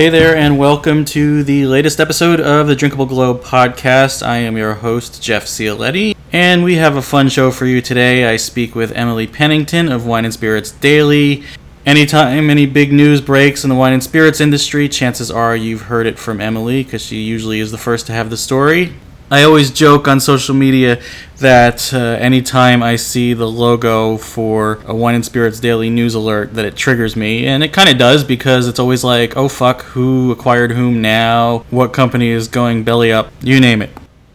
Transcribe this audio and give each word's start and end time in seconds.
Hey 0.00 0.08
there, 0.08 0.34
and 0.34 0.56
welcome 0.58 1.04
to 1.04 1.44
the 1.44 1.66
latest 1.66 2.00
episode 2.00 2.40
of 2.40 2.66
the 2.66 2.74
Drinkable 2.74 3.04
Globe 3.04 3.42
podcast. 3.42 4.26
I 4.26 4.38
am 4.38 4.56
your 4.56 4.72
host, 4.72 5.22
Jeff 5.22 5.44
Cioletti, 5.44 6.16
and 6.32 6.64
we 6.64 6.76
have 6.76 6.96
a 6.96 7.02
fun 7.02 7.28
show 7.28 7.50
for 7.50 7.66
you 7.66 7.82
today. 7.82 8.24
I 8.24 8.36
speak 8.36 8.74
with 8.74 8.92
Emily 8.92 9.26
Pennington 9.26 9.92
of 9.92 10.06
Wine 10.06 10.24
and 10.24 10.32
Spirits 10.32 10.70
Daily. 10.70 11.44
Anytime 11.84 12.48
any 12.48 12.64
big 12.64 12.94
news 12.94 13.20
breaks 13.20 13.62
in 13.62 13.68
the 13.68 13.76
wine 13.76 13.92
and 13.92 14.02
spirits 14.02 14.40
industry, 14.40 14.88
chances 14.88 15.30
are 15.30 15.54
you've 15.54 15.82
heard 15.82 16.06
it 16.06 16.18
from 16.18 16.40
Emily 16.40 16.82
because 16.82 17.02
she 17.02 17.18
usually 17.18 17.60
is 17.60 17.70
the 17.70 17.76
first 17.76 18.06
to 18.06 18.14
have 18.14 18.30
the 18.30 18.38
story. 18.38 18.94
I 19.32 19.44
always 19.44 19.70
joke 19.70 20.08
on 20.08 20.18
social 20.18 20.56
media 20.56 21.00
that 21.36 21.94
uh, 21.94 21.98
anytime 21.98 22.82
I 22.82 22.96
see 22.96 23.32
the 23.32 23.46
logo 23.46 24.16
for 24.16 24.80
a 24.86 24.94
Wine 24.94 25.14
and 25.14 25.24
Spirits 25.24 25.60
Daily 25.60 25.88
News 25.88 26.16
Alert, 26.16 26.54
that 26.54 26.64
it 26.64 26.74
triggers 26.74 27.14
me, 27.14 27.46
and 27.46 27.62
it 27.62 27.72
kind 27.72 27.88
of 27.88 27.96
does 27.96 28.24
because 28.24 28.66
it's 28.66 28.80
always 28.80 29.04
like, 29.04 29.36
oh 29.36 29.46
fuck, 29.46 29.82
who 29.82 30.32
acquired 30.32 30.72
whom 30.72 31.00
now? 31.00 31.58
What 31.70 31.92
company 31.92 32.30
is 32.30 32.48
going 32.48 32.82
belly 32.82 33.12
up? 33.12 33.30
You 33.40 33.60
name 33.60 33.82
it. 33.82 33.90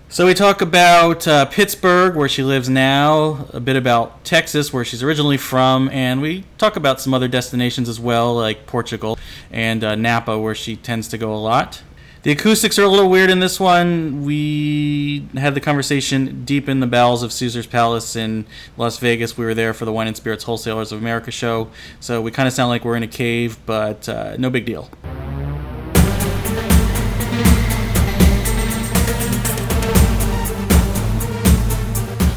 So 0.08 0.26
we 0.26 0.34
talk 0.34 0.62
about 0.62 1.28
uh, 1.28 1.44
Pittsburgh, 1.48 2.16
where 2.16 2.30
she 2.30 2.42
lives 2.42 2.70
now, 2.70 3.48
a 3.52 3.60
bit 3.60 3.76
about 3.76 4.24
Texas, 4.24 4.72
where 4.72 4.86
she's 4.86 5.04
originally 5.04 5.36
from, 5.36 5.90
and 5.90 6.22
we 6.22 6.46
talk 6.58 6.78
about 6.78 7.02
some 7.02 7.14
other 7.14 7.28
destinations 7.28 7.90
as 7.90 8.00
well, 8.00 8.34
like 8.34 8.66
Portugal 8.66 9.20
and 9.52 9.84
uh, 9.84 9.96
Napa, 9.96 10.40
where 10.40 10.56
she 10.56 10.78
tends 10.78 11.10
to 11.10 11.18
go 11.18 11.34
a 11.34 11.36
lot. 11.36 11.82
The 12.26 12.32
acoustics 12.32 12.80
are 12.80 12.84
a 12.84 12.88
little 12.88 13.08
weird 13.08 13.30
in 13.30 13.40
this 13.40 13.60
one. 13.60 14.26
We 14.26 15.28
had 15.36 15.54
the 15.54 15.62
conversation 15.62 16.44
deep 16.44 16.68
in 16.68 16.80
the 16.80 16.88
bowels 16.88 17.22
of 17.22 17.32
Caesar's 17.32 17.68
Palace 17.68 18.16
in 18.16 18.48
Las 18.78 18.98
Vegas. 18.98 19.38
We 19.38 19.46
were 19.46 19.54
there 19.54 19.76
for 19.76 19.86
the 19.86 19.92
Wine 19.92 20.08
and 20.08 20.18
Spirits 20.18 20.44
Wholesalers 20.44 20.92
of 20.92 20.98
America 20.98 21.30
show, 21.30 21.70
so 22.00 22.24
we 22.24 22.32
kind 22.32 22.48
of 22.48 22.54
sound 22.54 22.70
like 22.70 22.84
we're 22.84 22.96
in 22.96 23.04
a 23.04 23.08
cave, 23.08 23.60
but 23.68 24.10
uh, 24.10 24.38
no 24.38 24.50
big 24.50 24.66
deal. 24.66 24.90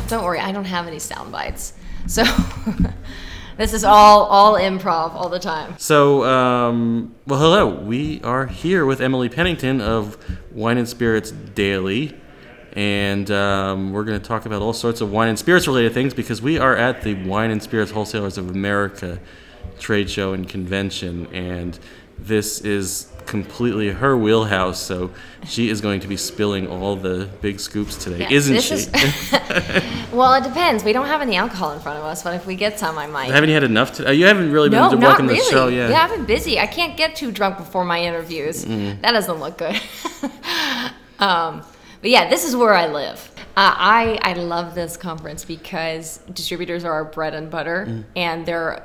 Don't 0.08 0.23
worry, 0.23 0.41
I 0.41 0.52
don't 0.52 0.67
have 0.67 0.86
any 0.86 0.98
sound 0.98 1.33
bites. 1.33 1.73
So 2.06 2.25
this 3.59 3.73
is 3.75 3.84
all 3.84 4.25
all 4.27 4.55
improv 4.55 5.14
all 5.14 5.28
the 5.28 5.41
time. 5.41 5.75
So, 5.78 6.25
um, 6.25 7.14
well, 7.27 7.41
hello. 7.41 7.67
We 7.75 8.23
are 8.23 8.47
here 8.47 8.87
with 8.87 9.01
Emily 9.01 9.28
Pennington 9.28 9.81
of 9.81 10.17
Wine 10.53 10.78
and 10.78 10.89
Spirits 10.89 11.33
Daily, 11.33 12.17
and 12.75 13.29
um, 13.33 13.92
we're 13.92 14.05
going 14.05 14.19
to 14.19 14.27
talk 14.27 14.47
about 14.47 14.62
all 14.62 14.73
sorts 14.73 15.01
of 15.01 15.11
wine 15.11 15.29
and 15.29 15.39
spirits 15.39 15.67
related 15.67 15.92
things 15.92 16.14
because 16.14 16.41
we 16.41 16.56
are 16.59 16.77
at 16.77 17.03
the 17.03 17.14
Wine 17.25 17.51
and 17.51 17.61
Spirits 17.61 17.91
Wholesalers 17.91 18.39
of 18.39 18.48
America 18.48 19.19
trade 19.81 20.09
show 20.09 20.33
and 20.33 20.48
convention, 20.48 21.27
and 21.34 21.79
this 22.17 22.61
is 22.61 23.12
completely 23.28 23.90
her 23.90 24.16
wheelhouse. 24.16 24.80
So 24.80 25.10
she 25.46 25.68
is 25.68 25.80
going 25.80 26.00
to 26.00 26.08
be 26.08 26.16
spilling 26.16 26.66
all 26.66 26.96
the 26.96 27.28
big 27.40 27.60
scoops 27.60 27.96
today, 27.96 28.20
Yeah, 28.20 28.32
isn't 28.32 28.60
she? 28.62 28.74
is- 28.74 28.90
Well, 30.12 30.32
it 30.34 30.42
depends. 30.42 30.82
We 30.82 30.92
don't 30.92 31.06
have 31.06 31.20
any 31.20 31.36
alcohol 31.36 31.72
in 31.72 31.80
front 31.80 31.98
of 31.98 32.04
us, 32.04 32.22
but 32.22 32.34
if 32.34 32.46
we 32.46 32.56
get 32.56 32.78
some, 32.78 32.96
I 32.98 33.06
might. 33.06 33.30
haven't 33.30 33.50
you 33.50 33.54
had 33.54 33.62
enough? 33.64 33.92
To, 33.96 34.08
uh, 34.08 34.10
you 34.10 34.24
haven't 34.26 34.50
really 34.50 34.70
been 34.70 34.78
no, 34.80 34.86
walking 34.88 35.00
not 35.00 35.18
the 35.18 35.24
really. 35.34 35.50
show, 35.50 35.68
yeah. 35.68 35.92
I've 36.02 36.10
been 36.10 36.24
busy. 36.24 36.58
I 36.58 36.66
can't 36.66 36.96
get 36.96 37.14
too 37.14 37.30
drunk 37.30 37.58
before 37.58 37.84
my 37.84 38.00
interviews. 38.00 38.64
That 38.64 39.12
doesn't 39.12 39.38
look 39.38 39.58
good. 39.58 39.77
um, 41.18 41.62
but 42.00 42.11
yeah, 42.11 42.28
this 42.30 42.44
is 42.44 42.56
where 42.56 42.74
I 42.74 42.86
live. 42.86 43.30
Uh, 43.56 43.74
I 43.77 44.18
I 44.22 44.33
love 44.34 44.74
this 44.74 44.96
conference 44.96 45.44
because 45.44 46.18
distributors 46.33 46.84
are 46.84 46.92
our 46.92 47.05
bread 47.05 47.34
and 47.34 47.50
butter, 47.50 47.86
Mm. 47.88 48.05
and 48.17 48.46
they're 48.46 48.83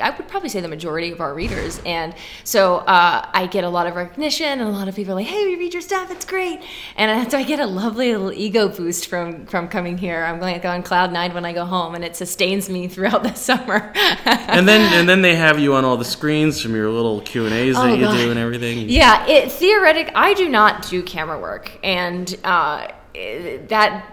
I 0.00 0.10
would 0.10 0.28
probably 0.28 0.48
say 0.48 0.60
the 0.60 0.68
majority 0.68 1.10
of 1.12 1.20
our 1.20 1.32
readers, 1.34 1.80
and 1.86 2.14
so 2.44 2.76
uh, 2.78 3.28
I 3.32 3.46
get 3.46 3.64
a 3.64 3.68
lot 3.68 3.86
of 3.86 3.94
recognition, 3.94 4.46
and 4.46 4.62
a 4.62 4.68
lot 4.68 4.88
of 4.88 4.94
people 4.96 5.12
are 5.12 5.16
like, 5.16 5.26
"Hey, 5.26 5.46
we 5.46 5.56
read 5.56 5.72
your 5.72 5.80
stuff; 5.82 6.10
it's 6.10 6.24
great," 6.24 6.60
and 6.96 7.30
so 7.30 7.38
I 7.38 7.42
get 7.44 7.60
a 7.60 7.66
lovely 7.66 8.12
little 8.12 8.32
ego 8.32 8.68
boost 8.68 9.08
from 9.08 9.46
from 9.46 9.68
coming 9.68 9.96
here. 9.98 10.24
I'm 10.24 10.40
like 10.40 10.64
on 10.64 10.82
cloud 10.82 11.12
nine 11.12 11.32
when 11.34 11.44
I 11.44 11.52
go 11.52 11.64
home, 11.64 11.94
and 11.94 12.04
it 12.04 12.16
sustains 12.16 12.68
me 12.68 12.88
throughout 12.88 13.22
the 13.22 13.34
summer. 13.48 13.92
and 14.26 14.66
then 14.68 14.92
and 14.98 15.08
then 15.08 15.22
they 15.22 15.34
have 15.36 15.58
you 15.58 15.74
on 15.74 15.84
all 15.84 15.96
the 15.96 16.04
screens 16.04 16.60
from 16.60 16.74
your 16.74 16.90
little 16.90 17.20
Q 17.20 17.46
and 17.46 17.54
A's 17.54 17.76
that 17.76 17.90
Oh, 17.90 17.94
you 17.94 18.02
God. 18.02 18.16
do 18.16 18.30
and 18.30 18.38
everything. 18.38 18.88
Yeah, 18.88 19.26
it 19.26 19.50
theoretic. 19.52 20.10
I 20.14 20.34
do 20.34 20.48
not 20.48 20.88
do 20.88 21.02
camera 21.02 21.38
work, 21.40 21.70
and 21.82 22.34
uh, 22.44 22.88
that 23.14 24.04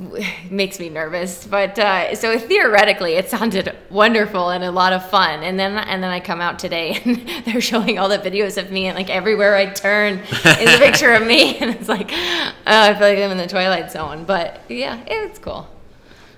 makes 0.50 0.78
me 0.78 0.88
nervous. 0.88 1.46
But 1.46 1.78
uh, 1.78 2.14
so 2.14 2.38
theoretically, 2.38 3.14
it 3.14 3.28
sounded 3.30 3.74
wonderful 3.90 4.50
and 4.50 4.62
a 4.64 4.70
lot 4.70 4.92
of 4.92 5.08
fun. 5.10 5.42
And 5.42 5.58
then 5.58 5.76
and 5.78 6.02
then 6.02 6.10
I 6.10 6.20
come 6.20 6.40
out 6.40 6.58
today, 6.58 7.00
and 7.04 7.26
they're 7.44 7.60
showing 7.60 7.98
all 7.98 8.08
the 8.08 8.18
videos 8.18 8.56
of 8.60 8.70
me, 8.70 8.86
and 8.86 8.96
like 8.96 9.10
everywhere 9.10 9.56
I 9.56 9.66
turn 9.66 10.18
is 10.18 10.74
a 10.74 10.78
picture 10.78 11.12
of 11.14 11.26
me, 11.26 11.56
and 11.60 11.70
it's 11.70 11.88
like 11.88 12.12
uh, 12.12 12.52
I 12.66 12.94
feel 12.94 13.08
like 13.08 13.18
I'm 13.18 13.30
in 13.30 13.38
the 13.38 13.46
Twilight 13.46 13.90
Zone. 13.90 14.24
But 14.24 14.60
yeah, 14.68 15.02
it's 15.06 15.38
cool. 15.38 15.68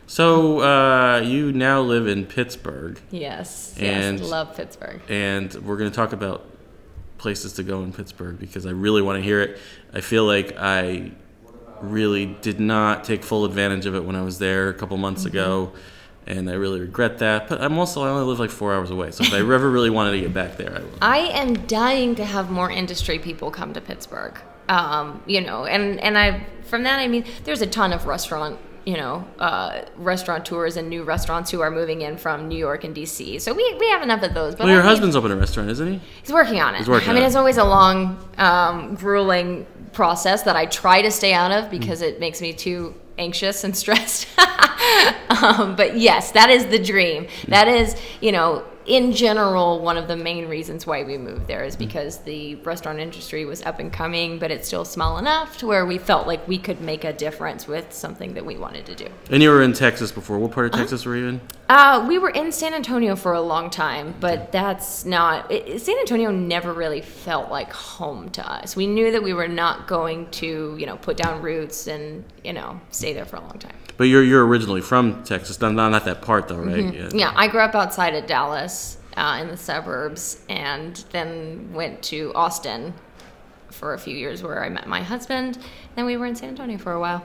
So 0.06 0.60
uh, 0.60 1.20
you 1.20 1.52
now 1.52 1.82
live 1.82 2.06
in 2.06 2.24
Pittsburgh, 2.24 2.98
Yes, 3.10 3.74
And- 3.78 4.18
yes, 4.18 4.28
love 4.30 4.56
Pittsburgh. 4.56 5.02
and 5.10 5.52
we're 5.56 5.76
going 5.76 5.90
to 5.90 5.94
talk 5.94 6.14
about 6.14 6.46
places 7.18 7.52
to 7.54 7.62
go 7.62 7.82
in 7.82 7.92
Pittsburgh 7.92 8.38
because 8.38 8.64
I 8.64 8.70
really 8.70 9.02
want 9.02 9.18
to 9.18 9.22
hear 9.22 9.42
it. 9.42 9.58
I 9.92 10.00
feel 10.00 10.24
like 10.24 10.56
I 10.58 11.10
really 11.82 12.26
did 12.26 12.60
not 12.60 13.04
take 13.04 13.22
full 13.24 13.44
advantage 13.44 13.86
of 13.86 13.94
it 13.94 14.04
when 14.04 14.16
I 14.16 14.22
was 14.22 14.38
there 14.38 14.68
a 14.68 14.74
couple 14.74 14.96
months 14.96 15.22
Mm-hmm. 15.24 15.36
ago, 15.36 15.72
and 16.26 16.50
I 16.50 16.54
really 16.54 16.80
regret 16.80 17.18
that. 17.18 17.48
But 17.48 17.60
I'm 17.60 17.78
also 17.78 18.02
I 18.02 18.08
only 18.10 18.24
live 18.24 18.38
like 18.38 18.50
four 18.50 18.74
hours 18.74 18.90
away, 18.90 19.10
so 19.10 19.24
if 19.24 19.32
I 19.32 19.38
ever 19.38 19.70
really 19.76 19.90
wanted 19.90 20.12
to 20.12 20.20
get 20.20 20.34
back 20.34 20.56
there, 20.56 20.74
I 20.76 20.80
will. 20.80 20.98
I 21.00 21.18
am 21.18 21.54
dying 21.66 22.14
to 22.16 22.24
have 22.24 22.50
more 22.50 22.70
industry 22.70 23.18
people 23.18 23.50
come 23.50 23.72
to 23.74 23.80
Pittsburgh. 23.80 24.38
Um, 24.68 25.22
you 25.26 25.40
know, 25.40 25.64
and 25.64 25.98
and 26.00 26.18
I 26.18 26.46
from 26.64 26.82
that 26.82 26.98
I 26.98 27.08
mean 27.08 27.24
there's 27.44 27.62
a 27.62 27.66
ton 27.66 27.92
of 27.94 28.04
restaurant 28.06 28.58
you 28.88 28.96
know 28.96 29.14
uh, 29.38 29.82
restaurateurs 29.96 30.78
and 30.78 30.88
new 30.88 31.02
restaurants 31.14 31.50
who 31.50 31.60
are 31.60 31.70
moving 31.80 32.00
in 32.06 32.16
from 32.16 32.48
New 32.52 32.56
York 32.68 32.84
and 32.84 32.94
DC. 32.96 33.38
So 33.44 33.52
we, 33.52 33.64
we 33.78 33.86
have 33.90 34.02
enough 34.08 34.22
of 34.22 34.32
those. 34.32 34.54
But 34.54 34.64
Well, 34.64 34.72
your 34.76 34.82
I 34.82 34.86
husband's 34.92 35.14
opened 35.14 35.34
a 35.34 35.36
restaurant, 35.36 35.68
isn't 35.74 35.88
he? 35.92 36.00
he's 36.22 36.32
working 36.32 36.58
on 36.66 36.74
it. 36.74 36.78
He's 36.78 36.88
working 36.88 37.10
I 37.10 37.12
mean, 37.12 37.22
on 37.22 37.26
it's 37.26 37.36
always 37.36 37.58
a 37.58 37.64
long, 37.64 38.16
um, 38.38 38.94
grueling 38.94 39.66
process 39.92 40.42
that 40.44 40.56
I 40.56 40.64
try 40.66 41.02
to 41.02 41.10
stay 41.10 41.32
out 41.34 41.50
Mm. 41.50 41.58
of 41.64 41.70
because 41.70 42.00
it 42.08 42.14
makes 42.18 42.40
me 42.40 42.50
too 42.54 42.94
anxious 43.18 43.62
and 43.64 43.76
stressed. 43.82 44.26
um, 45.42 45.76
but 45.76 45.96
yes, 45.98 46.32
that 46.32 46.48
is 46.50 46.66
the 46.66 46.78
dream. 46.78 47.24
Mm. 47.24 47.46
That 47.56 47.68
is, 47.68 47.94
you 48.22 48.32
know, 48.32 48.64
in 48.88 49.12
general, 49.12 49.80
one 49.80 49.96
of 49.98 50.08
the 50.08 50.16
main 50.16 50.48
reasons 50.48 50.86
why 50.86 51.04
we 51.04 51.18
moved 51.18 51.46
there 51.46 51.58
Mm. 51.68 51.78
because 51.78 52.18
the 52.18 52.54
restaurant 52.56 52.98
industry 52.98 53.44
was 53.44 53.62
up 53.62 53.78
and 53.78 53.92
coming, 53.92 54.38
but 54.38 54.50
it's 54.50 54.66
still 54.66 54.84
small 54.86 55.18
enough 55.18 55.58
to 55.58 55.66
where 55.66 55.84
we 55.84 55.98
felt 55.98 56.26
like 56.26 56.46
we 56.48 56.56
could 56.56 56.80
make 56.80 57.04
a 57.04 57.12
difference 57.12 57.68
with 57.68 57.92
something 57.92 58.32
that 58.34 58.44
we 58.46 58.56
wanted 58.56 58.86
to 58.86 58.94
do. 58.94 59.06
And 59.30 59.42
you 59.42 59.50
were 59.50 59.62
in 59.62 59.74
Texas 59.74 60.10
before. 60.10 60.38
What 60.38 60.52
part 60.52 60.72
Uh-huh. 60.72 60.82
of 60.82 60.88
Texas 60.88 61.04
were 61.04 61.16
you 61.16 61.26
in? 61.28 61.40
Uh, 61.68 62.06
we 62.08 62.16
were 62.18 62.30
in 62.30 62.50
San 62.50 62.72
Antonio 62.72 63.14
for 63.14 63.34
a 63.34 63.42
long 63.42 63.68
time, 63.68 64.14
but 64.20 64.50
that's 64.52 65.04
not. 65.04 65.52
It- 65.52 65.82
San 65.82 65.98
Antonio 65.98 66.30
never 66.30 66.72
really 66.72 67.02
felt 67.02 67.50
like 67.50 67.70
home 67.72 68.30
to 68.30 68.50
us. 68.50 68.74
We 68.74 68.86
knew 68.86 69.10
that 69.12 69.22
we 69.22 69.34
were 69.34 69.48
not 69.48 69.86
going 69.86 70.28
to, 70.40 70.74
you 70.78 70.86
know, 70.86 70.96
put 70.96 71.18
down 71.18 71.42
roots 71.42 71.86
and, 71.86 72.24
you 72.42 72.54
know, 72.54 72.80
stay 72.90 73.12
there 73.12 73.26
for 73.26 73.36
a 73.36 73.40
long 73.40 73.58
time. 73.58 73.72
But 73.98 74.04
you're 74.04 74.22
you're 74.22 74.46
originally 74.46 74.80
from 74.80 75.24
Texas, 75.24 75.60
not 75.60 75.72
not 75.72 76.04
that 76.06 76.22
part 76.22 76.48
though, 76.48 76.56
right? 76.56 76.84
Mm-hmm. 76.84 77.18
Yeah, 77.18 77.32
I 77.34 77.48
grew 77.48 77.60
up 77.60 77.74
outside 77.74 78.14
of 78.14 78.26
Dallas 78.26 78.96
uh, 79.16 79.38
in 79.42 79.48
the 79.48 79.56
suburbs 79.56 80.40
and 80.48 80.96
then 81.10 81.72
went 81.72 82.00
to 82.04 82.32
Austin 82.34 82.94
for 83.70 83.94
a 83.94 83.98
few 83.98 84.16
years 84.16 84.42
where 84.42 84.64
I 84.64 84.68
met 84.68 84.86
my 84.86 85.02
husband. 85.02 85.58
Then 85.96 86.06
we 86.06 86.16
were 86.16 86.26
in 86.26 86.36
San 86.36 86.50
Antonio 86.50 86.78
for 86.78 86.92
a 86.92 87.00
while. 87.00 87.24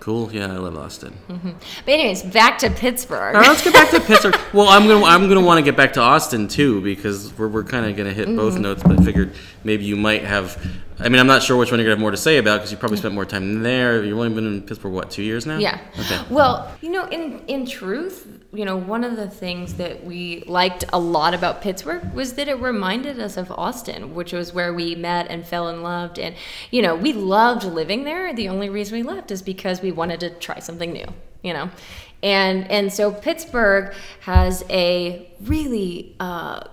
Cool. 0.00 0.30
Yeah, 0.32 0.52
I 0.52 0.56
love 0.56 0.76
Austin. 0.76 1.16
But, 1.28 1.90
anyways, 1.90 2.24
back 2.24 2.58
to 2.58 2.68
Pittsburgh. 2.68 3.34
All 3.34 3.40
right, 3.40 3.48
let's 3.48 3.64
get 3.64 3.72
back 3.72 3.90
to 3.90 4.00
Pittsburgh. 4.00 4.36
Well, 4.52 4.68
I'm 4.68 4.86
gonna 4.86 5.04
I'm 5.04 5.28
gonna 5.28 5.40
want 5.40 5.58
to 5.58 5.62
get 5.62 5.76
back 5.76 5.94
to 5.94 6.00
Austin 6.00 6.46
too 6.46 6.80
because 6.80 7.36
we're, 7.38 7.48
we're 7.48 7.64
kind 7.64 7.86
of 7.86 7.96
gonna 7.96 8.12
hit 8.12 8.26
both 8.36 8.58
notes. 8.58 8.82
But 8.82 9.00
I 9.00 9.04
figured 9.04 9.34
maybe 9.62 9.84
you 9.84 9.96
might 9.96 10.22
have. 10.24 10.62
I 10.98 11.08
mean, 11.08 11.18
I'm 11.18 11.26
not 11.26 11.42
sure 11.42 11.56
which 11.56 11.70
one 11.70 11.80
you're 11.80 11.86
gonna 11.86 11.96
have 11.96 12.00
more 12.00 12.12
to 12.12 12.16
say 12.16 12.38
about 12.38 12.58
because 12.58 12.70
you 12.70 12.78
probably 12.78 12.98
spent 12.98 13.14
more 13.14 13.24
time 13.24 13.62
there. 13.62 14.04
You've 14.04 14.16
only 14.16 14.32
been 14.32 14.46
in 14.46 14.62
Pittsburgh 14.62 14.92
what 14.92 15.10
two 15.10 15.22
years 15.22 15.44
now? 15.44 15.58
Yeah. 15.58 15.80
Okay. 15.98 16.20
Well, 16.30 16.72
you 16.80 16.90
know, 16.90 17.06
in 17.06 17.40
in 17.48 17.66
truth, 17.66 18.28
you 18.52 18.64
know, 18.64 18.76
one 18.76 19.02
of 19.02 19.16
the 19.16 19.28
things 19.28 19.74
that 19.74 20.04
we 20.04 20.44
liked 20.46 20.84
a 20.92 20.98
lot 20.98 21.34
about 21.34 21.62
Pittsburgh 21.62 22.12
was 22.14 22.34
that 22.34 22.48
it 22.48 22.60
reminded 22.60 23.18
us 23.18 23.36
of 23.36 23.50
Austin, 23.50 24.14
which 24.14 24.32
was 24.32 24.54
where 24.54 24.72
we 24.72 24.94
met 24.94 25.26
and 25.28 25.44
fell 25.44 25.68
in 25.68 25.82
love. 25.82 26.16
And 26.18 26.36
you 26.70 26.80
know, 26.80 26.94
we 26.94 27.12
loved 27.12 27.64
living 27.64 28.04
there. 28.04 28.32
The 28.32 28.48
only 28.48 28.68
reason 28.70 28.96
we 28.96 29.02
left 29.02 29.32
is 29.32 29.42
because 29.42 29.82
we 29.82 29.90
wanted 29.90 30.20
to 30.20 30.30
try 30.30 30.60
something 30.60 30.92
new. 30.92 31.06
You 31.42 31.54
know, 31.54 31.70
and 32.22 32.70
and 32.70 32.92
so 32.92 33.12
Pittsburgh 33.12 33.94
has 34.20 34.64
a 34.70 35.28
really. 35.42 36.14
Uh, 36.20 36.68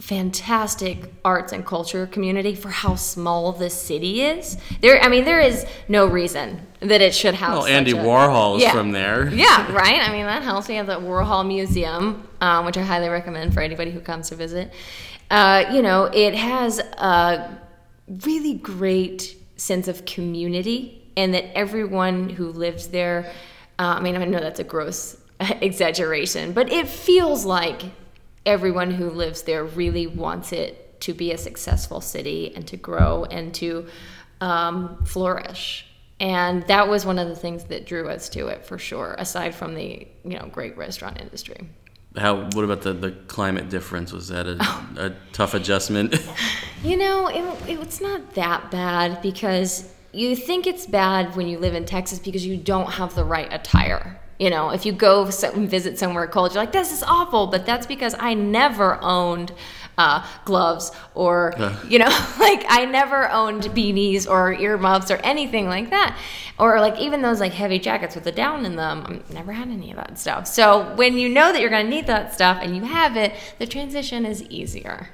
fantastic 0.00 1.12
arts 1.24 1.52
and 1.52 1.64
culture 1.64 2.06
community 2.06 2.54
for 2.54 2.68
how 2.68 2.94
small 2.94 3.52
this 3.52 3.74
city 3.74 4.22
is. 4.22 4.56
There, 4.80 5.00
I 5.00 5.08
mean, 5.08 5.24
there 5.24 5.40
is 5.40 5.64
no 5.88 6.06
reason 6.06 6.66
that 6.80 7.00
it 7.00 7.14
should 7.14 7.34
have. 7.34 7.52
Well, 7.58 7.66
Andy 7.66 7.92
a- 7.92 7.94
Warhol 7.94 8.56
is 8.56 8.62
Yeah. 8.62 8.72
from 8.72 8.92
there. 8.92 9.28
Yeah, 9.32 9.72
right. 9.72 10.00
I 10.00 10.12
mean, 10.12 10.26
that 10.26 10.42
helps. 10.42 10.68
We 10.68 10.74
have 10.74 10.86
the 10.86 11.00
Warhol 11.00 11.46
Museum, 11.46 12.28
um, 12.40 12.66
which 12.66 12.76
I 12.76 12.82
highly 12.82 13.08
recommend 13.08 13.54
for 13.54 13.60
anybody 13.60 13.90
who 13.90 14.00
comes 14.00 14.28
to 14.28 14.34
visit. 14.36 14.72
Uh, 15.30 15.64
you 15.72 15.80
know, 15.80 16.04
it 16.04 16.34
has 16.34 16.78
a 16.80 17.58
really 18.26 18.54
great 18.54 19.36
sense 19.56 19.88
of 19.88 20.04
community, 20.04 21.00
and 21.16 21.32
that 21.32 21.56
everyone 21.56 22.28
who 22.28 22.48
lives 22.50 22.88
there. 22.88 23.32
Uh, 23.78 23.94
I 23.98 24.00
mean, 24.00 24.16
I 24.16 24.24
know 24.24 24.40
that's 24.40 24.60
a 24.60 24.64
gross 24.64 25.16
exaggeration, 25.40 26.52
but 26.52 26.70
it 26.70 26.88
feels 26.88 27.44
like 27.44 27.82
everyone 28.46 28.90
who 28.90 29.10
lives 29.10 29.42
there 29.42 29.64
really 29.64 30.06
wants 30.06 30.52
it 30.52 31.00
to 31.02 31.12
be 31.12 31.32
a 31.32 31.38
successful 31.38 32.00
city 32.00 32.52
and 32.54 32.66
to 32.68 32.76
grow 32.76 33.24
and 33.24 33.54
to 33.54 33.86
um, 34.40 35.04
flourish. 35.04 35.86
And 36.20 36.66
that 36.68 36.88
was 36.88 37.04
one 37.04 37.18
of 37.18 37.28
the 37.28 37.36
things 37.36 37.64
that 37.64 37.86
drew 37.86 38.08
us 38.08 38.28
to 38.30 38.46
it 38.48 38.64
for 38.64 38.78
sure, 38.78 39.14
aside 39.18 39.54
from 39.54 39.74
the 39.74 40.06
you 40.24 40.38
know 40.38 40.48
great 40.50 40.76
restaurant 40.76 41.20
industry. 41.20 41.68
How? 42.16 42.48
What 42.52 42.64
about 42.64 42.82
the, 42.82 42.92
the 42.92 43.10
climate 43.10 43.68
difference? 43.68 44.12
Was 44.12 44.28
that 44.28 44.46
a, 44.46 44.56
a 44.96 45.16
tough 45.32 45.54
adjustment? 45.54 46.14
You 46.84 46.98
know, 46.98 47.28
it, 47.28 47.78
it's 47.80 48.02
not 48.02 48.34
that 48.34 48.70
bad 48.70 49.22
because 49.22 49.90
you 50.12 50.36
think 50.36 50.66
it's 50.66 50.84
bad 50.84 51.34
when 51.34 51.48
you 51.48 51.58
live 51.58 51.74
in 51.74 51.86
Texas 51.86 52.18
because 52.18 52.44
you 52.44 52.58
don't 52.58 52.90
have 52.92 53.14
the 53.14 53.24
right 53.24 53.50
attire. 53.50 54.20
You 54.38 54.50
know, 54.50 54.70
if 54.70 54.84
you 54.84 54.92
go 54.92 55.30
and 55.42 55.70
visit 55.70 55.98
somewhere 55.98 56.26
cold, 56.26 56.52
you're 56.52 56.62
like, 56.62 56.72
this 56.72 56.92
is 56.92 57.02
awful. 57.02 57.46
But 57.46 57.66
that's 57.66 57.86
because 57.86 58.14
I 58.18 58.34
never 58.34 59.00
owned 59.02 59.52
uh, 59.96 60.26
gloves 60.44 60.90
or, 61.14 61.54
uh. 61.60 61.76
you 61.88 61.98
know, 61.98 62.06
like 62.40 62.64
I 62.68 62.84
never 62.84 63.30
owned 63.30 63.62
beanies 63.62 64.28
or 64.28 64.52
earmuffs 64.54 65.10
or 65.10 65.16
anything 65.18 65.68
like 65.68 65.90
that. 65.90 66.18
Or 66.58 66.80
like 66.80 66.98
even 66.98 67.22
those 67.22 67.40
like 67.40 67.52
heavy 67.52 67.78
jackets 67.78 68.14
with 68.14 68.24
the 68.24 68.32
down 68.32 68.64
in 68.64 68.76
them. 68.76 69.22
I 69.28 69.32
never 69.32 69.52
had 69.52 69.68
any 69.68 69.90
of 69.90 69.96
that 69.96 70.18
stuff. 70.18 70.46
So 70.46 70.94
when 70.94 71.18
you 71.18 71.28
know 71.28 71.52
that 71.52 71.60
you're 71.60 71.70
going 71.70 71.86
to 71.86 71.90
need 71.90 72.06
that 72.06 72.32
stuff 72.32 72.58
and 72.60 72.76
you 72.76 72.84
have 72.84 73.16
it, 73.16 73.34
the 73.58 73.66
transition 73.66 74.24
is 74.24 74.42
easier. 74.44 75.10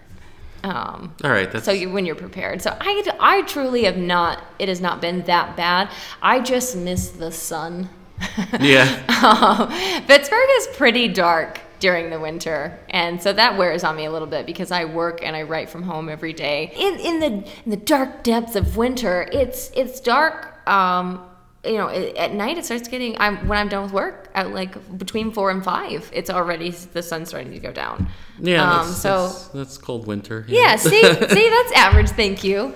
Um, 0.62 1.14
All 1.24 1.30
right. 1.30 1.50
That's... 1.50 1.64
So 1.64 1.72
you, 1.72 1.90
when 1.90 2.04
you're 2.04 2.14
prepared. 2.14 2.60
So 2.60 2.76
I, 2.78 3.02
I 3.18 3.42
truly 3.42 3.84
have 3.84 3.96
not, 3.96 4.42
it 4.58 4.68
has 4.68 4.80
not 4.80 5.00
been 5.00 5.22
that 5.22 5.56
bad. 5.56 5.90
I 6.20 6.40
just 6.40 6.76
miss 6.76 7.10
the 7.10 7.32
sun. 7.32 7.88
yeah. 8.60 9.04
um, 9.22 9.68
Pittsburgh 10.06 10.48
is 10.58 10.68
pretty 10.76 11.08
dark 11.08 11.60
during 11.78 12.10
the 12.10 12.20
winter, 12.20 12.78
and 12.90 13.20
so 13.22 13.32
that 13.32 13.56
wears 13.56 13.84
on 13.84 13.96
me 13.96 14.04
a 14.04 14.10
little 14.12 14.28
bit 14.28 14.46
because 14.46 14.70
I 14.70 14.84
work 14.84 15.22
and 15.22 15.34
I 15.34 15.42
write 15.42 15.70
from 15.70 15.82
home 15.82 16.08
every 16.08 16.32
day. 16.32 16.72
In 16.76 16.98
in 17.00 17.20
the 17.20 17.50
in 17.64 17.70
the 17.70 17.76
dark 17.76 18.22
depths 18.22 18.56
of 18.56 18.76
winter, 18.76 19.28
it's 19.32 19.70
it's 19.74 20.00
dark. 20.00 20.68
Um, 20.68 21.26
you 21.64 21.74
know, 21.74 21.88
at 21.88 22.32
night 22.32 22.56
it 22.56 22.64
starts 22.64 22.88
getting. 22.88 23.18
I'm 23.20 23.46
when 23.48 23.58
I'm 23.58 23.68
done 23.68 23.82
with 23.82 23.92
work 23.92 24.30
at 24.34 24.50
like 24.50 24.98
between 24.98 25.30
four 25.30 25.50
and 25.50 25.62
five. 25.62 26.10
It's 26.12 26.30
already 26.30 26.70
the 26.70 27.02
sun's 27.02 27.28
starting 27.28 27.52
to 27.52 27.58
go 27.58 27.72
down. 27.72 28.08
Yeah, 28.38 28.62
um, 28.62 28.86
that's, 28.86 29.02
so 29.02 29.26
that's, 29.26 29.48
that's, 29.48 29.78
cold 29.78 30.06
winter. 30.06 30.44
Yeah, 30.48 30.60
yeah 30.60 30.76
see, 30.76 31.02
see, 31.02 31.50
that's 31.50 31.72
average. 31.72 32.10
Thank 32.10 32.44
you. 32.44 32.74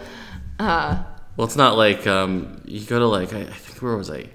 Uh, 0.58 1.02
well, 1.36 1.46
it's 1.46 1.56
not 1.56 1.76
like 1.76 2.06
um, 2.06 2.60
you 2.64 2.84
go 2.84 2.98
to 2.98 3.06
like 3.06 3.32
I, 3.32 3.40
I, 3.40 3.44
think 3.44 3.82
where 3.82 3.96
was 3.96 4.10
I, 4.10 4.26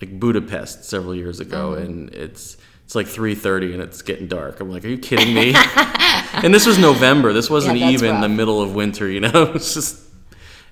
like 0.00 0.18
Budapest 0.18 0.84
several 0.84 1.14
years 1.14 1.40
ago, 1.40 1.72
mm-hmm. 1.72 1.84
and 1.84 2.14
it's 2.14 2.56
it's 2.84 2.94
like 2.94 3.06
3:30 3.06 3.74
and 3.74 3.82
it's 3.82 4.02
getting 4.02 4.28
dark. 4.28 4.60
I'm 4.60 4.70
like, 4.70 4.84
are 4.84 4.88
you 4.88 4.98
kidding 4.98 5.34
me? 5.34 5.54
and 6.32 6.54
this 6.54 6.66
was 6.66 6.78
November. 6.78 7.32
This 7.32 7.50
wasn't 7.50 7.78
yeah, 7.78 7.90
even 7.90 8.12
rough. 8.12 8.22
the 8.22 8.28
middle 8.28 8.62
of 8.62 8.74
winter. 8.74 9.08
You 9.10 9.20
know, 9.20 9.52
it's 9.54 9.74
just 9.74 10.06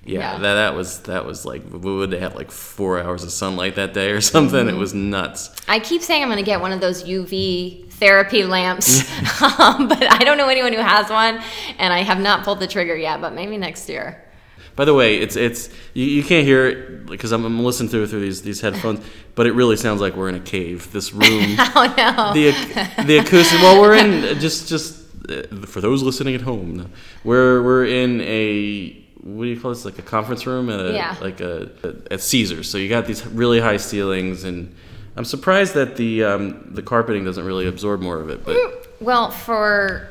yeah, 0.05 0.33
yeah, 0.33 0.37
That, 0.39 0.53
that 0.53 0.75
was 0.75 0.99
that 1.01 1.25
was 1.25 1.45
like 1.45 1.63
we 1.71 1.95
would 1.95 2.11
they 2.11 2.19
have 2.19 2.35
like 2.35 2.51
four 2.51 3.01
hours 3.01 3.23
of 3.23 3.31
sunlight 3.31 3.75
that 3.75 3.93
day 3.93 4.11
or 4.11 4.21
something? 4.21 4.67
Mm-hmm. 4.67 4.75
It 4.75 4.79
was 4.79 4.93
nuts. 4.93 5.49
I 5.67 5.79
keep 5.79 6.03
saying 6.03 6.21
I'm 6.21 6.29
going 6.29 6.37
to 6.37 6.43
get 6.43 6.61
one 6.61 6.71
of 6.71 6.79
those 6.79 7.03
UV 7.03 7.91
therapy 7.93 8.43
lamps, 8.43 8.99
um, 9.41 9.87
but 9.87 10.11
I 10.11 10.19
don't 10.19 10.37
know 10.37 10.47
anyone 10.47 10.73
who 10.73 10.79
has 10.79 11.09
one, 11.09 11.41
and 11.79 11.91
I 11.91 12.03
have 12.03 12.19
not 12.19 12.43
pulled 12.43 12.59
the 12.59 12.67
trigger 12.67 12.95
yet. 12.95 13.19
But 13.19 13.33
maybe 13.33 13.57
next 13.57 13.89
year. 13.89 14.24
By 14.75 14.83
the 14.83 14.93
way, 14.93 15.17
it's 15.17 15.35
it's 15.35 15.69
you, 15.93 16.05
you 16.05 16.23
can't 16.23 16.45
hear 16.45 16.67
it 16.67 17.05
because 17.05 17.31
I'm, 17.31 17.45
I'm, 17.45 17.63
listening 17.63 17.89
through 17.89 18.07
through 18.07 18.19
these 18.21 18.41
these 18.41 18.59
headphones, 18.59 18.99
but 19.33 19.47
it 19.47 19.53
really 19.53 19.77
sounds 19.77 20.01
like 20.01 20.15
we're 20.15 20.27
in 20.27 20.35
a 20.35 20.41
cave. 20.41 20.91
This 20.91 21.13
room. 21.13 21.55
oh 21.59 21.93
no. 21.97 22.33
The 22.33 22.51
the 23.05 23.17
acoustic. 23.19 23.59
Well, 23.61 23.79
we're 23.81 23.95
in 23.95 24.39
just 24.39 24.67
just 24.67 25.01
uh, 25.29 25.43
for 25.65 25.79
those 25.79 26.03
listening 26.03 26.35
at 26.35 26.41
home. 26.41 26.91
We're 27.23 27.63
we're 27.63 27.85
in 27.85 28.19
a 28.21 29.01
what 29.25 29.45
do 29.45 29.49
you 29.49 29.59
call 29.59 29.71
this? 29.71 29.85
Like 29.85 29.97
a 29.97 30.03
conference 30.03 30.45
room 30.45 30.69
at 30.69 30.79
a 30.79 30.93
yeah. 30.93 31.15
like 31.21 31.39
a, 31.39 31.69
a, 31.83 32.13
at 32.13 32.21
Caesars. 32.21 32.69
So 32.69 32.77
you 32.77 32.89
got 32.89 33.05
these 33.05 33.25
really 33.25 33.61
high 33.61 33.77
ceilings, 33.77 34.43
and 34.43 34.75
I'm 35.15 35.25
surprised 35.25 35.73
that 35.75 35.95
the 35.95 36.25
um, 36.25 36.67
the 36.73 36.81
carpeting 36.81 37.23
doesn't 37.23 37.45
really 37.45 37.65
absorb 37.65 38.01
more 38.01 38.19
of 38.19 38.29
it. 38.29 38.43
But 38.43 38.57
well, 38.99 39.31
for 39.31 40.09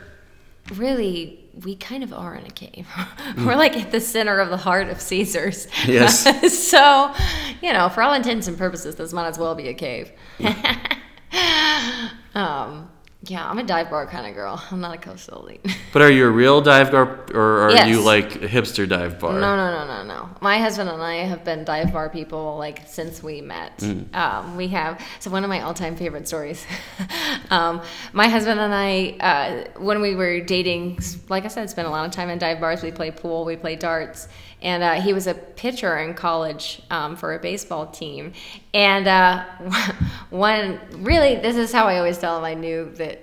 really. 0.74 1.43
We 1.62 1.76
kind 1.76 2.02
of 2.02 2.12
are 2.12 2.34
in 2.34 2.44
a 2.46 2.50
cave. 2.50 2.86
We're 3.38 3.54
like 3.56 3.76
at 3.76 3.92
the 3.92 4.00
center 4.00 4.40
of 4.40 4.50
the 4.50 4.56
heart 4.56 4.88
of 4.88 5.00
Caesars. 5.00 5.68
Yes. 5.86 6.24
so, 6.70 7.14
you 7.62 7.72
know, 7.72 7.88
for 7.88 8.02
all 8.02 8.12
intents 8.12 8.48
and 8.48 8.58
purposes, 8.58 8.96
this 8.96 9.12
might 9.12 9.28
as 9.28 9.38
well 9.38 9.54
be 9.54 9.68
a 9.68 9.74
cave. 9.74 10.10
um, 12.34 12.90
yeah, 13.26 13.48
I'm 13.48 13.58
a 13.58 13.62
dive 13.62 13.90
bar 13.90 14.06
kind 14.06 14.26
of 14.26 14.34
girl. 14.34 14.62
I'm 14.70 14.80
not 14.80 14.94
a 14.94 14.98
coastal 14.98 15.42
elite. 15.42 15.66
but 15.92 16.02
are 16.02 16.10
you 16.10 16.26
a 16.26 16.30
real 16.30 16.60
dive 16.60 16.90
bar, 16.90 17.24
or 17.32 17.60
are 17.62 17.70
yes. 17.70 17.88
you 17.88 18.00
like 18.00 18.36
a 18.36 18.48
hipster 18.48 18.88
dive 18.88 19.18
bar? 19.18 19.34
No, 19.34 19.56
no, 19.56 19.70
no, 19.70 19.86
no, 19.86 20.04
no. 20.04 20.30
My 20.40 20.58
husband 20.58 20.90
and 20.90 21.02
I 21.02 21.16
have 21.16 21.44
been 21.44 21.64
dive 21.64 21.92
bar 21.92 22.10
people 22.10 22.56
like 22.58 22.86
since 22.86 23.22
we 23.22 23.40
met. 23.40 23.78
Mm. 23.78 24.14
Um, 24.14 24.56
we 24.56 24.68
have 24.68 25.00
so 25.20 25.30
one 25.30 25.44
of 25.44 25.48
my 25.48 25.60
all-time 25.60 25.96
favorite 25.96 26.26
stories. 26.28 26.66
um, 27.50 27.82
my 28.12 28.28
husband 28.28 28.60
and 28.60 28.74
I, 28.74 29.16
uh, 29.20 29.80
when 29.80 30.00
we 30.00 30.14
were 30.14 30.40
dating, 30.40 30.98
like 31.28 31.44
I 31.44 31.48
said, 31.48 31.70
spent 31.70 31.88
a 31.88 31.90
lot 31.90 32.06
of 32.06 32.12
time 32.12 32.30
in 32.30 32.38
dive 32.38 32.60
bars. 32.60 32.82
We 32.82 32.90
play 32.90 33.10
pool, 33.10 33.44
we 33.44 33.56
play 33.56 33.76
darts, 33.76 34.28
and 34.64 34.82
uh, 34.82 34.94
he 34.94 35.12
was 35.12 35.26
a 35.26 35.34
pitcher 35.34 35.98
in 35.98 36.14
college 36.14 36.82
um, 36.90 37.16
for 37.16 37.34
a 37.34 37.38
baseball 37.38 37.86
team. 37.86 38.32
And 38.72 39.06
uh, 39.06 39.44
one 40.34 40.80
really, 40.98 41.36
this 41.36 41.56
is 41.56 41.72
how 41.72 41.86
I 41.86 41.98
always 41.98 42.18
tell 42.18 42.36
him 42.38 42.44
I 42.44 42.54
knew 42.54 42.90
that 42.94 43.20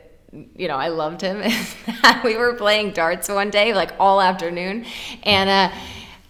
you 0.56 0.68
know 0.68 0.78
I 0.78 0.88
loved 0.88 1.22
him. 1.22 1.44
we 2.24 2.38
were 2.38 2.54
playing 2.54 2.92
darts 2.92 3.28
one 3.28 3.50
day, 3.50 3.74
like 3.74 3.92
all 4.00 4.22
afternoon, 4.22 4.86
and. 5.24 5.50
Uh, 5.50 5.70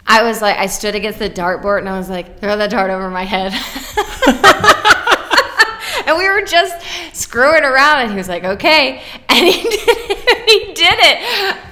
I 0.04 0.24
was 0.24 0.42
like, 0.42 0.58
I 0.58 0.66
stood 0.66 0.96
against 0.96 1.20
the 1.20 1.30
dartboard 1.30 1.78
and 1.78 1.88
I 1.88 1.96
was 1.98 2.10
like, 2.10 2.40
throw 2.42 2.58
that 2.58 2.72
dart 2.72 2.90
over 2.90 3.10
my 3.10 3.24
head. 3.24 3.54
and 6.08 6.18
we 6.18 6.28
were 6.28 6.42
just 6.42 6.76
screwing 7.14 7.64
around, 7.64 8.02
and 8.02 8.12
he 8.12 8.18
was 8.18 8.28
like, 8.28 8.44
"Okay," 8.44 9.04
and 9.30 9.48
he 9.48 9.62
did 9.62 9.74
it. 9.74 10.50
he 10.50 10.74
did 10.74 11.00
it, 11.00 11.18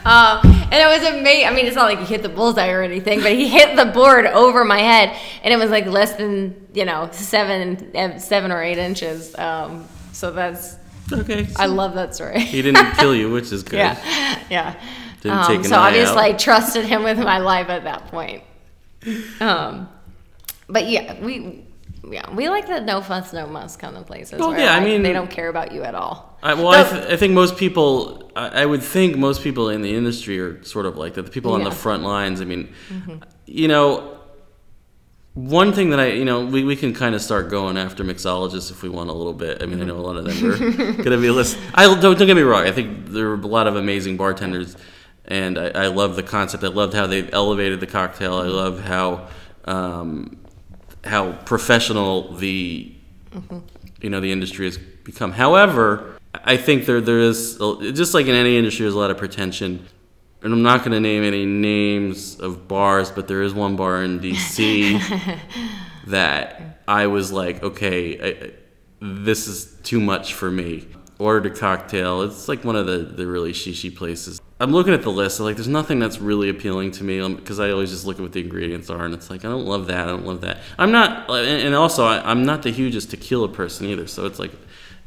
um, 0.05 0.58
and 0.71 0.73
it 0.73 0.87
was 0.87 1.09
amazing. 1.09 1.47
I 1.47 1.51
mean, 1.51 1.65
it's 1.65 1.75
not 1.75 1.85
like 1.85 1.99
he 1.99 2.05
hit 2.05 2.23
the 2.23 2.29
bullseye 2.29 2.69
or 2.69 2.81
anything, 2.81 3.21
but 3.21 3.31
he 3.31 3.47
hit 3.47 3.75
the 3.75 3.85
board 3.85 4.25
over 4.25 4.63
my 4.63 4.79
head, 4.79 5.15
and 5.43 5.53
it 5.53 5.57
was 5.57 5.69
like 5.69 5.85
less 5.85 6.13
than 6.13 6.67
you 6.73 6.85
know 6.85 7.09
seven, 7.11 7.91
eh, 7.95 8.17
seven 8.17 8.51
or 8.51 8.61
eight 8.61 8.77
inches. 8.77 9.37
Um, 9.37 9.87
so 10.11 10.31
that's 10.31 10.77
okay. 11.11 11.47
So 11.47 11.61
I 11.61 11.65
love 11.65 11.95
that 11.95 12.15
story. 12.15 12.39
he 12.39 12.61
didn't 12.61 12.93
kill 12.93 13.15
you, 13.15 13.31
which 13.33 13.51
is 13.51 13.63
good. 13.63 13.77
Yeah, 13.77 14.43
yeah. 14.49 14.83
Didn't 15.21 15.37
um, 15.37 15.47
take 15.47 15.57
an 15.57 15.63
so 15.65 15.75
obviously, 15.75 16.17
I 16.17 16.33
trusted 16.33 16.85
him 16.85 17.03
with 17.03 17.17
my 17.17 17.39
life 17.39 17.69
at 17.69 17.83
that 17.83 18.07
point. 18.07 18.43
Um, 19.39 19.89
but 20.67 20.87
yeah, 20.87 21.19
we 21.23 21.65
yeah, 22.09 22.33
we 22.33 22.49
like 22.49 22.67
the 22.67 22.79
no 22.81 23.01
fuss, 23.01 23.33
no 23.33 23.47
muss 23.47 23.75
kind 23.75 23.97
of 23.97 24.05
places. 24.05 24.39
Well, 24.39 24.57
yeah, 24.57 24.73
I 24.73 24.79
mean, 24.83 25.01
they 25.01 25.13
don't 25.13 25.29
care 25.29 25.49
about 25.49 25.71
you 25.71 25.83
at 25.83 25.95
all. 25.95 26.28
I, 26.41 26.53
well, 26.53 26.69
I, 26.69 26.83
th- 26.83 27.11
I, 27.11 27.17
think 27.17 27.33
most 27.33 27.57
people, 27.57 28.31
I, 28.35 28.61
I, 28.61 28.65
would 28.65 28.81
think 28.81 29.17
most 29.17 29.43
people 29.43 29.69
in 29.69 29.81
the 29.81 29.93
industry 29.93 30.39
are 30.39 30.63
sort 30.63 30.85
of 30.85 30.95
like 30.95 31.15
that. 31.15 31.23
The 31.23 31.31
people 31.31 31.53
on 31.53 31.61
yeah. 31.61 31.69
the 31.69 31.75
front 31.75 32.03
lines. 32.03 32.39
I 32.41 32.45
mean, 32.45 32.73
mm-hmm. 32.89 33.17
you 33.45 33.67
know, 33.67 34.17
one 35.33 35.73
thing 35.73 35.89
that 35.89 35.99
I, 35.99 36.07
you 36.07 36.25
know, 36.25 36.45
we, 36.45 36.63
we 36.63 36.75
can 36.75 36.93
kind 36.93 37.13
of 37.13 37.21
start 37.21 37.49
going 37.49 37.77
after 37.77 38.03
mixologists 38.03 38.71
if 38.71 38.81
we 38.83 38.89
want 38.89 39.09
a 39.09 39.13
little 39.13 39.33
bit. 39.33 39.61
I 39.61 39.65
mean, 39.65 39.81
I 39.81 39.85
know 39.85 39.97
a 39.97 39.99
lot 39.99 40.15
of 40.15 40.25
them 40.25 40.51
are 40.51 40.57
going 40.57 41.03
to 41.03 41.17
be 41.17 41.27
a 41.27 41.33
list. 41.33 41.57
I 41.73 41.83
don't, 41.83 41.99
don't 41.99 42.17
get 42.17 42.35
me 42.35 42.41
wrong. 42.41 42.65
I 42.65 42.71
think 42.71 43.07
there 43.07 43.29
are 43.29 43.35
a 43.35 43.47
lot 43.47 43.67
of 43.67 43.75
amazing 43.75 44.15
bartenders, 44.15 44.77
and 45.25 45.57
I, 45.57 45.69
I 45.69 45.87
love 45.87 46.15
the 46.15 46.23
concept. 46.23 46.63
I 46.63 46.67
loved 46.67 46.93
how 46.93 47.07
they've 47.07 47.29
elevated 47.33 47.79
the 47.79 47.87
cocktail. 47.87 48.35
I 48.35 48.47
love 48.47 48.79
how. 48.81 49.27
Um, 49.65 50.39
how 51.03 51.31
professional 51.31 52.33
the 52.33 52.91
mm-hmm. 53.31 53.59
you 54.01 54.09
know 54.09 54.19
the 54.19 54.31
industry 54.31 54.65
has 54.65 54.77
become. 54.77 55.31
However, 55.31 56.18
I 56.33 56.57
think 56.57 56.85
there 56.85 57.01
there 57.01 57.19
is 57.19 57.57
just 57.57 58.13
like 58.13 58.27
in 58.27 58.35
any 58.35 58.57
industry, 58.57 58.83
there's 58.83 58.95
a 58.95 58.99
lot 58.99 59.11
of 59.11 59.17
pretension. 59.17 59.85
And 60.41 60.53
I'm 60.53 60.61
not 60.61 60.79
going 60.79 60.91
to 60.91 61.01
name 61.01 61.23
any 61.23 61.45
names 61.45 62.39
of 62.39 62.65
bars, 62.65 63.11
but 63.11 63.27
there 63.27 63.41
is 63.41 63.53
one 63.53 63.75
bar 63.75 64.01
in 64.03 64.21
DC 64.21 65.37
that 66.07 66.81
I 66.87 67.07
was 67.07 67.31
like, 67.31 67.61
okay, 67.61 68.21
I, 68.21 68.51
this 69.01 69.47
is 69.47 69.75
too 69.83 69.99
much 69.99 70.33
for 70.33 70.49
me. 70.49 70.87
Ordered 71.17 71.51
a 71.51 71.55
cocktail. 71.55 72.21
It's 72.21 72.47
like 72.47 72.63
one 72.63 72.77
of 72.77 72.85
the, 72.85 72.99
the 72.99 73.27
really 73.27 73.51
shishi 73.51 73.93
places. 73.93 74.41
I'm 74.61 74.71
looking 74.71 74.93
at 74.93 75.01
the 75.01 75.11
list. 75.11 75.39
I'm 75.39 75.45
Like, 75.45 75.57
there's 75.57 75.67
nothing 75.67 75.99
that's 75.99 76.19
really 76.19 76.49
appealing 76.49 76.91
to 76.91 77.03
me 77.03 77.17
because 77.35 77.59
um, 77.59 77.65
I 77.65 77.71
always 77.71 77.91
just 77.91 78.05
look 78.05 78.17
at 78.17 78.21
what 78.21 78.31
the 78.31 78.41
ingredients 78.41 78.89
are, 78.89 79.03
and 79.03 79.13
it's 79.13 79.29
like 79.29 79.45
I 79.45 79.49
don't 79.49 79.65
love 79.65 79.87
that. 79.87 80.07
I 80.07 80.11
don't 80.11 80.25
love 80.25 80.41
that. 80.41 80.59
I'm 80.77 80.91
not, 80.91 81.29
and 81.29 81.75
also 81.75 82.05
I, 82.05 82.31
am 82.31 82.45
not 82.45 82.63
the 82.63 82.71
hugest 82.71 83.09
tequila 83.09 83.49
person 83.49 83.87
either. 83.87 84.07
So 84.07 84.25
it's 84.25 84.39
like 84.39 84.51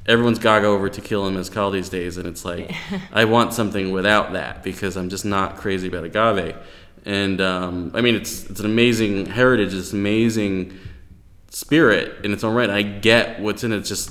everyone's 0.06 0.38
gaga 0.38 0.66
over 0.66 0.88
to 0.88 1.00
tequila 1.00 1.28
and 1.28 1.36
mezcal 1.36 1.70
these 1.70 1.88
days, 1.88 2.16
and 2.16 2.26
it's 2.26 2.44
like 2.44 2.74
I 3.12 3.24
want 3.24 3.52
something 3.52 3.92
without 3.92 4.32
that 4.32 4.62
because 4.62 4.96
I'm 4.96 5.08
just 5.08 5.24
not 5.24 5.56
crazy 5.56 5.88
about 5.88 6.04
agave. 6.04 6.56
and 7.04 7.40
um, 7.40 7.92
I 7.94 8.00
mean 8.00 8.14
it's 8.14 8.48
it's 8.50 8.60
an 8.60 8.66
amazing 8.66 9.26
heritage, 9.26 9.74
it's 9.74 9.92
amazing 9.92 10.78
spirit 11.50 12.24
in 12.24 12.32
its 12.32 12.44
own 12.44 12.54
right. 12.54 12.70
I 12.70 12.82
get 12.82 13.40
what's 13.40 13.64
in 13.64 13.72
it, 13.72 13.78
it's 13.78 13.88
just 13.88 14.10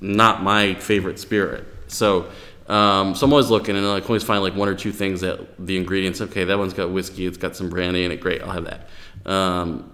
not 0.00 0.42
my 0.42 0.74
favorite 0.74 1.18
spirit. 1.18 1.66
So. 1.88 2.30
Um, 2.68 3.14
so 3.14 3.24
I'm 3.24 3.32
always 3.32 3.48
looking, 3.48 3.78
and 3.78 3.86
I 3.86 4.00
can 4.00 4.08
always 4.08 4.24
find 4.24 4.42
like 4.42 4.54
one 4.54 4.68
or 4.68 4.74
two 4.74 4.92
things 4.92 5.22
that 5.22 5.40
the 5.58 5.78
ingredients. 5.78 6.20
Okay, 6.20 6.44
that 6.44 6.58
one's 6.58 6.74
got 6.74 6.90
whiskey. 6.90 7.24
It's 7.24 7.38
got 7.38 7.56
some 7.56 7.70
brandy 7.70 8.04
in 8.04 8.12
it. 8.12 8.20
Great, 8.20 8.42
I'll 8.42 8.50
have 8.50 8.66
that. 8.66 8.90
Um, 9.24 9.90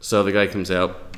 so 0.00 0.24
the 0.24 0.32
guy 0.32 0.48
comes 0.48 0.72
out, 0.72 1.11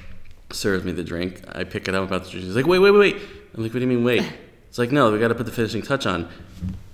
serves 0.55 0.85
me 0.85 0.93
the 0.93 1.05
drink. 1.05 1.43
I 1.53 1.65
pick 1.65 1.89
it 1.89 1.95
up 1.95 2.05
about 2.07 2.25
the 2.25 2.31
drink. 2.31 2.47
He's 2.47 2.57
like, 2.57 2.67
wait, 2.67 2.79
wait, 2.79 2.91
wait, 2.93 2.99
wait. 3.15 3.23
I'm 3.55 3.63
like, 3.63 3.73
what 3.73 3.81
do 3.81 3.81
you 3.81 3.87
mean, 3.87 4.05
wait? 4.05 4.23
It's 4.69 4.79
like, 4.79 4.91
no, 4.93 5.13
we 5.13 5.19
got 5.19 5.29
to 5.29 5.35
put 5.35 5.47
the 5.47 5.53
finishing 5.53 5.83
touch 5.83 6.07
on. 6.07 6.29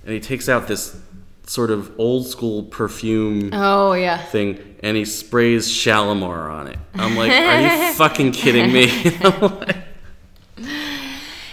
And 0.05 0.13
he 0.15 0.21
takes 0.21 0.49
out 0.49 0.67
this 0.69 0.99
sort 1.47 1.71
of 1.71 1.93
old 1.99 2.27
school 2.27 2.63
perfume 2.65 3.51
Oh 3.53 3.93
yeah. 3.95 4.19
thing, 4.19 4.77
and 4.83 4.97
he 4.97 5.05
sprays 5.05 5.69
Shalimar 5.71 6.49
on 6.51 6.69
it. 6.69 6.79
I'm 6.95 7.17
like, 7.17 7.33
are 7.33 7.61
you 7.89 7.93
fucking 7.95 8.33
kidding 8.33 8.73
me? 8.73 8.87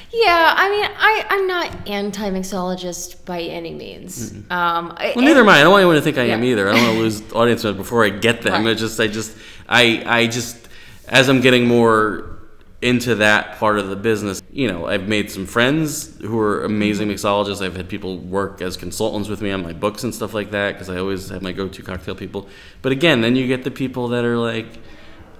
Yeah, 0.09 0.53
I 0.57 0.69
mean, 0.69 0.83
I, 0.97 1.25
I'm 1.29 1.47
not 1.47 1.87
anti-mixologist 1.89 3.23
by 3.25 3.41
any 3.41 3.73
means. 3.73 4.31
Um, 4.49 4.93
I- 4.97 5.13
Well, 5.15 5.23
neither 5.23 5.41
am 5.41 5.49
I. 5.49 5.59
I 5.59 5.61
don't 5.61 5.71
want 5.71 5.81
anyone 5.81 5.95
to 5.97 6.01
think 6.01 6.17
I 6.17 6.23
am 6.23 6.43
either. 6.43 6.67
I 6.67 6.73
don't 6.73 6.81
want 6.83 6.93
to 6.95 6.99
lose 6.99 7.21
audience 7.33 7.63
members 7.63 7.77
before 7.85 8.03
I 8.03 8.09
get 8.09 8.41
them. 8.41 8.63
Right. 8.65 8.71
It's 8.71 8.81
just, 8.81 8.99
I 8.99 9.07
just, 9.07 9.37
I, 9.69 10.03
I 10.07 10.27
just, 10.27 10.66
as 11.07 11.29
I'm 11.29 11.41
getting 11.41 11.67
more 11.67 12.33
into 12.81 13.15
that 13.15 13.57
part 13.57 13.79
of 13.79 13.89
the 13.89 13.95
business, 13.95 14.41
you 14.51 14.67
know, 14.71 14.85
I've 14.85 15.07
made 15.07 15.31
some 15.31 15.45
friends 15.47 16.15
who 16.21 16.39
are 16.39 16.63
amazing 16.63 17.07
mixologists. 17.09 17.65
I've 17.65 17.75
had 17.75 17.89
people 17.89 18.19
work 18.19 18.61
as 18.61 18.77
consultants 18.77 19.29
with 19.29 19.41
me 19.41 19.51
on 19.51 19.63
my 19.63 19.73
books 19.73 20.03
and 20.03 20.13
stuff 20.13 20.33
like 20.33 20.51
that 20.51 20.73
because 20.73 20.89
I 20.89 20.97
always 20.99 21.29
have 21.29 21.41
my 21.41 21.53
go-to 21.53 21.81
cocktail 21.81 22.13
people. 22.15 22.47
But 22.81 22.91
again, 22.91 23.21
then 23.21 23.35
you 23.35 23.47
get 23.47 23.63
the 23.63 23.71
people 23.71 24.09
that 24.09 24.25
are 24.25 24.37
like, 24.37 24.67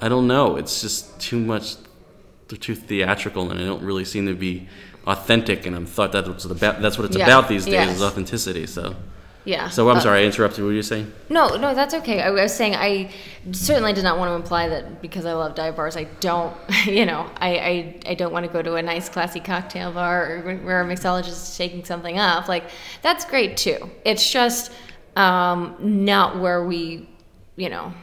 I 0.01 0.09
don't 0.09 0.27
know, 0.27 0.55
it's 0.55 0.81
just 0.81 1.19
too 1.19 1.39
much 1.39 1.75
they're 2.47 2.57
too 2.57 2.75
theatrical 2.75 3.51
and 3.51 3.59
they 3.59 3.65
don't 3.65 3.83
really 3.83 4.05
seem 4.05 4.25
to 4.25 4.33
be 4.33 4.69
authentic 5.05 5.65
and 5.65 5.75
I'm 5.75 5.86
thought 5.86 6.13
that's 6.13 6.27
what 6.29 6.36
it's 6.38 6.45
about 6.45 6.81
that's 6.81 6.97
what 6.97 7.03
it's 7.03 7.17
Yeah. 7.17 7.25
about 7.25 7.50
these 7.50 7.65
days 7.65 7.74
Yes. 7.74 7.95
is 7.97 8.01
authenticity 8.01 8.65
so 8.67 8.95
yeah. 9.48 9.70
so 9.70 9.89
I'm 9.89 9.98
Uh, 9.98 10.01
sorry 10.01 10.22
I 10.22 10.25
interrupted 10.25 10.60
what 10.63 10.68
were 10.68 10.74
you 10.74 10.84
saying 10.84 11.12
No, 11.30 11.44
no, 11.63 11.74
that's 11.74 11.94
okay. 12.00 12.22
I 12.22 12.30
was 12.32 12.54
saying 12.54 12.75
I 12.75 13.10
certainly 13.51 13.94
did 13.94 14.04
not 14.04 14.18
want 14.20 14.30
to 14.32 14.36
imply 14.36 14.68
that 14.70 15.01
because 15.01 15.25
I 15.25 15.34
love 15.34 15.56
dive 15.56 15.75
bars, 15.75 15.96
I 15.98 16.04
don't, 16.20 16.54
you 16.86 17.06
know, 17.06 17.22
I, 17.38 17.50
I, 17.72 18.00
I 18.12 18.13
don't 18.16 18.34
want 18.34 18.46
to 18.46 18.51
go 18.51 18.62
to 18.62 18.75
a 18.75 18.82
nice 18.82 19.08
classy 19.10 19.39
cocktail 19.39 19.92
bar 19.92 20.18
or 20.46 20.56
where 20.58 20.82
a 20.82 20.86
mixologist 20.86 21.30
is 21.50 21.56
shaking 21.56 21.84
something 21.86 22.18
up. 22.20 22.48
Like 22.48 22.66
that's 23.01 23.24
great 23.25 23.56
too. 23.58 23.89
It's 24.06 24.30
just 24.30 24.72
um, 25.16 25.75
not 25.80 26.39
where 26.39 26.63
we, 26.66 27.10
you 27.56 27.70
know, 27.70 27.94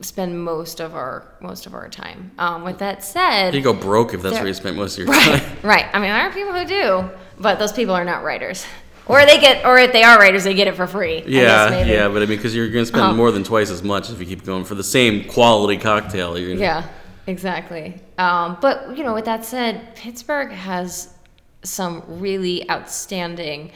spend 0.00 0.42
most 0.42 0.80
of 0.80 0.94
our 0.94 1.24
most 1.40 1.66
of 1.66 1.74
our 1.74 1.88
time. 1.88 2.30
Um, 2.38 2.64
with 2.64 2.78
that 2.78 3.04
said, 3.04 3.54
you 3.54 3.60
go 3.60 3.74
broke 3.74 4.14
if 4.14 4.22
that's 4.22 4.36
where 4.36 4.48
you 4.48 4.54
spent 4.54 4.76
most 4.76 4.98
of 4.98 5.04
your 5.04 5.08
Right, 5.14 5.40
time 5.42 5.56
right. 5.62 5.86
I 5.92 5.98
mean, 6.00 6.10
there 6.10 6.22
are 6.28 6.32
people 6.32 6.54
who 6.54 6.64
do, 6.64 7.10
but 7.38 7.58
those 7.58 7.72
people 7.72 7.94
are 7.94 8.04
not 8.04 8.24
writers, 8.24 8.64
or 9.10 9.26
they 9.26 9.38
get, 9.40 9.64
or 9.64 9.78
if 9.78 9.92
they 9.92 10.02
are 10.02 10.18
writers, 10.18 10.44
they 10.44 10.54
get 10.54 10.68
it 10.68 10.76
for 10.76 10.86
free. 10.86 11.18
I 11.18 11.20
guess 11.20 11.30
yeah 11.30 11.66
maybe. 11.70 11.90
yeah 11.90 12.08
but 12.08 12.18
I 12.22 12.26
mean 12.26 12.36
because 12.38 12.54
you're 12.54 12.68
gonna 12.68 12.86
spend 12.86 13.02
Uh-huh. 13.04 13.14
more 13.14 13.30
than 13.30 13.44
twice 13.44 13.70
as 13.70 13.82
much 13.82 14.10
if 14.10 14.20
you 14.20 14.26
keep 14.26 14.44
going 14.44 14.64
for 14.64 14.74
the 14.74 14.84
same 14.84 15.24
quality 15.28 15.76
cocktail 15.76 16.38
you're 16.38 16.50
gonna, 16.50 16.60
Yeah, 16.60 16.88
exactly. 17.26 18.00
Um, 18.18 18.56
but 18.60 18.96
you 18.96 19.02
know, 19.04 19.14
with 19.14 19.24
that 19.26 19.44
said, 19.44 19.94
Pittsburgh 19.96 20.50
has 20.52 21.12
some 21.62 22.02
really 22.06 22.68
outstanding 22.70 23.72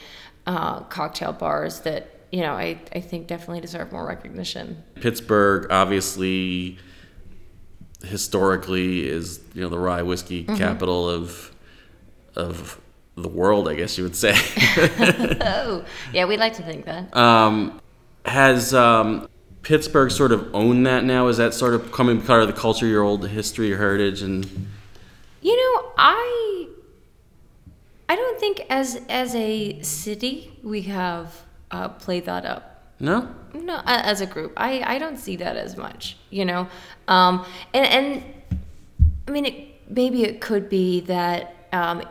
uh, 0.46 0.80
cocktail 0.84 1.32
bars 1.32 1.80
that 1.80 2.10
you 2.32 2.40
know 2.40 2.52
I, 2.52 2.78
I 2.94 3.00
think 3.00 3.26
definitely 3.26 3.60
deserve 3.60 3.92
more 3.92 4.06
recognition. 4.06 4.82
Pittsburgh 4.96 5.66
obviously 5.70 6.78
historically 8.02 9.08
is 9.08 9.40
you 9.54 9.62
know 9.62 9.68
the 9.68 9.78
rye 9.78 10.02
whiskey 10.02 10.44
Mm-hmm. 10.44 10.56
capital 10.56 11.08
of 11.08 11.52
of 12.36 12.80
the 13.16 13.28
world 13.28 13.68
I 13.68 13.74
guess 13.74 13.96
you 13.96 14.04
would 14.04 14.16
say 14.16 14.32
oh, 15.40 15.84
yeah, 16.12 16.24
we'd 16.24 16.40
like 16.40 16.54
to 16.54 16.62
think 16.62 16.84
that. 16.86 17.16
Um, 17.16 17.80
has 18.24 18.72
um, 18.74 19.28
Pittsburgh 19.62 20.10
sort 20.10 20.32
of 20.32 20.54
owned 20.54 20.86
that 20.86 21.04
now? 21.04 21.28
Is 21.28 21.36
that 21.36 21.54
sort 21.54 21.74
of 21.74 21.92
coming 21.92 22.20
part 22.20 22.42
of 22.42 22.48
the 22.48 22.54
culture, 22.54 22.86
your 22.86 23.02
old 23.02 23.28
history, 23.28 23.68
your 23.68 23.78
heritage, 23.78 24.22
and 24.22 24.44
You 25.42 25.56
know, 25.56 25.92
I 25.98 26.68
I 28.08 28.16
don't 28.16 28.40
think 28.40 28.62
as 28.70 29.00
as 29.08 29.34
a 29.34 29.80
city 29.82 30.58
we 30.62 30.82
have 30.82 31.42
uh, 31.70 31.88
played 31.88 32.24
that 32.26 32.44
up. 32.44 32.92
no? 33.00 33.28
No, 33.54 33.80
as 33.86 34.20
a 34.20 34.26
group, 34.26 34.52
I, 34.56 34.82
I 34.84 34.98
don't 34.98 35.16
see 35.16 35.36
that 35.36 35.56
as 35.56 35.76
much, 35.76 36.16
you 36.30 36.44
know. 36.44 36.66
Um, 37.06 37.46
and 37.72 37.86
and 37.86 38.24
I 39.28 39.30
mean, 39.30 39.44
it, 39.44 39.88
maybe 39.88 40.24
it 40.24 40.40
could 40.40 40.68
be 40.68 41.00
that 41.02 41.54
um, 41.72 42.02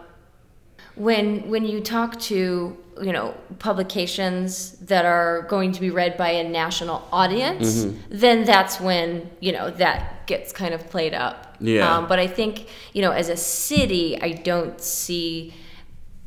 when 0.95 1.49
when 1.49 1.65
you 1.65 1.81
talk 1.81 2.19
to 2.21 2.77
you 3.01 3.11
know 3.11 3.35
publications 3.59 4.73
that 4.73 5.05
are 5.05 5.41
going 5.43 5.71
to 5.71 5.81
be 5.81 5.89
read 5.89 6.17
by 6.17 6.29
a 6.29 6.47
national 6.47 7.07
audience, 7.11 7.85
then 8.09 8.45
that's 8.45 8.79
when 8.79 9.29
you 9.39 9.51
know 9.51 9.71
that 9.71 10.27
gets 10.27 10.51
kind 10.51 10.73
of 10.73 10.89
played 10.89 11.13
up. 11.13 11.55
Yeah. 11.59 11.97
Um, 11.97 12.07
but 12.07 12.19
I 12.19 12.27
think 12.27 12.67
you 12.93 13.01
know, 13.01 13.11
as 13.11 13.29
a 13.29 13.37
city, 13.37 14.21
I 14.21 14.31
don't 14.33 14.79
see 14.79 15.53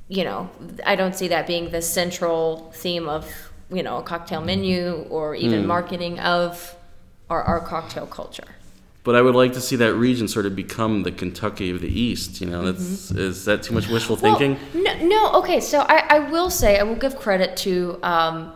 you 0.09 0.25
know, 0.25 0.51
I 0.85 0.97
don't 0.97 1.15
see 1.15 1.29
that 1.29 1.47
being 1.47 1.71
the 1.71 1.83
central 1.83 2.71
theme 2.75 3.09
of, 3.09 3.29
you 3.71 3.83
know, 3.83 3.99
a 3.99 4.03
cocktail 4.03 4.41
menu 4.41 5.05
or 5.11 5.35
even 5.35 5.67
marketing 5.67 6.21
of 6.21 6.77
our, 7.29 7.43
our 7.43 7.61
cocktail 7.61 8.07
culture. 8.07 8.56
But 9.07 9.15
I 9.15 9.23
would 9.23 9.37
like 9.37 9.53
to 9.53 9.61
see 9.61 9.77
that 9.77 9.95
region 9.95 10.27
sort 10.27 10.47
of 10.47 10.57
become 10.57 11.05
the 11.05 11.13
Kentucky 11.13 11.71
of 11.71 11.81
the 11.81 11.89
East. 11.89 12.41
You 12.41 12.49
know, 12.49 12.73
that's 12.73 13.13
is 13.13 13.45
that 13.45 13.63
too 13.63 13.73
much 13.73 13.87
wishful 13.87 14.17
thinking? 14.17 14.59
Well, 14.75 14.83
no, 14.83 15.07
no, 15.07 15.33
okay, 15.35 15.61
so 15.61 15.87
I, 15.89 15.99
I 16.11 16.19
will 16.19 16.51
say, 16.51 16.81
I 16.81 16.83
will 16.83 16.97
give 16.97 17.15
credit 17.17 17.57
to 17.59 18.01
um, 18.03 18.53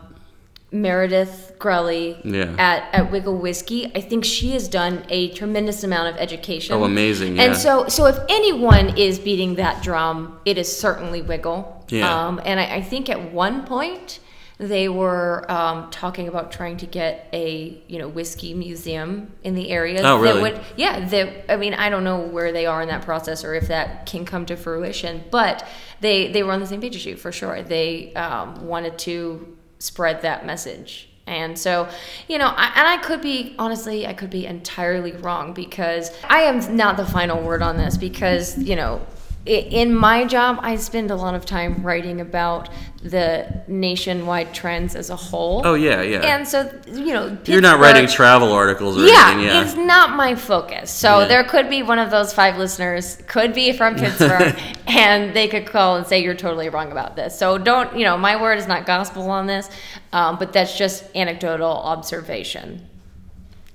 Meredith 0.73 1.55
Grelli 1.57 2.19
Yeah. 2.25 2.53
at, 2.57 2.93
at 2.93 3.11
Wigle 3.13 3.37
Whiskey. 3.37 3.95
I 3.95 4.01
think 4.01 4.25
she 4.25 4.51
has 4.51 4.67
done 4.67 5.05
a 5.07 5.29
tremendous 5.29 5.85
amount 5.85 6.13
of 6.13 6.19
education. 6.19 6.75
Oh, 6.75 6.83
amazing, 6.83 7.37
yeah. 7.37 7.43
And 7.43 7.55
so, 7.55 7.87
so 7.87 8.07
if 8.07 8.17
anyone 8.27 8.97
is 8.97 9.19
beating 9.19 9.55
that 9.55 9.81
drum, 9.81 10.37
it 10.43 10.57
is 10.57 10.67
certainly 10.77 11.21
Wigle. 11.21 11.85
Yeah. 11.87 12.27
Um, 12.27 12.41
and 12.43 12.59
I, 12.59 12.75
I 12.75 12.81
think 12.81 13.09
at 13.09 13.31
one 13.31 13.65
point, 13.65 14.19
they 14.61 14.87
were 14.87 15.49
um, 15.51 15.89
talking 15.89 16.27
about 16.27 16.51
trying 16.51 16.77
to 16.77 16.85
get 16.85 17.27
a 17.33 17.81
you 17.87 17.97
know 17.97 18.07
whiskey 18.07 18.53
museum 18.53 19.33
in 19.43 19.55
the 19.55 19.71
area. 19.71 20.01
Oh, 20.03 20.19
really? 20.19 20.51
That 20.51 20.57
would, 20.57 20.65
yeah. 20.77 21.05
That 21.09 21.51
I 21.51 21.57
mean, 21.57 21.73
I 21.73 21.89
don't 21.89 22.03
know 22.03 22.19
where 22.19 22.51
they 22.51 22.67
are 22.67 22.79
in 22.81 22.87
that 22.89 23.01
process 23.01 23.43
or 23.43 23.55
if 23.55 23.67
that 23.69 24.05
can 24.05 24.23
come 24.23 24.45
to 24.45 24.55
fruition. 24.55 25.23
But 25.31 25.67
they 25.99 26.31
they 26.31 26.43
were 26.43 26.51
on 26.51 26.59
the 26.59 26.67
same 26.67 26.79
page 26.79 26.95
as 26.95 27.05
you 27.05 27.15
for 27.15 27.31
sure. 27.31 27.63
They 27.63 28.13
um, 28.13 28.67
wanted 28.67 28.99
to 28.99 29.57
spread 29.79 30.21
that 30.21 30.45
message. 30.45 31.09
And 31.25 31.57
so, 31.57 31.87
you 32.27 32.37
know, 32.37 32.47
I, 32.47 32.71
and 32.75 32.87
I 32.87 32.97
could 32.97 33.21
be 33.21 33.55
honestly, 33.57 34.05
I 34.05 34.13
could 34.13 34.29
be 34.29 34.45
entirely 34.45 35.13
wrong 35.13 35.53
because 35.53 36.11
I 36.29 36.41
am 36.41 36.75
not 36.75 36.97
the 36.97 37.05
final 37.05 37.41
word 37.41 37.63
on 37.63 37.77
this 37.77 37.97
because 37.97 38.59
you 38.59 38.75
know 38.75 39.01
in 39.45 39.95
my 39.95 40.25
job, 40.25 40.59
I 40.61 40.75
spend 40.75 41.09
a 41.09 41.15
lot 41.15 41.33
of 41.33 41.45
time 41.45 41.81
writing 41.81 42.21
about 42.21 42.69
the 43.01 43.63
nationwide 43.67 44.53
trends 44.53 44.95
as 44.95 45.09
a 45.09 45.15
whole. 45.15 45.63
Oh 45.65 45.73
yeah, 45.73 46.03
yeah. 46.03 46.19
And 46.35 46.47
so, 46.47 46.71
you 46.87 47.13
know, 47.13 47.35
You're 47.45 47.59
not 47.61 47.79
writing 47.79 48.07
travel 48.07 48.51
articles 48.51 48.97
or 48.97 49.07
yeah, 49.07 49.31
anything. 49.31 49.47
Yeah. 49.47 49.63
it's 49.63 49.75
not 49.75 50.15
my 50.15 50.35
focus. 50.35 50.91
So 50.91 51.19
Yeah. 51.21 51.25
there 51.27 51.43
could 51.43 51.69
be 51.69 51.81
one 51.81 51.97
of 51.97 52.11
those 52.11 52.31
five 52.33 52.57
listeners, 52.59 53.17
could 53.27 53.53
be 53.55 53.71
from 53.71 53.95
Pittsburgh, 53.95 54.55
and 54.87 55.35
they 55.35 55.47
could 55.47 55.65
call 55.65 55.95
and 55.95 56.05
say 56.05 56.23
you're 56.23 56.35
totally 56.35 56.69
wrong 56.69 56.91
about 56.91 57.15
this. 57.15 57.35
So 57.37 57.57
don't, 57.57 57.97
you 57.97 58.05
know, 58.05 58.17
my 58.19 58.39
word 58.39 58.59
is 58.59 58.67
not 58.67 58.85
gospel 58.85 59.29
on 59.31 59.47
this, 59.47 59.69
um, 60.13 60.37
but 60.37 60.53
that's 60.53 60.77
just 60.77 61.03
anecdotal 61.15 61.71
observation 61.71 62.87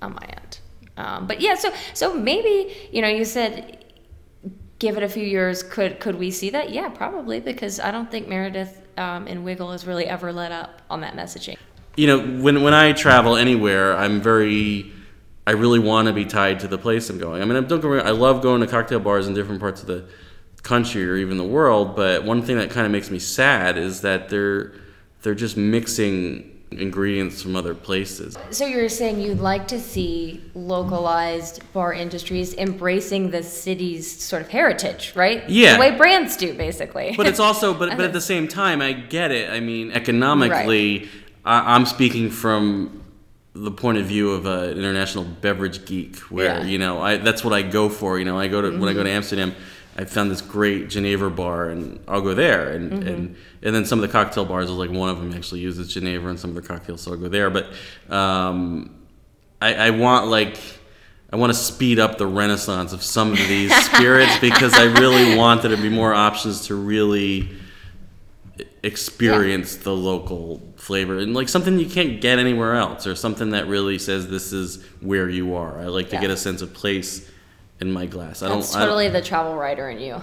on 0.00 0.14
my 0.14 0.22
end. 0.28 0.58
Um, 0.96 1.26
but 1.26 1.40
yeah, 1.40 1.56
so 1.56 1.72
so 1.92 2.14
maybe 2.14 2.72
you 2.92 3.02
know, 3.02 3.08
you 3.08 3.24
said 3.24 3.82
give 4.78 4.96
it 4.96 5.02
a 5.02 5.08
few 5.08 5.24
years. 5.24 5.62
Could 5.62 6.00
could 6.00 6.16
we 6.16 6.30
see 6.30 6.50
that? 6.50 6.70
Yeah, 6.70 6.88
probably 6.88 7.40
because 7.40 7.80
I 7.80 7.90
don't 7.90 8.10
think 8.10 8.28
Meredith 8.28 8.86
um, 8.98 9.26
and 9.26 9.44
Wigle 9.44 9.72
has 9.72 9.86
really 9.86 10.06
ever 10.06 10.32
let 10.32 10.52
up 10.52 10.82
on 10.90 11.00
that 11.02 11.14
messaging. 11.14 11.56
you 11.96 12.06
know, 12.06 12.20
when 12.20 12.62
when 12.62 12.74
I 12.74 12.92
travel 12.92 13.36
anywhere, 13.36 13.96
I'm 13.96 14.20
very, 14.20 14.92
I 15.46 15.52
really 15.52 15.78
want 15.78 16.08
to 16.08 16.14
be 16.14 16.24
tied 16.24 16.60
to 16.60 16.68
the 16.68 16.78
place 16.78 17.08
I'm 17.10 17.18
going. 17.18 17.42
I 17.42 17.44
mean, 17.44 17.66
don't 17.66 17.84
I 18.00 18.10
love 18.10 18.42
going 18.42 18.60
to 18.60 18.66
cocktail 18.66 19.00
bars 19.00 19.26
in 19.26 19.34
different 19.34 19.60
parts 19.60 19.80
of 19.80 19.86
the 19.86 20.06
country 20.62 21.08
or 21.08 21.16
even 21.16 21.38
the 21.38 21.44
world. 21.44 21.96
But 21.96 22.24
one 22.24 22.42
thing 22.42 22.58
that 22.58 22.70
kind 22.70 22.86
of 22.86 22.92
makes 22.92 23.10
me 23.10 23.18
sad 23.18 23.78
is 23.78 24.02
that 24.02 24.28
they're 24.28 24.74
they're 25.22 25.34
just 25.34 25.56
mixing 25.56 26.55
ingredients 26.78 27.42
from 27.42 27.56
other 27.56 27.74
places. 27.74 28.36
So 28.50 28.66
you're 28.66 28.88
saying 28.88 29.20
you'd 29.20 29.40
like 29.40 29.68
to 29.68 29.80
see 29.80 30.42
localized 30.54 31.62
bar 31.72 31.92
industries 31.92 32.54
embracing 32.54 33.30
the 33.30 33.42
city's 33.42 34.10
sort 34.22 34.42
of 34.42 34.48
heritage, 34.48 35.12
right? 35.16 35.48
Yeah. 35.48 35.74
The 35.74 35.80
way 35.80 35.90
brands 35.96 36.36
do, 36.36 36.54
basically. 36.54 37.14
But 37.16 37.26
it's 37.26 37.40
also, 37.40 37.74
but 37.74 37.90
but 37.96 38.00
at 38.04 38.12
the 38.12 38.20
same 38.32 38.48
time, 38.48 38.80
I 38.80 38.92
get 38.92 39.30
it. 39.30 39.50
I 39.50 39.60
mean, 39.60 39.90
economically, 39.92 41.08
I, 41.44 41.74
I'm 41.74 41.86
speaking 41.86 42.30
from 42.30 43.02
the 43.54 43.70
point 43.70 43.96
of 43.98 44.04
view 44.04 44.32
of 44.32 44.44
an 44.46 44.76
international 44.76 45.24
beverage 45.24 45.86
geek, 45.86 46.16
where 46.30 46.46
Yeah. 46.46 46.60
Mm-hmm. 46.60 46.68
you 46.68 46.78
know 46.78 47.00
I 47.00 47.16
that's 47.16 47.42
what 47.42 47.54
I 47.54 47.62
go 47.62 47.88
for. 47.88 48.18
You 48.18 48.24
know, 48.24 48.38
I 48.38 48.48
go 48.48 48.60
to 48.60 48.78
when 48.78 48.88
I 48.88 48.92
go 48.92 49.02
to 49.02 49.10
Amsterdam. 49.10 49.54
I 49.98 50.04
found 50.04 50.30
this 50.30 50.42
great 50.42 50.90
Geneva 50.90 51.30
bar, 51.30 51.70
and 51.70 51.98
I'll 52.06 52.20
go 52.20 52.34
there, 52.34 52.70
and 52.72 52.92
Mm-hmm. 52.92 53.08
and 53.08 53.36
and 53.62 53.74
then 53.74 53.84
some 53.86 53.98
of 53.98 54.02
the 54.02 54.12
cocktail 54.12 54.44
bars, 54.44 54.68
was 54.68 54.78
like 54.78 54.90
one 54.90 55.08
of 55.08 55.18
them 55.18 55.32
actually 55.32 55.60
uses 55.60 55.92
Geneva 55.92 56.28
and 56.28 56.38
some 56.38 56.50
of 56.50 56.56
the 56.56 56.62
cocktails, 56.62 57.00
so 57.02 57.12
I'll 57.12 57.16
go 57.16 57.28
there. 57.28 57.48
But 57.50 57.66
um, 58.10 58.94
I, 59.60 59.74
I 59.74 59.90
want 59.90 60.26
like 60.28 60.58
I 61.32 61.36
want 61.36 61.52
to 61.52 61.58
speed 61.58 61.98
up 61.98 62.18
the 62.18 62.26
renaissance 62.26 62.92
of 62.92 63.02
some 63.02 63.32
of 63.32 63.38
these 63.38 63.74
spirits 63.86 64.38
because 64.38 64.74
I 64.74 64.84
really 64.84 65.34
want 65.36 65.62
there 65.62 65.74
to 65.74 65.80
be 65.82 65.88
more 65.88 66.12
options 66.14 66.66
to 66.66 66.74
really 66.74 67.48
experience 68.82 69.76
the 69.76 69.92
local 69.94 70.60
flavor 70.76 71.18
and 71.18 71.34
like 71.34 71.48
something 71.48 71.78
you 71.78 71.88
can't 71.88 72.20
get 72.20 72.38
anywhere 72.38 72.74
else 72.76 73.06
or 73.06 73.14
something 73.14 73.50
that 73.50 73.66
really 73.66 73.98
says 73.98 74.28
this 74.28 74.52
is 74.52 74.82
where 75.00 75.28
you 75.28 75.54
are. 75.54 75.78
I 75.80 75.86
like 75.86 76.08
to 76.10 76.14
Yeah. 76.16 76.20
get 76.22 76.30
a 76.30 76.36
sense 76.36 76.62
of 76.62 76.72
place 76.72 77.28
in 77.80 77.92
my 77.92 78.06
glass. 78.06 78.42
I 78.42 78.48
That's 78.48 78.72
don't 78.72 78.76
I 78.76 78.84
don't- 78.84 78.88
totally 78.88 79.08
the 79.08 79.22
travel 79.22 79.54
writer 79.56 79.88
in 79.90 80.00
you. 80.00 80.20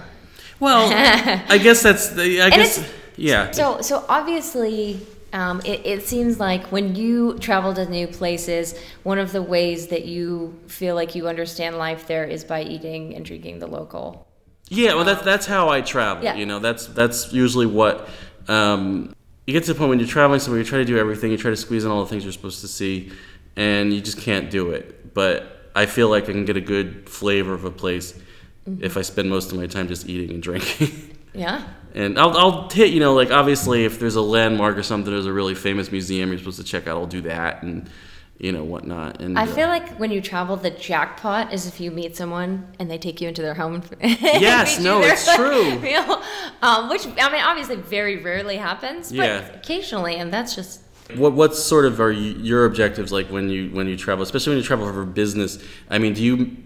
well, 0.60 0.90
I 1.48 1.58
guess 1.58 1.82
that's 1.82 2.10
the 2.10 2.42
I 2.42 2.50
guess 2.50 2.92
yeah. 3.16 3.50
So, 3.52 3.80
so 3.80 4.04
obviously, 4.08 4.98
um, 5.32 5.60
it, 5.64 5.86
it 5.86 6.02
seems 6.06 6.40
like 6.40 6.66
when 6.72 6.94
you 6.96 7.38
travel 7.38 7.72
to 7.74 7.88
new 7.88 8.06
places, 8.08 8.74
one 9.04 9.18
of 9.18 9.30
the 9.32 9.42
ways 9.42 9.86
that 9.88 10.04
you 10.04 10.58
feel 10.66 10.94
like 10.96 11.14
you 11.14 11.28
understand 11.28 11.76
life 11.78 12.06
there 12.06 12.24
is 12.24 12.42
by 12.44 12.62
eating 12.62 13.14
and 13.14 13.24
drinking 13.24 13.60
the 13.60 13.66
local. 13.68 14.26
Yeah, 14.68 14.94
well, 14.94 15.04
that's 15.04 15.22
that's 15.22 15.46
how 15.46 15.68
I 15.68 15.80
travel. 15.82 16.24
Yeah. 16.24 16.34
You 16.34 16.46
know, 16.46 16.58
that's 16.58 16.86
that's 16.86 17.32
usually 17.32 17.66
what 17.66 18.08
um, 18.48 19.14
you 19.46 19.52
get 19.52 19.64
to 19.64 19.72
the 19.74 19.78
point 19.78 19.90
when 19.90 19.98
you're 20.00 20.08
traveling 20.08 20.40
somewhere. 20.40 20.58
You 20.60 20.64
try 20.66 20.78
to 20.78 20.84
do 20.84 20.98
everything. 20.98 21.30
You 21.30 21.36
try 21.36 21.50
to 21.50 21.56
squeeze 21.56 21.84
in 21.84 21.90
all 21.90 22.02
the 22.02 22.08
things 22.08 22.24
you're 22.24 22.32
supposed 22.32 22.62
to 22.62 22.68
see, 22.68 23.12
and 23.56 23.92
you 23.92 24.00
just 24.00 24.18
can't 24.18 24.50
do 24.50 24.70
it. 24.70 25.12
But 25.14 25.53
I 25.74 25.86
feel 25.86 26.08
like 26.08 26.24
I 26.24 26.32
can 26.32 26.44
get 26.44 26.56
a 26.56 26.60
good 26.60 27.08
flavor 27.08 27.52
of 27.54 27.64
a 27.64 27.70
place 27.70 28.18
if 28.80 28.96
I 28.96 29.02
spend 29.02 29.28
most 29.28 29.52
of 29.52 29.58
my 29.58 29.66
time 29.66 29.88
just 29.88 30.08
eating 30.08 30.30
and 30.34 30.42
drinking. 30.42 31.10
Yeah. 31.36 31.66
and 31.96 32.16
I'll 32.16 32.38
I'll 32.38 32.70
hit 32.70 32.90
you 32.92 33.00
know 33.00 33.12
like 33.14 33.32
obviously 33.32 33.84
if 33.84 33.98
there's 33.98 34.14
a 34.14 34.20
landmark 34.22 34.78
or 34.78 34.84
something, 34.84 35.12
there's 35.12 35.26
a 35.26 35.32
really 35.32 35.56
famous 35.56 35.90
museum 35.90 36.28
you're 36.28 36.38
supposed 36.38 36.58
to 36.58 36.64
check 36.64 36.86
out. 36.86 36.96
I'll 36.96 37.06
do 37.06 37.22
that 37.22 37.64
and 37.64 37.90
you 38.38 38.52
know 38.52 38.62
whatnot. 38.62 39.20
And 39.20 39.36
I 39.36 39.42
uh, 39.42 39.46
feel 39.46 39.66
like 39.66 39.98
when 39.98 40.12
you 40.12 40.20
travel, 40.20 40.54
the 40.54 40.70
jackpot 40.70 41.52
is 41.52 41.66
if 41.66 41.80
you 41.80 41.90
meet 41.90 42.14
someone 42.16 42.68
and 42.78 42.88
they 42.88 42.98
take 42.98 43.20
you 43.20 43.26
into 43.26 43.42
their 43.42 43.54
home. 43.54 43.82
Yes, 44.00 44.78
no, 44.78 45.00
it's 45.02 45.26
true. 45.34 45.76
Meal. 45.80 46.22
um, 46.62 46.88
which 46.88 47.04
I 47.04 47.32
mean, 47.32 47.42
obviously, 47.42 47.76
very 47.76 48.22
rarely 48.22 48.56
happens, 48.56 49.08
but 49.10 49.16
Yeah. 49.26 49.38
occasionally, 49.54 50.14
and 50.14 50.32
that's 50.32 50.54
just 50.54 50.82
What 51.16 51.34
what 51.34 51.54
sort 51.54 51.84
of 51.84 52.00
are 52.00 52.10
you, 52.10 52.32
your 52.34 52.64
objectives 52.64 53.12
like 53.12 53.26
when 53.28 53.48
you 53.48 53.68
when 53.70 53.86
you 53.86 53.96
travel, 53.96 54.22
especially 54.22 54.52
when 54.52 54.58
you 54.58 54.64
travel 54.64 54.90
for 54.92 55.04
business? 55.04 55.62
I 55.90 55.98
mean, 55.98 56.14
do 56.14 56.22
you 56.22 56.56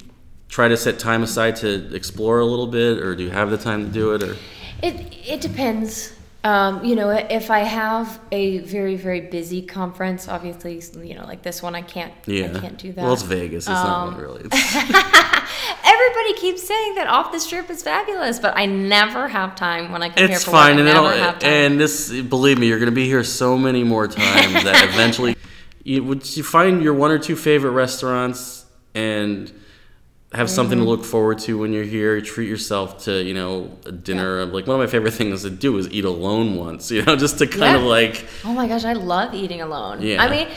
try 0.48 0.68
to 0.68 0.76
set 0.76 0.98
time 0.98 1.22
aside 1.22 1.56
to 1.56 1.94
explore 1.94 2.38
a 2.38 2.44
little 2.44 2.68
bit, 2.68 2.98
or 2.98 3.14
do 3.16 3.24
you 3.24 3.30
have 3.30 3.50
the 3.50 3.58
time 3.58 3.84
to 3.86 3.90
do 3.92 4.14
it? 4.14 4.22
Or 4.22 4.36
It 4.82 5.12
it 5.26 5.40
depends. 5.40 6.14
Um, 6.44 6.84
you 6.84 6.94
know, 6.94 7.10
if 7.10 7.50
I 7.50 7.58
have 7.60 8.20
a 8.30 8.58
very 8.58 8.94
very 8.94 9.20
busy 9.22 9.60
conference, 9.60 10.28
obviously, 10.28 10.80
you 11.06 11.16
know, 11.16 11.24
like 11.26 11.42
this 11.42 11.60
one, 11.62 11.74
I 11.74 11.82
can't 11.82 12.12
yeah, 12.26 12.52
I 12.54 12.60
can't 12.60 12.78
do 12.78 12.92
that. 12.92 13.02
Well, 13.02 13.12
it's 13.12 13.22
Vegas. 13.22 13.64
It's 13.64 13.68
not 13.68 14.08
Um, 14.08 14.14
one 14.14 14.22
really. 14.22 14.42
It's, 15.88 15.98
Everybody 15.98 16.40
keeps 16.40 16.66
saying 16.66 16.94
that 16.96 17.06
off 17.06 17.32
the 17.32 17.40
strip 17.40 17.70
is 17.70 17.82
fabulous, 17.82 18.38
but 18.38 18.56
I 18.56 18.66
never 18.66 19.28
have 19.28 19.54
time 19.56 19.92
when 19.92 20.02
I 20.02 20.08
come 20.08 20.26
here 20.26 20.36
it's 20.36 20.44
for 20.44 20.50
fine, 20.52 20.72
work. 20.76 20.80
and 20.80 20.88
it'll, 20.88 21.04
never 21.04 21.16
have 21.18 21.38
time. 21.38 21.50
and 21.50 21.80
this 21.80 22.10
believe 22.22 22.58
me, 22.58 22.66
you're 22.68 22.78
going 22.78 22.90
to 22.90 22.94
be 22.94 23.06
here 23.06 23.24
so 23.24 23.56
many 23.58 23.84
more 23.84 24.06
times 24.08 24.64
that 24.64 24.88
eventually 24.92 25.36
you 25.84 26.04
would 26.04 26.36
you 26.36 26.42
find 26.42 26.82
your 26.82 26.94
one 26.94 27.10
or 27.10 27.18
two 27.18 27.36
favorite 27.36 27.70
restaurants 27.72 28.66
and 28.94 29.52
have 30.32 30.50
something 30.50 30.76
Mm-hmm. 30.78 30.84
to 30.84 30.90
look 30.90 31.04
forward 31.04 31.38
to 31.40 31.56
when 31.58 31.72
you're 31.72 31.84
here. 31.84 32.20
Treat 32.20 32.48
yourself 32.50 33.04
to 33.04 33.22
you 33.22 33.32
know 33.34 33.70
a 33.86 33.92
dinner. 33.92 34.44
Like 34.44 34.66
one 34.66 34.74
of 34.78 34.80
my 34.80 34.90
favorite 34.90 35.14
things 35.14 35.42
to 35.42 35.50
do 35.50 35.78
is 35.78 35.88
eat 35.90 36.04
alone 36.04 36.56
once. 36.56 36.90
You 36.90 37.02
know, 37.04 37.16
just 37.16 37.38
to 37.38 37.46
kind 37.46 37.76
of 37.76 37.82
like. 37.82 38.26
Oh 38.44 38.52
my 38.52 38.68
gosh, 38.68 38.84
I 38.84 38.92
love 38.92 39.34
eating 39.34 39.62
alone. 39.62 40.02
Yeah. 40.02 40.22
I 40.22 40.28
mean, 40.30 40.48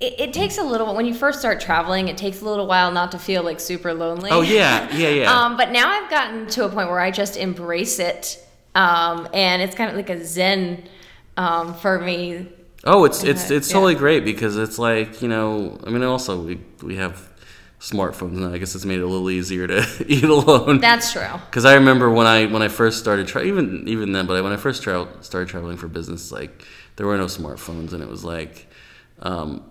it, 0.00 0.20
it 0.20 0.32
takes 0.32 0.58
a 0.58 0.62
little 0.62 0.94
when 0.94 1.06
you 1.06 1.14
first 1.14 1.40
start 1.40 1.60
traveling. 1.60 2.08
It 2.08 2.16
takes 2.16 2.40
a 2.40 2.44
little 2.44 2.66
while 2.66 2.90
not 2.92 3.12
to 3.12 3.18
feel 3.18 3.42
like 3.42 3.60
super 3.60 3.92
lonely. 3.92 4.30
Oh 4.30 4.42
yeah, 4.42 4.94
yeah, 4.94 5.08
yeah. 5.08 5.32
Um, 5.38 5.56
but 5.56 5.70
now 5.70 5.88
I've 5.90 6.10
gotten 6.10 6.46
to 6.48 6.64
a 6.64 6.68
point 6.68 6.88
where 6.88 7.00
I 7.00 7.10
just 7.10 7.36
embrace 7.36 7.98
it, 7.98 8.44
um, 8.74 9.28
and 9.34 9.62
it's 9.62 9.74
kind 9.74 9.90
of 9.90 9.96
like 9.96 10.10
a 10.10 10.24
zen 10.24 10.84
um, 11.36 11.74
for 11.74 12.00
me. 12.00 12.48
oh, 12.84 13.04
it's 13.04 13.24
it's 13.24 13.50
it's 13.50 13.68
yeah. 13.68 13.72
totally 13.74 13.94
great 13.94 14.24
because 14.24 14.56
it's 14.56 14.78
like 14.78 15.20
you 15.22 15.28
know. 15.28 15.78
I 15.84 15.90
mean, 15.90 16.02
also 16.02 16.40
we 16.40 16.60
we 16.82 16.96
have 16.96 17.28
smartphones 17.80 18.32
now. 18.32 18.52
I 18.52 18.58
guess 18.58 18.74
it's 18.74 18.84
made 18.84 18.98
it 18.98 19.02
a 19.02 19.06
little 19.06 19.30
easier 19.30 19.66
to 19.66 19.86
eat 20.06 20.24
alone. 20.24 20.80
That's 20.80 21.12
true. 21.12 21.26
Because 21.46 21.64
I 21.64 21.74
remember 21.74 22.10
when 22.10 22.26
I 22.26 22.46
when 22.46 22.62
I 22.62 22.68
first 22.68 22.98
started 22.98 23.26
tra- 23.26 23.44
even 23.44 23.88
even 23.88 24.12
then, 24.12 24.26
but 24.26 24.42
when 24.42 24.52
I 24.52 24.56
first 24.56 24.82
tra- 24.82 25.08
started 25.22 25.48
traveling 25.48 25.76
for 25.76 25.88
business, 25.88 26.30
like 26.30 26.64
there 26.96 27.06
were 27.06 27.16
no 27.16 27.26
smartphones, 27.26 27.92
and 27.92 28.02
it 28.02 28.08
was 28.08 28.24
like, 28.24 28.66
um, 29.20 29.62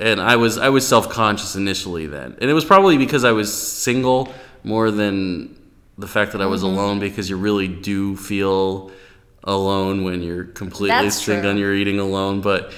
and 0.00 0.20
I 0.20 0.36
was 0.36 0.58
I 0.58 0.68
was 0.70 0.86
self 0.86 1.08
conscious 1.08 1.56
initially 1.56 2.06
then, 2.06 2.36
and 2.40 2.50
it 2.50 2.54
was 2.54 2.64
probably 2.64 2.96
because 2.98 3.24
I 3.24 3.32
was 3.32 3.52
single 3.52 4.32
more 4.64 4.90
than 4.90 5.58
the 5.98 6.06
fact 6.06 6.32
that 6.32 6.40
I 6.40 6.46
was 6.46 6.62
Mm-hmm. 6.62 6.78
alone, 6.78 6.98
because 7.00 7.28
you 7.30 7.36
really 7.36 7.68
do 7.68 8.16
feel 8.16 8.90
alone 9.44 10.04
when 10.04 10.22
you're 10.22 10.44
completely 10.44 10.88
That's 11.02 11.16
stringed 11.16 11.42
true. 11.42 11.50
on 11.50 11.58
your 11.58 11.74
eating 11.74 11.98
alone, 11.98 12.40
but 12.40 12.72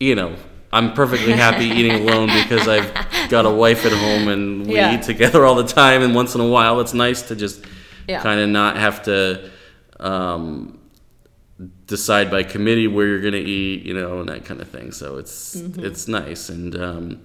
you 0.00 0.14
know. 0.14 0.34
I'm 0.72 0.92
perfectly 0.92 1.32
happy 1.32 1.64
eating 1.66 1.92
alone 2.08 2.26
because 2.26 2.68
I've 2.68 2.92
got 3.30 3.46
a 3.46 3.50
wife 3.50 3.86
at 3.86 3.92
home 3.92 4.28
and 4.28 4.66
we 4.66 4.74
Yeah. 4.74 4.94
eat 4.98 5.02
together 5.02 5.46
all 5.46 5.54
the 5.54 5.64
time. 5.64 6.02
And 6.02 6.14
once 6.14 6.34
in 6.34 6.40
a 6.40 6.46
while, 6.46 6.80
it's 6.80 6.92
nice 6.92 7.22
to 7.28 7.36
just 7.36 7.64
Yeah. 8.08 8.20
kind 8.20 8.40
of 8.40 8.48
not 8.50 8.76
have 8.76 9.02
to 9.04 9.48
um, 10.00 10.78
decide 11.86 12.30
by 12.30 12.42
committee 12.42 12.88
where 12.88 13.06
you're 13.06 13.20
gonna 13.20 13.36
eat, 13.36 13.84
you 13.84 13.94
know, 13.94 14.20
and 14.20 14.28
that 14.28 14.44
kind 14.44 14.60
of 14.60 14.68
thing. 14.68 14.92
So 14.92 15.16
it's 15.18 15.56
Mm-hmm. 15.56 15.84
it's 15.84 16.08
nice, 16.08 16.48
and 16.48 16.74
um, 16.76 17.20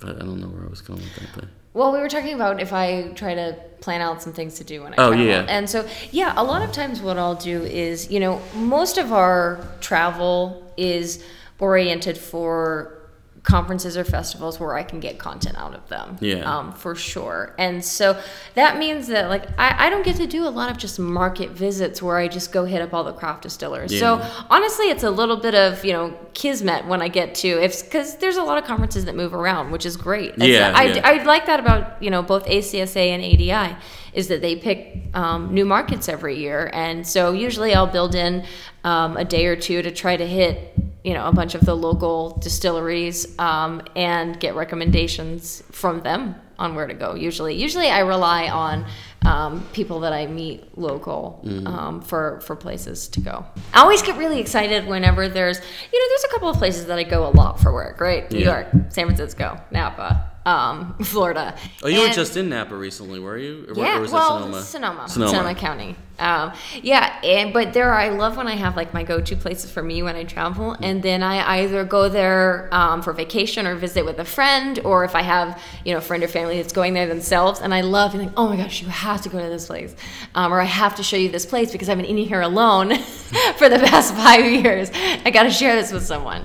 but 0.00 0.16
I 0.16 0.18
don't 0.20 0.40
know 0.40 0.48
where 0.48 0.64
I 0.66 0.68
was 0.70 0.80
going 0.80 1.00
with 1.00 1.14
that. 1.16 1.28
But 1.34 1.44
Well, 1.72 1.92
we 1.92 1.98
were 1.98 2.08
talking 2.08 2.34
about 2.34 2.60
if 2.60 2.72
I 2.72 3.08
try 3.14 3.34
to 3.34 3.56
plan 3.80 4.00
out 4.00 4.22
some 4.22 4.32
things 4.32 4.54
to 4.56 4.64
do 4.64 4.82
when 4.82 4.92
I 4.92 4.96
Oh, 4.98 5.08
travel. 5.10 5.26
yeah. 5.26 5.46
And 5.48 5.68
so, 5.68 5.86
yeah, 6.10 6.32
a 6.36 6.44
lot 6.44 6.62
of 6.62 6.72
times 6.72 7.00
what 7.02 7.18
I'll 7.18 7.34
do 7.34 7.62
is, 7.62 8.10
you 8.10 8.20
know, 8.20 8.40
most 8.54 8.96
of 8.98 9.12
our 9.12 9.66
travel 9.80 10.62
is 10.76 11.22
oriented 11.58 12.16
for 12.18 13.03
conferences 13.44 13.94
or 13.96 14.04
festivals 14.04 14.58
where 14.58 14.74
I 14.74 14.82
can 14.82 15.00
get 15.00 15.18
content 15.18 15.56
out 15.58 15.74
of 15.74 15.86
them. 15.90 16.16
Yeah. 16.20 16.50
Um, 16.50 16.72
for 16.72 16.94
sure. 16.94 17.54
And 17.58 17.84
so 17.84 18.18
that 18.54 18.78
means 18.78 19.06
that 19.08 19.28
like 19.28 19.46
I, 19.58 19.86
I 19.86 19.90
don't 19.90 20.02
get 20.04 20.16
to 20.16 20.26
do 20.26 20.46
a 20.46 20.48
lot 20.48 20.70
of 20.70 20.78
just 20.78 20.98
market 20.98 21.50
visits 21.50 22.00
where 22.02 22.16
I 22.16 22.26
just 22.26 22.52
go 22.52 22.64
hit 22.64 22.80
up 22.80 22.94
all 22.94 23.04
the 23.04 23.12
craft 23.12 23.42
distillers. 23.42 23.92
So 24.00 24.16
honestly, 24.48 24.86
it's 24.86 25.02
a 25.04 25.10
little 25.10 25.36
bit 25.36 25.54
of, 25.54 25.84
you 25.84 25.92
know, 25.92 26.18
kismet 26.32 26.86
when 26.86 27.02
I 27.02 27.08
get 27.08 27.34
to 27.36 27.48
if 27.62 27.84
because 27.84 28.16
there's 28.16 28.36
a 28.38 28.42
lot 28.42 28.56
of 28.56 28.64
conferences 28.64 29.04
that 29.04 29.14
move 29.14 29.34
around, 29.34 29.70
which 29.70 29.84
is 29.84 29.96
great. 29.98 30.30
It's- 30.30 30.48
Yeah, 30.48 30.72
I, 30.74 30.84
yeah. 30.84 31.00
I 31.04 31.22
like 31.24 31.44
that 31.46 31.60
about 31.60 32.02
you 32.02 32.10
know 32.10 32.22
both 32.22 32.46
ACSA 32.46 32.96
and 32.96 33.22
ADI 33.22 33.76
is 34.14 34.28
that 34.28 34.40
they 34.40 34.56
pick 34.56 35.02
um, 35.12 35.52
new 35.52 35.64
markets 35.64 36.08
every 36.08 36.38
year, 36.38 36.70
and 36.72 37.06
so 37.06 37.32
usually 37.32 37.74
I'll 37.74 37.86
build 37.88 38.14
in 38.14 38.44
um, 38.84 39.16
a 39.16 39.24
day 39.24 39.46
or 39.46 39.56
two 39.56 39.82
to 39.82 39.90
try 39.90 40.16
to 40.16 40.26
hit 40.26 40.73
you 41.04 41.14
know 41.14 41.26
a 41.26 41.32
bunch 41.32 41.54
of 41.54 41.60
the 41.64 41.76
local 41.76 42.36
distilleries 42.42 43.38
um, 43.38 43.82
and 43.94 44.40
get 44.40 44.54
recommendations 44.56 45.62
from 45.70 46.00
them 46.00 46.34
on 46.58 46.74
where 46.76 46.86
to 46.86 46.94
go. 46.94 47.14
Usually, 47.14 47.54
usually 47.54 47.88
I 47.88 48.00
rely 48.00 48.48
on 48.48 48.86
um, 49.26 49.66
people 49.72 50.00
that 50.00 50.12
I 50.12 50.26
meet 50.26 50.76
local 50.78 51.40
um, 51.66 52.00
for 52.00 52.40
for 52.40 52.56
places 52.56 53.08
to 53.08 53.20
go. 53.20 53.44
I 53.72 53.80
always 53.80 54.02
get 54.02 54.16
really 54.18 54.40
excited 54.40 54.86
whenever 54.86 55.28
there's 55.28 55.58
you 55.92 55.98
know 56.00 56.06
there's 56.10 56.24
a 56.24 56.28
couple 56.28 56.48
of 56.48 56.56
places 56.56 56.86
that 56.86 56.98
I 56.98 57.02
go 57.04 57.26
a 57.26 57.32
lot 57.32 57.60
for 57.60 57.72
work, 57.72 58.00
right? 58.00 58.30
New 58.30 58.38
Yeah. 58.40 58.44
York, 58.52 58.66
San 58.90 59.06
Francisco, 59.06 59.60
Napa, 59.70 60.30
um, 60.44 60.94
Florida. 61.02 61.56
oh, 61.82 61.88
you 61.88 62.00
were 62.00 62.08
just 62.08 62.36
in 62.36 62.48
Napa 62.48 62.76
recently, 62.76 63.18
were 63.18 63.38
you? 63.38 63.66
Or, 63.68 63.74
yeah, 63.74 63.98
or 63.98 64.00
was 64.00 64.12
well, 64.12 64.38
Sonoma? 64.38 64.62
Sonoma, 64.62 65.08
Sonoma. 65.08 65.30
Sonoma, 65.30 65.54
County. 65.54 65.96
Um, 66.16 66.52
yeah, 66.80 67.18
and 67.24 67.52
but 67.52 67.72
there 67.72 67.92
are, 67.92 67.98
I 67.98 68.10
love 68.10 68.36
when 68.36 68.46
I 68.46 68.54
have 68.54 68.76
like 68.76 68.94
my 68.94 69.02
go-to 69.02 69.34
places 69.34 69.70
for 69.72 69.82
me 69.82 70.02
when 70.02 70.14
I 70.14 70.22
travel, 70.24 70.76
and 70.80 71.02
then 71.02 71.24
I 71.24 71.62
either 71.62 71.84
go 71.84 72.08
there 72.08 72.68
um, 72.72 73.02
for 73.02 73.12
vacation 73.12 73.66
or 73.66 73.74
visit 73.74 74.04
with 74.04 74.20
a 74.20 74.24
friend, 74.24 74.78
or 74.84 75.04
if 75.04 75.16
I 75.16 75.22
have 75.22 75.60
you 75.84 75.92
know 75.92 75.98
a 75.98 76.02
friend 76.02 76.22
or 76.22 76.28
family 76.28 76.56
that's 76.60 76.72
going 76.72 76.94
there 76.94 77.08
themselves, 77.08 77.60
and 77.60 77.74
I 77.74 77.80
love 77.80 78.12
being 78.12 78.26
like, 78.26 78.34
oh 78.36 78.48
my 78.48 78.56
gosh, 78.56 78.80
you 78.80 78.88
have 78.88 79.22
to 79.22 79.28
go 79.28 79.40
to 79.40 79.48
this 79.48 79.66
place, 79.66 79.96
um, 80.36 80.52
or 80.52 80.60
I 80.60 80.64
have 80.64 80.94
to 80.96 81.02
show 81.02 81.16
you 81.16 81.30
this 81.30 81.46
place 81.46 81.72
because 81.72 81.88
I've 81.88 81.96
been 81.96 82.06
eating 82.06 82.28
here 82.28 82.42
alone 82.42 82.96
for 83.56 83.68
the 83.68 83.78
past 83.78 84.14
five 84.14 84.44
years. 84.44 84.90
I 85.24 85.30
got 85.30 85.44
to 85.44 85.50
share 85.50 85.74
this 85.74 85.92
with 85.92 86.04
someone. 86.04 86.44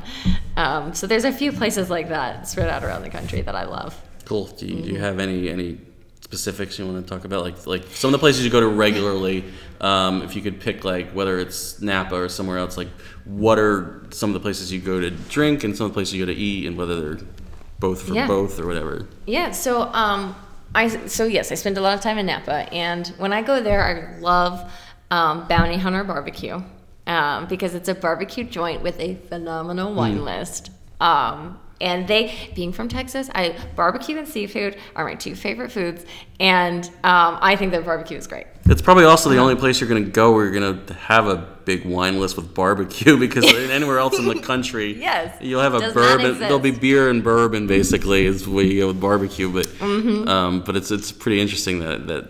Um, 0.57 0.93
so 0.93 1.07
there's 1.07 1.23
a 1.25 1.31
few 1.31 1.51
places 1.51 1.89
like 1.89 2.09
that 2.09 2.47
spread 2.47 2.69
out 2.69 2.83
around 2.83 3.03
the 3.03 3.09
country 3.09 3.41
that 3.41 3.55
I 3.55 3.65
love. 3.65 3.99
Cool. 4.25 4.47
Do 4.47 4.65
you, 4.65 4.75
Mm-hmm. 4.75 4.83
do 4.85 4.89
you 4.91 4.99
have 4.99 5.19
any 5.19 5.49
any 5.49 5.79
specifics 6.21 6.77
you 6.77 6.85
want 6.85 7.03
to 7.05 7.09
talk 7.15 7.25
about? 7.25 7.43
Like 7.43 7.65
like 7.65 7.85
some 7.93 8.09
of 8.09 8.11
the 8.13 8.19
places 8.19 8.43
you 8.45 8.51
go 8.51 8.59
to 8.59 8.67
regularly. 8.67 9.45
um, 9.81 10.21
if 10.23 10.35
you 10.35 10.41
could 10.41 10.59
pick 10.59 10.83
like 10.83 11.11
whether 11.11 11.39
it's 11.39 11.81
Napa 11.81 12.15
or 12.15 12.29
somewhere 12.29 12.57
else, 12.57 12.77
like 12.77 12.89
what 13.25 13.57
are 13.57 14.05
some 14.11 14.29
of 14.31 14.33
the 14.33 14.39
places 14.39 14.71
you 14.71 14.79
go 14.81 14.99
to 14.99 15.09
drink 15.09 15.63
and 15.63 15.75
some 15.75 15.85
of 15.85 15.91
the 15.91 15.93
places 15.95 16.13
you 16.13 16.25
go 16.25 16.31
to 16.31 16.37
eat, 16.37 16.67
and 16.67 16.77
whether 16.77 16.99
they're 17.15 17.25
both 17.79 18.01
for 18.03 18.13
Yeah. 18.13 18.27
both 18.27 18.59
or 18.59 18.67
whatever. 18.67 19.07
Yeah, 19.25 19.51
so 19.51 19.83
um, 19.93 20.35
I 20.75 20.89
so 21.07 21.23
yes, 21.25 21.51
I 21.51 21.55
spend 21.55 21.77
a 21.77 21.81
lot 21.81 21.93
of 21.95 22.01
time 22.01 22.17
in 22.17 22.25
Napa, 22.25 22.71
and 22.73 23.07
when 23.17 23.31
I 23.33 23.41
go 23.41 23.61
there, 23.63 23.81
I 23.81 24.19
love 24.19 24.69
um, 25.09 25.47
Bounty 25.47 25.77
Hunter 25.77 26.03
Barbecue 26.03 26.61
um, 27.09 27.47
because 27.47 27.73
it's 27.73 27.89
a 27.89 27.95
barbecue 27.95 28.43
joint 28.43 28.83
with 28.83 28.97
a 28.99 29.15
phenomenal 29.15 29.93
wine 29.93 30.23
list. 30.23 30.69
Um, 31.01 31.59
and 31.81 32.07
they, 32.07 32.51
being 32.55 32.71
from 32.73 32.89
Texas, 32.89 33.29
I 33.33 33.55
barbecue 33.75 34.17
and 34.17 34.27
seafood 34.27 34.77
are 34.95 35.05
my 35.05 35.15
two 35.15 35.33
favorite 35.33 35.71
foods, 35.71 36.05
and 36.39 36.85
um, 37.03 37.39
I 37.41 37.55
think 37.55 37.71
their 37.71 37.81
barbecue 37.81 38.17
is 38.17 38.27
great. 38.27 38.47
It's 38.65 38.81
probably 38.81 39.05
also 39.05 39.29
the 39.29 39.37
only 39.37 39.55
place 39.55 39.79
you're 39.79 39.89
going 39.89 40.03
to 40.03 40.11
go 40.11 40.33
where 40.33 40.43
you're 40.43 40.59
going 40.59 40.85
to 40.85 40.93
have 40.93 41.27
a 41.27 41.37
big 41.65 41.85
wine 41.85 42.19
list 42.19 42.35
with 42.35 42.53
barbecue 42.53 43.17
because 43.25 43.45
anywhere 43.45 43.97
else 43.97 44.19
in 44.19 44.25
the 44.25 44.39
country, 44.39 44.93
Yes, 44.99 45.35
you'll 45.41 45.61
have 45.61 45.73
a 45.73 45.91
bourbon. 45.91 46.37
There'll 46.37 46.59
be 46.59 46.71
beer 46.71 47.09
and 47.09 47.23
bourbon 47.23 47.65
basically 47.65 48.25
is 48.25 48.47
where 48.47 48.65
you 48.65 48.81
go 48.81 48.87
with 48.87 48.99
barbecue. 48.99 49.49
But 49.51 49.65
Mm-hmm. 49.65 50.27
um, 50.27 50.61
but 50.61 50.75
it's 50.75 50.91
it's 50.91 51.11
pretty 51.11 51.39
interesting 51.39 51.79
that 51.79 52.07
that 52.07 52.29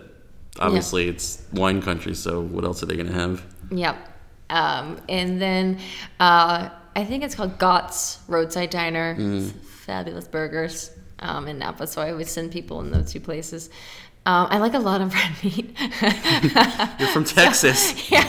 obviously 0.60 1.08
it's 1.08 1.42
wine 1.52 1.82
country. 1.82 2.14
So 2.14 2.40
what 2.40 2.64
else 2.64 2.82
are 2.82 2.86
they 2.86 2.94
going 2.94 3.08
to 3.08 3.14
have? 3.14 3.44
Yep. 3.72 4.06
Um, 4.50 5.00
and 5.08 5.40
then 5.40 5.78
uh, 6.18 6.68
I 6.94 7.04
think 7.04 7.24
it's 7.24 7.34
called 7.34 7.58
Gott's 7.58 8.18
Roadside 8.28 8.70
Diner. 8.70 9.16
It's 9.18 9.52
fabulous 9.52 10.26
burgers 10.28 10.90
um, 11.20 11.48
in 11.48 11.58
Napa. 11.58 11.86
So 11.86 12.02
I 12.02 12.10
always 12.10 12.30
send 12.30 12.50
people 12.52 12.80
in 12.80 12.90
those 12.90 13.12
two 13.12 13.20
places. 13.20 13.70
Um, 14.26 14.48
I 14.50 14.58
like 14.58 14.74
a 14.74 14.78
lot 14.78 15.00
of 15.00 15.14
red 15.14 15.32
meat. 15.42 15.74
You're 16.98 17.08
from 17.08 17.24
Texas. 17.24 18.10
yeah. 18.10 18.22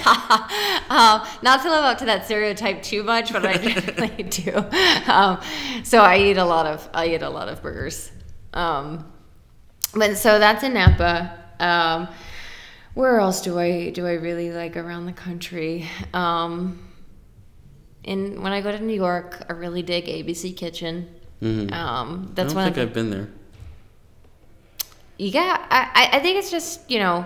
Um, 0.89 1.27
not 1.41 1.61
to 1.63 1.69
live 1.69 1.83
up 1.83 1.97
to 1.97 2.05
that 2.05 2.25
stereotype 2.25 2.81
too 2.81 3.03
much, 3.03 3.33
but 3.33 3.45
I 3.45 3.53
really 3.97 4.23
do. 4.23 4.55
Um, 5.11 5.41
so 5.83 6.01
I 6.01 6.17
eat 6.17 6.37
a 6.37 6.45
lot 6.45 6.65
of 6.65 6.87
I 6.93 7.07
eat 7.07 7.21
a 7.21 7.29
lot 7.29 7.49
of 7.49 7.61
burgers. 7.61 8.11
Um, 8.53 9.11
but 9.93 10.17
so 10.17 10.39
that's 10.39 10.63
in 10.63 10.73
Napa. 10.73 11.37
Where 12.93 13.19
else 13.19 13.41
do 13.41 13.57
I 13.57 13.89
do 13.91 14.05
I 14.05 14.13
really 14.13 14.51
like 14.51 14.75
around 14.77 15.05
the 15.05 15.13
country? 15.13 15.87
Um, 16.13 16.87
and 18.03 18.41
when 18.43 18.51
I 18.51 18.61
go 18.61 18.71
to 18.71 18.79
New 18.83 18.95
York, 18.95 19.45
I 19.49 19.53
really 19.53 19.81
dig 19.81 20.05
ABC 20.05 20.55
Kitchen. 20.55 21.07
Mhm. 21.41 21.71
Um, 21.71 22.27
I 22.31 22.33
that's 22.35 22.53
don't 22.53 22.63
think 22.63 22.75
the, 22.75 22.81
I've 22.83 22.93
been 22.93 23.09
there. 23.09 23.29
yeah. 25.17 25.65
I, 25.69 25.89
I- 25.93 26.17
I 26.17 26.19
think 26.19 26.37
it's 26.37 26.51
just 26.51 26.89
you 26.89 26.99
know 26.99 27.25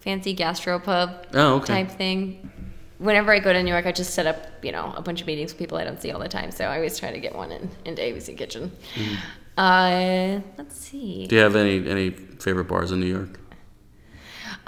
fancy 0.00 0.34
gastropub 0.34 1.24
Oh, 1.34 1.56
okay. 1.56 1.66
type 1.84 1.90
thing. 1.96 2.50
Whenever 2.98 3.32
I 3.32 3.38
go 3.38 3.52
to 3.52 3.62
New 3.62 3.70
York, 3.70 3.86
I 3.86 3.92
just 3.92 4.12
set 4.14 4.26
up, 4.26 4.38
you 4.64 4.72
know, 4.72 4.92
a 4.96 5.00
bunch 5.02 5.20
of 5.20 5.26
meetings 5.28 5.52
with 5.52 5.58
people 5.58 5.78
I 5.78 5.84
don't 5.84 6.00
see 6.02 6.10
all 6.10 6.18
the 6.18 6.28
time. 6.28 6.50
So 6.50 6.64
I 6.64 6.76
always 6.76 6.98
try 6.98 7.12
to 7.12 7.20
get 7.20 7.32
one 7.34 7.52
in 7.52 7.70
into 7.84 8.02
ABC 8.02 8.36
Kitchen. 8.36 8.72
Mm-hmm. 8.94 9.14
Uh, 9.56 10.40
let's 10.56 10.76
see. 10.76 11.26
Do 11.26 11.36
you 11.36 11.42
have 11.42 11.56
any 11.56 11.88
any 11.88 12.10
favorite 12.10 12.64
bars 12.66 12.90
in 12.92 13.00
New 13.00 13.06
York? 13.06 13.38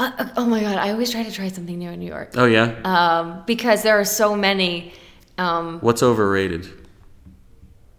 Uh, 0.00 0.10
uh, 0.18 0.28
oh 0.38 0.46
my 0.46 0.62
God, 0.62 0.78
I 0.78 0.92
always 0.92 1.10
try 1.10 1.22
to 1.22 1.30
try 1.30 1.48
something 1.48 1.78
new 1.78 1.90
in 1.90 2.00
New 2.00 2.06
York 2.06 2.30
Oh 2.34 2.46
yeah. 2.46 2.72
um, 2.84 3.42
because 3.46 3.82
there 3.82 4.00
are 4.00 4.04
so 4.06 4.34
many. 4.34 4.94
Um, 5.36 5.78
What's 5.80 6.02
overrated 6.02 6.66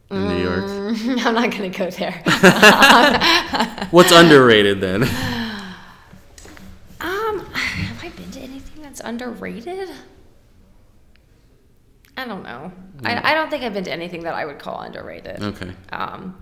in 0.09 0.27
New 0.27 0.43
York? 0.43 0.63
I'm 1.25 1.35
not 1.35 1.51
gonna 1.51 1.69
go 1.69 1.91
there. 1.91 2.23
What's 3.91 4.11
underrated 4.11 4.81
then? 4.81 5.03
Um, 6.99 7.45
have 7.53 8.03
I 8.03 8.09
been 8.15 8.31
to 8.31 8.39
anything 8.39 8.81
that's 8.81 8.99
underrated? 9.01 9.89
I 12.17 12.25
don't 12.25 12.43
know. 12.43 12.71
I, 13.03 13.31
I 13.31 13.35
don't 13.35 13.49
think 13.51 13.63
I've 13.63 13.73
been 13.73 13.83
to 13.85 13.91
anything 13.91 14.23
that 14.23 14.33
I 14.33 14.45
would 14.45 14.57
call 14.57 14.81
underrated. 14.81 15.41
Okay. 15.43 15.71
Um, 15.91 16.35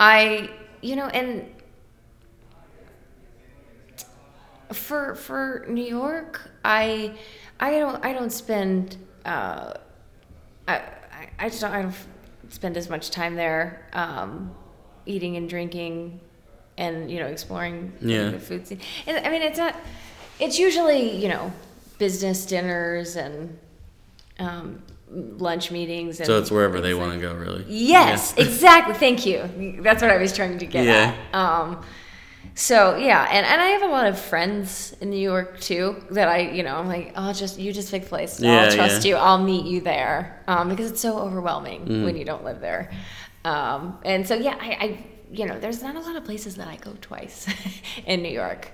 I, 0.00 0.50
you 0.82 0.96
know, 0.96 1.06
and 1.06 1.46
for 4.74 5.14
for 5.14 5.64
New 5.68 5.84
York, 5.84 6.50
I, 6.64 7.14
I 7.60 7.78
don't 7.78 8.04
I 8.04 8.12
don't 8.12 8.30
spend 8.30 8.96
uh, 9.24 9.74
I 10.68 10.82
I- 11.38 11.48
just 11.48 11.60
don't 11.60 11.72
I 11.72 11.82
don't 11.82 11.94
spend 12.50 12.76
as 12.76 12.88
much 12.90 13.10
time 13.10 13.34
there 13.36 13.86
um, 13.92 14.54
eating 15.06 15.36
and 15.36 15.48
drinking 15.48 16.20
and 16.78 17.10
you 17.10 17.18
know 17.20 17.26
exploring 17.26 17.92
Yeah. 18.00 18.30
the 18.30 18.38
food 18.40 18.66
scene. 18.66 18.80
And 19.06 19.24
I 19.26 19.30
mean, 19.30 19.42
it's 19.42 19.58
not. 19.58 19.76
It's 20.40 20.58
usually 20.58 21.16
you 21.16 21.28
know 21.28 21.52
business 21.98 22.44
dinners 22.46 23.16
and 23.16 23.56
um, 24.38 24.82
lunch 25.08 25.70
meetings. 25.70 26.18
And 26.18 26.26
So 26.26 26.38
it's 26.38 26.50
wherever 26.50 26.80
they 26.80 26.92
things 26.92 26.98
want 26.98 27.12
to 27.14 27.20
go, 27.20 27.34
really. 27.34 27.64
Yes, 27.68 28.34
exactly. 28.38 28.94
Thank 28.94 29.24
you. 29.26 29.78
That's 29.82 30.02
what 30.02 30.10
I 30.10 30.16
was 30.16 30.34
trying 30.34 30.58
to 30.58 30.66
get 30.66 30.84
Yeah. 30.84 31.14
at. 31.32 31.34
Um, 31.34 31.84
so 32.54 32.96
yeah, 32.96 33.26
and, 33.30 33.44
and 33.44 33.60
I 33.60 33.66
have 33.68 33.82
a 33.82 33.86
lot 33.88 34.06
of 34.06 34.18
friends 34.18 34.94
in 35.00 35.10
New 35.10 35.18
York 35.18 35.60
too 35.60 35.96
that 36.10 36.28
I, 36.28 36.38
you 36.52 36.62
know, 36.62 36.76
I'm 36.76 36.86
like, 36.86 37.12
oh, 37.16 37.32
just 37.32 37.58
you 37.58 37.72
just 37.72 37.90
pick 37.90 38.04
a 38.04 38.06
place. 38.06 38.40
Yeah, 38.40 38.64
I'll 38.66 38.72
trust 38.72 39.04
yeah. 39.04 39.10
you. 39.10 39.16
I'll 39.16 39.38
meet 39.42 39.66
you 39.66 39.80
there 39.80 40.42
um, 40.46 40.68
because 40.68 40.90
it's 40.90 41.00
so 41.00 41.18
overwhelming 41.18 41.80
Mm-hmm. 41.82 42.04
when 42.04 42.16
you 42.16 42.24
don't 42.24 42.44
live 42.44 42.60
there. 42.60 42.90
Um, 43.44 43.98
and 44.04 44.26
so 44.26 44.34
yeah, 44.36 44.56
I, 44.60 44.70
I, 44.84 45.04
you 45.32 45.46
know, 45.46 45.58
there's 45.58 45.82
not 45.82 45.96
a 45.96 46.00
lot 46.00 46.16
of 46.16 46.24
places 46.24 46.54
that 46.56 46.68
I 46.68 46.76
go 46.76 46.94
twice 47.00 47.46
in 48.06 48.22
New 48.22 48.30
York. 48.32 48.70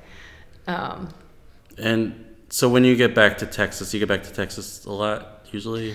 Um, 0.66 1.09
And 1.79 2.27
so 2.51 2.69
when 2.69 2.85
you 2.85 2.97
get 2.97 3.14
back 3.14 3.38
to 3.38 3.47
Texas, 3.47 3.95
you 3.95 4.01
get 4.01 4.09
back 4.09 4.23
to 4.25 4.33
Texas 4.33 4.85
a 4.85 4.93
lot 4.93 5.47
usually. 5.51 5.95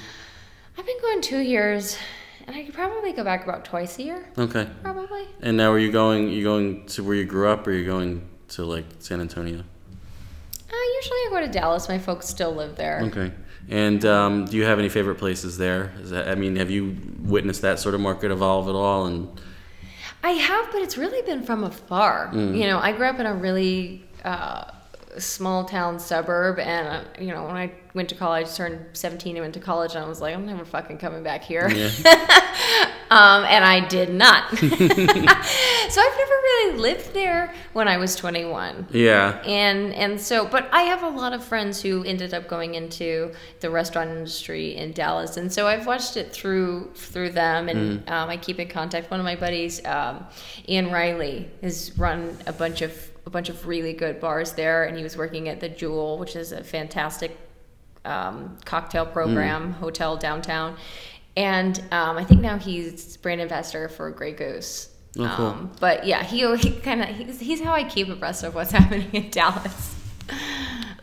I've 0.78 0.86
been 0.86 1.00
going 1.02 1.22
two 1.22 1.40
years, 1.40 1.98
and 2.48 2.56
I 2.56 2.64
could 2.64 2.74
probably 2.74 3.12
go 3.14 3.24
back 3.24 3.44
about 3.44 3.66
twice 3.66 3.98
a 4.00 4.04
year, 4.04 4.30
Okay. 4.38 4.68
probably. 4.84 5.28
And 5.42 5.58
now 5.58 5.72
are 5.72 5.80
you 5.80 5.92
going? 5.92 6.30
You 6.30 6.44
going 6.44 6.86
to 6.88 7.04
where 7.04 7.16
you 7.16 7.26
grew 7.26 7.48
up, 7.50 7.68
or 7.68 7.72
are 7.72 7.74
you 7.74 7.86
going 7.86 8.28
to 8.50 8.66
like 8.66 8.86
San 9.00 9.22
Antonio? 9.22 9.60
Uh, 9.60 10.86
usually 10.98 11.18
I 11.18 11.28
go 11.32 11.40
to 11.42 11.48
Dallas. 11.52 11.88
My 11.90 12.00
folks 12.00 12.28
still 12.28 12.54
live 12.54 12.76
there. 12.76 13.02
Okay. 13.06 13.32
And 13.70 14.06
um, 14.06 14.46
do 14.46 14.58
you 14.58 14.64
have 14.66 14.78
any 14.78 14.90
favorite 14.90 15.16
places 15.16 15.58
there? 15.58 15.92
Is 16.02 16.12
that, 16.12 16.28
I 16.28 16.36
mean, 16.36 16.56
have 16.58 16.70
you 16.70 16.96
witnessed 17.20 17.62
that 17.64 17.80
sort 17.80 17.96
of 17.96 18.02
market 18.02 18.30
evolve 18.32 18.68
at 18.70 18.76
all? 18.76 19.06
And 19.08 19.28
I 20.24 20.32
have, 20.32 20.72
but 20.72 20.82
it's 20.82 20.98
really 20.98 21.22
been 21.24 21.44
from 21.44 21.64
afar. 21.64 22.32
Mm. 22.32 22.58
You 22.58 22.68
know, 22.68 22.78
I 22.78 22.92
grew 22.92 23.08
up 23.08 23.20
in 23.20 23.26
a 23.26 23.34
really 23.34 24.04
uh, 24.24 24.66
small 25.18 25.66
town 25.66 26.00
suburb, 26.00 26.60
and 26.60 26.88
uh, 26.88 27.02
you 27.20 27.28
know, 27.28 27.46
when 27.46 27.56
I 27.56 27.72
went 27.96 28.10
to 28.10 28.16
college, 28.16 28.54
turned 28.54 28.86
seventeen, 28.94 29.36
and 29.38 29.44
went 29.44 29.54
to 29.56 29.60
college, 29.60 29.96
and 29.96 30.04
I 30.04 30.08
was 30.08 30.22
like, 30.22 30.36
I'm 30.36 30.46
never 30.46 30.66
fucking 30.66 31.00
coming 31.00 31.24
back 31.24 31.44
here. 31.44 31.68
Yeah. 31.70 31.90
um, 33.10 33.46
and 33.46 33.66
I 33.66 33.88
did 33.88 34.14
not. 34.14 34.50
so 34.58 34.68
I've 34.68 36.18
never 36.18 36.36
really 36.46 36.78
lived 36.78 37.14
there 37.14 37.54
when 37.74 37.88
I 37.88 37.98
was 37.98 38.16
21 38.16 38.88
yeah. 38.92 39.42
and 39.46 39.94
and 39.94 40.20
so 40.20 40.48
but 40.48 40.68
i 40.72 40.82
have 40.82 41.04
a 41.04 41.10
lot 41.10 41.34
of 41.34 41.44
friends 41.44 41.82
who 41.82 42.04
ended 42.04 42.34
up 42.34 42.48
going 42.48 42.76
into 42.76 43.32
the 43.60 43.70
restaurant 43.70 44.10
industry 44.10 44.76
in 44.76 44.92
dallas 44.92 45.38
and 45.38 45.52
so 45.52 45.68
i've 45.68 45.86
watched 45.86 46.18
it 46.18 46.32
through 46.32 46.92
through 46.96 47.30
them 47.30 47.70
and 47.70 48.08
um, 48.10 48.30
i 48.30 48.38
keep 48.38 48.60
in 48.60 48.68
contact 48.68 49.12
one 49.12 49.20
of 49.20 49.24
my 49.24 49.36
buddies 49.36 49.84
um, 49.86 50.26
ian 50.70 50.92
riley 50.92 51.50
has 51.62 51.98
run 51.98 52.38
a 52.48 52.54
bunch 52.54 52.82
of 52.82 53.12
a 53.26 53.30
bunch 53.30 53.50
of 53.50 53.68
really 53.68 53.94
good 53.94 54.20
bars 54.20 54.54
there 54.54 54.86
and 54.86 54.98
he 54.98 55.04
was 55.04 55.18
working 55.18 55.50
at 55.50 55.60
the 55.60 55.70
Joule 55.70 56.18
which 56.18 56.36
is 56.36 56.52
a 56.52 56.64
fantastic 56.64 57.38
um, 58.06 58.58
cocktail 58.66 59.06
program 59.06 59.74
hotel 59.74 60.16
downtown 60.18 60.78
and 61.36 61.84
um, 61.92 62.18
i 62.18 62.24
think 62.24 62.42
now 62.42 62.58
he's 62.58 63.18
brand 63.18 63.42
investor 63.42 63.90
for 63.90 64.10
grey 64.12 64.32
goose 64.32 64.90
Oh, 65.18 65.34
cool. 65.38 65.46
um, 65.46 65.72
but 65.80 66.06
yeah, 66.06 66.24
he, 66.24 66.40
he 66.58 66.72
kind 66.72 67.02
of 67.02 67.08
he's, 67.08 67.40
he's 67.40 67.62
how 67.62 67.72
I 67.72 67.86
keep 67.86 68.10
abreast 68.10 68.44
of 68.44 68.54
what's 68.54 68.72
happening 68.80 69.10
in 69.14 69.30
Dallas. 69.30 69.96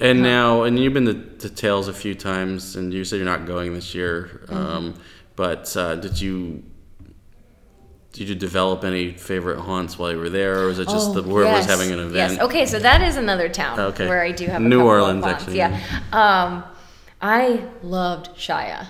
And 0.01 0.21
now, 0.21 0.65
and 0.65 0.79
you've 0.79 0.93
been 0.93 1.07
to, 1.07 1.15
to 1.15 1.49
Tales 1.49 1.89
a 1.89 1.95
few 1.95 2.15
times, 2.15 2.77
and 2.77 2.93
you 2.93 3.05
said 3.05 3.17
you're 3.17 3.25
not 3.25 3.47
going 3.47 3.73
this 3.73 3.95
year. 3.95 4.43
Mm-hmm. 4.47 4.55
Um, 4.55 4.95
but 5.37 5.75
uh, 5.77 5.97
did 5.97 6.21
you 6.21 6.63
did 8.13 8.29
you 8.29 8.35
develop 8.35 8.85
any 8.85 9.13
favorite 9.13 9.59
haunts 9.61 9.99
while 9.99 10.13
you 10.13 10.19
were 10.19 10.29
there, 10.29 10.61
or 10.61 10.67
was 10.67 10.79
it 10.79 10.89
just 10.89 11.15
that 11.15 11.25
whoever 11.25 11.45
was 11.45 11.47
Oh, 11.47 11.57
yes, 11.57 11.67
having 11.67 11.93
an 11.93 11.99
event? 12.01 12.33
Yes. 12.35 12.41
Okay, 12.43 12.67
so 12.67 12.79
that 12.81 13.01
is 13.01 13.17
another 13.17 13.49
town 13.49 13.81
Okay. 13.81 14.07
where 14.07 14.21
I 14.23 14.33
do 14.33 14.47
have 14.47 14.61
a 14.61 14.69
New 14.69 14.83
Orleans, 14.83 15.25
actually, 15.25 15.57
Yeah. 15.57 15.81
Um, 16.13 16.65
I 17.23 17.65
loved 17.83 18.37
Shaya. 18.37 18.87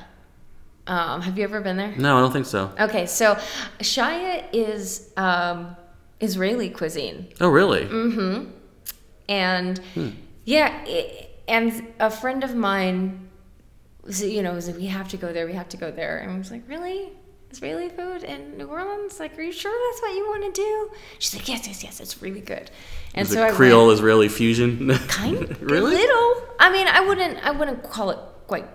Um, 0.86 1.20
have 1.20 1.38
you 1.38 1.44
ever 1.44 1.60
been 1.60 1.76
there? 1.76 1.94
No, 1.96 2.16
I 2.16 2.20
don't 2.20 2.32
think 2.32 2.46
so. 2.46 2.72
Okay, 2.80 3.06
so 3.06 3.36
Shaya 3.78 4.44
is 4.52 5.12
um, 5.16 5.76
Israeli 6.18 6.70
cuisine. 6.70 7.28
Oh, 7.40 7.48
really? 7.48 7.84
Mm. 7.84 8.14
Hmm. 8.14 8.50
And 9.28 9.80
yeah 10.44 10.84
i 10.86 11.28
and 11.48 11.92
a 11.98 12.10
friend 12.10 12.44
of 12.44 12.54
mine 12.54 13.28
was, 14.02 14.22
you 14.22 14.42
know 14.42 14.52
was 14.52 14.68
like 14.68 14.76
we 14.76 14.86
have 14.86 15.08
to 15.08 15.16
go 15.16 15.32
there 15.32 15.46
we 15.46 15.52
have 15.52 15.68
to 15.68 15.76
go 15.76 15.90
there 15.90 16.18
and 16.18 16.30
i 16.30 16.38
was 16.38 16.50
like 16.50 16.62
really 16.68 17.10
Israeli 17.52 17.90
food 17.90 18.24
in 18.24 18.56
New 18.56 18.66
Orleans? 18.66 19.20
Like, 19.20 19.38
are 19.38 19.42
you 19.42 19.52
sure 19.52 19.72
that's 19.90 20.02
what 20.02 20.14
you 20.14 20.26
want 20.26 20.54
to 20.54 20.60
do? 20.60 20.90
She's 21.18 21.34
like, 21.34 21.48
yes, 21.48 21.66
yes, 21.66 21.84
yes, 21.84 22.00
it's 22.00 22.22
really 22.22 22.40
good. 22.40 22.70
And 23.14 23.28
Is 23.28 23.34
it 23.34 23.52
Creole 23.52 23.90
Israeli 23.90 24.28
fusion? 24.28 24.88
kind 25.08 25.36
of, 25.36 25.62
really? 25.70 25.94
little. 25.94 26.48
I 26.58 26.70
mean, 26.72 26.88
I 26.88 27.00
wouldn't, 27.00 27.44
I 27.44 27.50
wouldn't 27.50 27.82
call 27.82 28.10
it 28.10 28.18
quite 28.46 28.66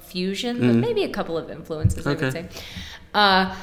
fusion, 0.00 0.60
but 0.60 0.74
maybe 0.74 1.04
a 1.04 1.08
couple 1.08 1.36
of 1.36 1.50
influences. 1.50 2.06
I 2.06 2.14
would 2.14 2.32
say. 2.32 2.48
Uh, 3.12 3.54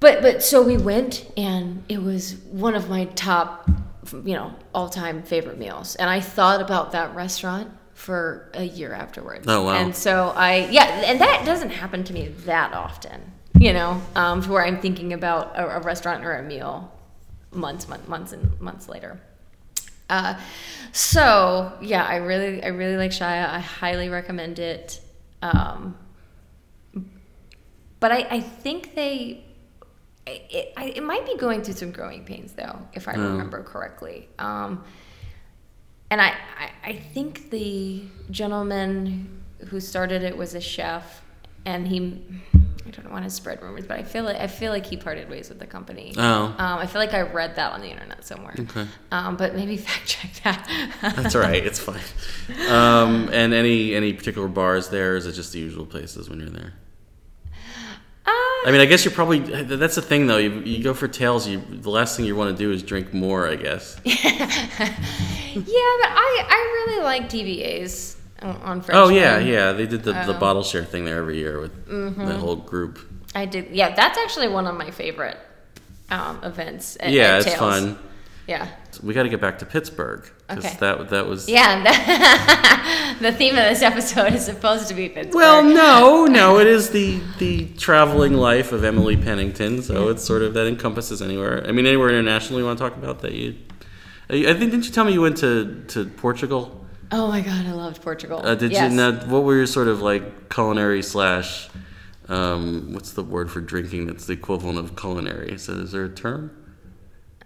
but 0.00 0.20
but 0.20 0.42
so 0.42 0.62
we 0.62 0.76
went, 0.76 1.30
and 1.36 1.84
it 1.88 2.02
was 2.02 2.34
one 2.50 2.74
of 2.74 2.88
my 2.88 3.04
top, 3.04 3.68
you 4.12 4.34
know, 4.34 4.52
all 4.74 4.88
time 4.88 5.22
favorite 5.22 5.58
meals. 5.58 5.94
And 5.96 6.10
I 6.10 6.20
thought 6.20 6.60
about 6.60 6.92
that 6.92 7.14
restaurant 7.14 7.70
for 7.94 8.50
a 8.54 8.64
year 8.64 8.92
afterwards. 8.92 9.46
Oh, 9.48 9.62
wow. 9.64 9.74
And 9.74 9.94
so 9.94 10.32
I 10.34 10.68
yeah, 10.70 11.02
and 11.06 11.20
that 11.20 11.44
doesn't 11.46 11.70
happen 11.70 12.04
to 12.04 12.12
me 12.12 12.28
that 12.46 12.72
often. 12.72 13.20
You 13.58 13.72
know, 13.72 14.02
um, 14.14 14.42
to 14.42 14.50
where 14.50 14.64
I'm 14.64 14.80
thinking 14.80 15.12
about 15.12 15.56
a, 15.56 15.76
a 15.78 15.80
restaurant 15.80 16.24
or 16.24 16.34
a 16.36 16.42
meal 16.42 16.92
months, 17.52 17.88
months, 17.88 18.08
months 18.08 18.32
and 18.32 18.60
months 18.60 18.88
later. 18.88 19.20
Uh, 20.10 20.38
so 20.92 21.72
yeah, 21.80 22.04
I 22.04 22.16
really, 22.16 22.62
I 22.62 22.68
really 22.68 22.96
like 22.96 23.10
Shaya. 23.12 23.48
I 23.48 23.60
highly 23.60 24.08
recommend 24.08 24.58
it. 24.58 25.00
Um, 25.40 25.96
but 28.00 28.12
I, 28.12 28.26
I 28.30 28.40
think 28.40 28.94
they, 28.94 29.44
it, 30.26 30.72
I, 30.76 30.86
it 30.86 31.02
might 31.02 31.24
be 31.24 31.36
going 31.36 31.62
through 31.62 31.74
some 31.74 31.90
growing 31.92 32.24
pains 32.24 32.52
though, 32.52 32.78
if 32.92 33.08
I 33.08 33.14
Oh. 33.14 33.20
remember 33.20 33.62
correctly. 33.62 34.28
Um, 34.38 34.84
and 36.10 36.20
I, 36.20 36.34
I, 36.58 36.70
I 36.90 36.92
think 36.96 37.50
the 37.50 38.02
gentleman 38.30 39.42
who 39.68 39.80
started 39.80 40.22
it 40.22 40.36
was 40.36 40.54
a 40.54 40.60
chef, 40.60 41.22
and 41.64 41.88
he, 41.88 42.22
don't 43.02 43.12
want 43.12 43.24
to 43.24 43.30
spread 43.30 43.62
rumors, 43.62 43.86
but 43.86 43.98
I 43.98 44.02
feel 44.02 44.24
like 44.24 44.36
I 44.36 44.46
feel 44.46 44.72
like 44.72 44.86
he 44.86 44.96
parted 44.96 45.28
ways 45.28 45.48
with 45.48 45.58
the 45.58 45.66
company. 45.66 46.14
Oh. 46.16 46.44
Um, 46.44 46.56
I 46.58 46.86
feel 46.86 47.00
like 47.00 47.14
I 47.14 47.22
read 47.22 47.56
that 47.56 47.72
on 47.72 47.80
the 47.80 47.88
internet 47.88 48.24
somewhere. 48.24 48.54
Okay. 48.58 48.86
Um, 49.10 49.36
but 49.36 49.54
maybe 49.54 49.76
fact 49.78 50.06
check 50.06 50.32
that. 50.44 50.92
That's 51.16 51.34
all 51.34 51.42
right. 51.42 51.64
It's 51.64 51.78
fine. 51.78 52.00
Um, 52.68 53.28
and 53.32 53.52
any 53.52 53.94
any 53.94 54.12
particular 54.12 54.48
bars 54.48 54.88
there? 54.88 55.16
Is 55.16 55.26
it 55.26 55.32
just 55.32 55.52
the 55.52 55.58
usual 55.58 55.86
places 55.86 56.28
when 56.28 56.40
you're 56.40 56.50
there? 56.50 56.74
Uh, 58.26 58.30
I 58.30 58.70
mean, 58.70 58.80
I 58.80 58.86
guess 58.86 59.04
you're 59.04 59.12
probably. 59.12 59.40
That's 59.40 59.96
the 59.96 60.02
thing, 60.02 60.26
though. 60.26 60.38
You, 60.38 60.60
you 60.60 60.82
go 60.82 60.94
for 60.94 61.08
Tales. 61.08 61.46
You 61.46 61.62
the 61.68 61.90
last 61.90 62.16
thing 62.16 62.24
you 62.24 62.34
want 62.34 62.56
to 62.56 62.62
do 62.62 62.72
is 62.72 62.82
drink 62.82 63.12
more. 63.12 63.46
I 63.46 63.56
guess. 63.56 64.00
yeah, 64.04 64.14
but 64.14 64.24
I, 65.64 66.46
I 66.48 66.86
really 66.86 67.02
like 67.02 67.28
DVAs 67.28 68.16
on 68.44 68.56
on 68.62 68.80
French. 68.82 68.96
Oh 68.98 69.08
yeah, 69.08 69.38
Moon. 69.38 69.48
yeah. 69.48 69.72
They 69.72 69.86
did 69.86 70.02
the, 70.04 70.12
the 70.12 70.34
Um, 70.34 70.38
bottle 70.40 70.62
share 70.62 70.84
thing 70.84 71.04
there 71.04 71.18
every 71.18 71.38
year 71.38 71.60
with 71.60 71.72
Mm-hmm. 71.88 72.24
the 72.26 72.34
whole 72.36 72.56
group. 72.56 72.98
I 73.34 73.46
did. 73.46 73.70
Yeah, 73.70 73.94
that's 73.94 74.18
actually 74.18 74.48
one 74.48 74.66
of 74.66 74.76
my 74.76 74.90
favorite 74.90 75.38
um, 76.10 76.38
events. 76.44 76.96
At, 77.00 77.10
yeah, 77.10 77.22
at 77.34 77.36
it's 77.38 77.46
Tales. 77.46 77.58
fun. 77.58 77.98
Yeah. 78.46 78.68
We 79.02 79.14
got 79.14 79.22
to 79.22 79.30
get 79.30 79.40
back 79.40 79.58
to 79.60 79.66
Pittsburgh 79.66 80.30
Okay. 80.50 80.76
that 80.78 81.08
that 81.10 81.26
was. 81.26 81.48
Yeah, 81.48 81.82
that- 81.82 83.16
the 83.22 83.32
theme 83.32 83.56
of 83.56 83.64
this 83.64 83.80
episode 83.80 84.34
is 84.34 84.44
supposed 84.44 84.86
to 84.88 84.94
be 84.94 85.08
Pittsburgh. 85.08 85.34
Well, 85.34 85.64
no, 85.64 86.26
no. 86.40 86.58
It 86.58 86.66
is 86.66 86.90
the 86.90 87.20
the 87.38 87.66
traveling 87.78 88.34
life 88.34 88.70
of 88.72 88.84
Emily 88.84 89.16
Pennington, 89.16 89.82
so 89.82 90.10
it's 90.10 90.22
sort 90.22 90.42
of 90.42 90.52
that 90.54 90.66
encompasses 90.66 91.22
anywhere. 91.22 91.64
I 91.66 91.72
mean, 91.72 91.86
anywhere 91.86 92.10
internationally 92.10 92.60
you 92.60 92.66
want 92.66 92.78
to 92.78 92.84
talk 92.84 92.96
about 92.98 93.20
that 93.22 93.32
you. 93.32 93.54
I 94.30 94.34
I 94.50 94.54
think 94.54 94.70
didn't 94.72 94.84
you 94.84 94.90
tell 94.92 95.04
me 95.06 95.14
you 95.14 95.22
went 95.22 95.38
to 95.38 95.82
to 95.88 96.04
Portugal? 96.04 96.83
Oh 97.10 97.28
my 97.28 97.40
god, 97.40 97.66
I 97.66 97.72
loved 97.72 98.02
Portugal. 98.02 98.40
Uh, 98.44 98.54
did 98.54 98.72
yes. 98.72 98.90
you? 98.90 98.96
Now, 98.96 99.12
what 99.26 99.44
were 99.44 99.56
your 99.56 99.66
sort 99.66 99.88
of 99.88 100.02
like 100.02 100.50
culinary 100.50 101.02
slash? 101.02 101.68
Um, 102.28 102.94
what's 102.94 103.12
the 103.12 103.22
word 103.22 103.50
for 103.50 103.60
drinking 103.60 104.06
that's 104.06 104.26
the 104.26 104.32
equivalent 104.32 104.78
of 104.78 104.96
culinary? 104.96 105.58
So 105.58 105.74
is 105.74 105.92
there 105.92 106.04
a 106.04 106.08
term? 106.08 106.50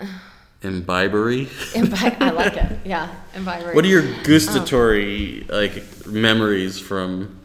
Imbibery. 0.63 1.47
Imbi- 1.47 2.21
I 2.21 2.31
like 2.31 2.57
it. 2.57 2.79
Yeah, 2.85 3.15
imbibery. 3.35 3.75
What 3.75 3.85
are 3.85 3.89
your 3.89 4.23
gustatory 4.23 5.47
like 5.49 6.07
memories 6.07 6.81
from? 6.81 7.39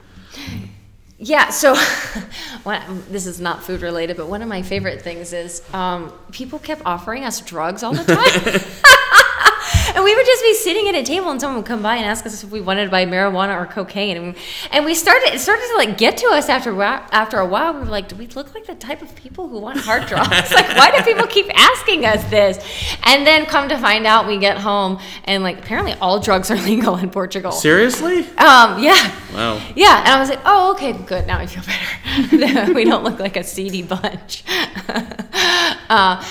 Yeah, 1.17 1.49
so 1.49 1.75
one, 2.63 3.03
this 3.09 3.25
is 3.27 3.39
not 3.39 3.63
food 3.63 3.81
related, 3.81 4.17
but 4.17 4.27
one 4.27 4.41
of 4.41 4.47
my 4.47 4.61
favorite 4.61 5.01
things 5.01 5.31
is 5.31 5.61
um, 5.73 6.11
people 6.31 6.59
kept 6.59 6.81
offering 6.85 7.23
us 7.23 7.39
drugs 7.41 7.83
all 7.83 7.93
the 7.93 8.03
time. 8.03 8.61
and 9.95 10.03
we 10.03 10.15
would 10.15 10.25
just 10.25 10.43
be 10.43 10.53
sitting 10.53 10.87
at 10.87 10.95
a 10.95 11.03
table 11.03 11.29
and 11.29 11.39
someone 11.39 11.57
would 11.57 11.65
come 11.65 11.81
by 11.81 11.95
and 11.95 12.05
ask 12.05 12.25
us 12.25 12.43
if 12.43 12.51
we 12.51 12.61
wanted 12.61 12.85
to 12.85 12.91
buy 12.91 13.05
marijuana 13.05 13.59
or 13.59 13.65
cocaine. 13.65 14.17
And, 14.17 14.35
and 14.71 14.85
we 14.85 14.93
started, 14.95 15.33
it 15.33 15.39
started 15.39 15.67
to 15.71 15.77
like 15.77 15.97
get 15.97 16.17
to 16.17 16.27
us 16.27 16.49
after, 16.49 16.71
a 16.71 16.75
while- 16.75 17.05
after 17.11 17.37
a 17.37 17.45
while. 17.45 17.73
We 17.73 17.79
were 17.79 17.85
like, 17.85 18.07
do 18.07 18.15
we 18.15 18.27
look 18.27 18.53
like 18.53 18.65
the 18.65 18.75
type 18.75 19.01
of 19.01 19.13
people 19.15 19.47
who 19.47 19.59
want 19.59 19.77
hard 19.79 20.07
drugs? 20.07 20.29
like, 20.51 20.67
why 20.77 20.91
do 20.95 21.03
people 21.03 21.27
keep 21.27 21.47
asking 21.53 22.05
us 22.05 22.23
this? 22.29 22.57
And 23.03 23.25
then 23.25 23.45
come 23.45 23.69
to 23.69 23.77
find 23.77 24.05
out, 24.05 24.27
we 24.27 24.37
get 24.37 24.57
home 24.57 24.99
and 25.25 25.43
like 25.43 25.59
apparently 25.59 25.93
all 25.93 26.19
drugs 26.19 26.49
are 26.51 26.57
legal 26.63 26.95
in 26.97 27.09
Portugal. 27.09 27.51
Seriously? 27.51 28.19
Um, 28.37 28.81
yeah. 28.81 29.11
Wow. 29.33 29.61
Yeah, 29.75 29.99
and 29.99 30.09
I 30.09 30.19
was 30.19 30.29
like, 30.29 30.41
oh, 30.45 30.73
okay, 30.73 30.93
good. 30.93 31.25
Now 31.27 31.39
I 31.39 31.45
feel 31.47 31.63
better. 31.63 32.73
we 32.73 32.83
don't 32.85 33.03
look 33.03 33.19
like 33.19 33.37
a 33.37 33.43
seedy 33.43 33.81
bunch. 33.81 34.43
uh, 34.87 35.07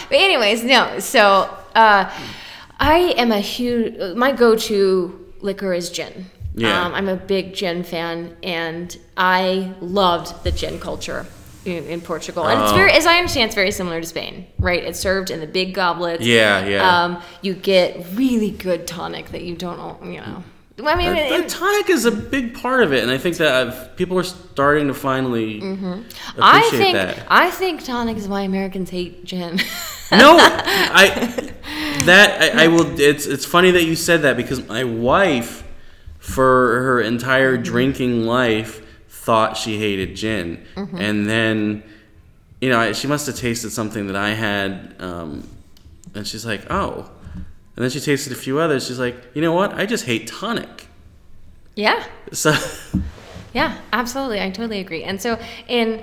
but 0.09 0.19
anyways, 0.19 0.65
no. 0.65 0.99
So 0.99 1.57
uh, 1.75 2.11
I 2.83 3.15
am 3.17 3.31
a 3.31 3.39
huge. 3.41 4.17
My 4.17 4.33
go-to 4.33 5.33
liquor 5.41 5.73
is 5.73 5.89
gin. 5.91 6.27
Yeah. 6.55 6.85
Um, 6.85 6.95
I'm 6.95 7.09
a 7.09 7.17
big 7.17 7.55
gin 7.55 7.83
fan, 7.85 8.37
and 8.43 8.97
I 9.17 9.73
loved 9.81 10.43
the 10.45 10.51
gin 10.53 10.79
culture. 10.81 11.27
In, 11.65 11.85
in 11.87 12.01
Portugal, 12.01 12.49
and 12.49 12.61
it's 12.61 12.73
Oh. 12.73 12.75
very, 12.75 12.91
as 12.91 13.07
I 13.07 13.19
understand, 13.19 13.45
it's 13.47 13.55
very 13.55 13.71
similar 13.71 14.01
to 14.01 14.07
Spain, 14.09 14.47
right? 14.59 14.83
It's 14.83 14.99
served 14.99 15.31
in 15.31 15.39
the 15.39 15.47
big 15.47 15.75
goblets. 15.75 16.25
Yeah, 16.27 16.67
yeah. 16.67 16.83
Um, 17.05 17.23
you 17.41 17.55
get 17.55 18.05
really 18.15 18.51
good 18.51 18.85
tonic 18.89 19.27
that 19.31 19.43
you 19.43 19.55
don't, 19.55 20.05
you 20.13 20.21
know. 20.21 20.43
I 20.87 20.97
mean, 20.97 21.13
the 21.15 21.45
it- 21.45 21.49
tonic 21.49 21.89
is 21.91 22.05
a 22.05 22.11
big 22.11 22.55
part 22.55 22.83
of 22.83 22.93
it, 22.93 23.03
and 23.03 23.11
I 23.11 23.19
think 23.19 23.37
that 23.39 23.55
I've, 23.67 23.97
people 23.97 24.19
are 24.19 24.23
starting 24.25 24.89
to 24.89 24.95
finally 24.95 25.59
appreciate 25.59 25.79
Mm-hmm. 25.79 26.41
I 26.43 26.63
think 26.71 26.95
that. 26.95 27.27
I 27.29 27.51
think 27.51 27.85
tonic 27.85 28.17
is 28.17 28.29
why 28.29 28.43
Americans 28.43 28.91
hate 28.91 29.25
gin. 29.25 29.59
No, 30.13 30.37
I 30.39 31.09
that 32.05 32.55
I, 32.55 32.65
I 32.65 32.69
will. 32.69 33.01
It's 33.01 33.25
it's 33.25 33.47
funny 33.47 33.71
that 33.71 33.85
you 33.85 33.97
said 33.97 34.21
that 34.23 34.37
because 34.37 34.69
my 34.69 34.85
wife, 34.85 35.65
for 36.19 36.83
her 36.83 37.01
entire 37.01 37.57
drinking 37.57 38.27
life, 38.27 38.83
thought 39.09 39.57
she 39.57 39.79
hated 39.79 40.15
gin, 40.15 40.67
and 40.77 41.27
then, 41.27 41.83
you 42.61 42.69
know, 42.69 42.79
I- 42.79 42.93
she 42.93 43.07
must 43.07 43.27
have 43.27 43.37
tasted 43.37 43.71
something 43.71 44.07
that 44.09 44.17
I 44.17 44.31
had, 44.35 44.95
um, 44.99 45.49
and 46.15 46.27
she's 46.27 46.45
like, 46.45 46.71
oh, 46.71 47.09
and 47.77 47.83
then 47.83 47.91
she 47.91 48.01
tasted 48.01 48.33
a 48.33 48.37
few 48.37 48.59
others. 48.59 48.87
She's 48.87 48.99
like, 48.99 49.17
you 49.35 49.43
know 49.43 49.53
what? 49.53 49.75
I 49.75 49.87
just 49.87 50.05
hate 50.05 50.27
tonic. 50.27 50.87
yeah, 51.75 52.05
So. 52.33 52.55
yeah, 53.55 53.79
absolutely. 53.93 54.41
I 54.41 54.51
totally 54.51 54.81
agree. 54.81 55.05
And 55.05 55.21
so 55.21 55.39
in 55.69 56.03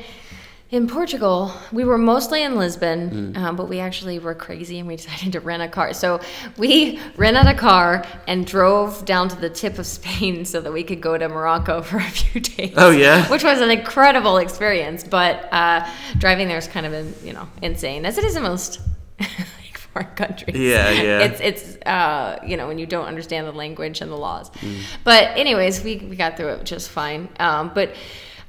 in 0.71 0.88
Portugal, 0.88 1.51
we 1.71 1.84
were 1.84 1.97
mostly 1.97 2.43
in 2.43 2.55
Lisbon, 2.55 3.36
um, 3.36 3.55
but 3.55 3.67
we 3.67 3.79
actually 3.79 4.19
were 4.19 4.36
crazy 4.36 4.77
and 4.77 4.88
we 4.88 4.95
decided 5.01 5.34
to 5.34 5.39
rent 5.39 5.63
a 5.63 5.67
car. 5.67 5.93
So 5.93 6.21
we 6.58 6.99
rented 7.17 7.47
a 7.47 7.55
car 7.55 8.05
and 8.27 8.45
drove 8.45 9.03
down 9.03 9.29
to 9.29 9.36
the 9.36 9.49
tip 9.49 9.79
of 9.79 9.88
Spain 9.88 10.45
so 10.51 10.62
that 10.62 10.71
we 10.71 10.84
could 10.84 11.01
go 11.01 11.17
to 11.17 11.27
Morocco 11.27 11.82
for 11.82 11.97
a 11.97 12.03
few 12.03 12.41
days. 12.41 12.73
Oh, 12.77 12.91
yeah? 12.91 13.27
which 13.29 13.43
was 13.43 13.62
an 13.62 13.71
incredible 13.71 14.38
experience. 14.38 15.03
But 15.03 15.51
uh, 15.51 15.89
driving 16.19 16.47
there 16.47 16.58
is 16.58 16.67
kind 16.67 16.86
of 16.86 17.25
you 17.25 17.34
know 17.34 17.47
insane, 17.62 18.05
as 18.05 18.17
it 18.17 18.23
is 18.23 18.36
in 18.36 18.43
most. 18.43 18.79
Foreign 19.99 20.15
countries. 20.15 20.57
Yeah, 20.57 20.89
yeah. 20.89 21.19
It's 21.19 21.39
it's 21.41 21.85
uh, 21.85 22.39
you 22.45 22.57
know 22.57 22.67
when 22.67 22.79
you 22.79 22.85
don't 22.85 23.05
understand 23.05 23.47
the 23.47 23.51
language 23.51 24.01
and 24.01 24.12
the 24.12 24.15
laws. 24.17 24.49
Mm. 24.49 24.81
But 25.03 25.38
anyways, 25.38 25.83
we, 25.83 25.97
we 25.97 26.15
got 26.15 26.38
through 26.38 26.49
it 26.49 26.65
just 26.65 26.89
fine. 26.89 27.29
Um, 27.39 27.71
but 27.73 27.95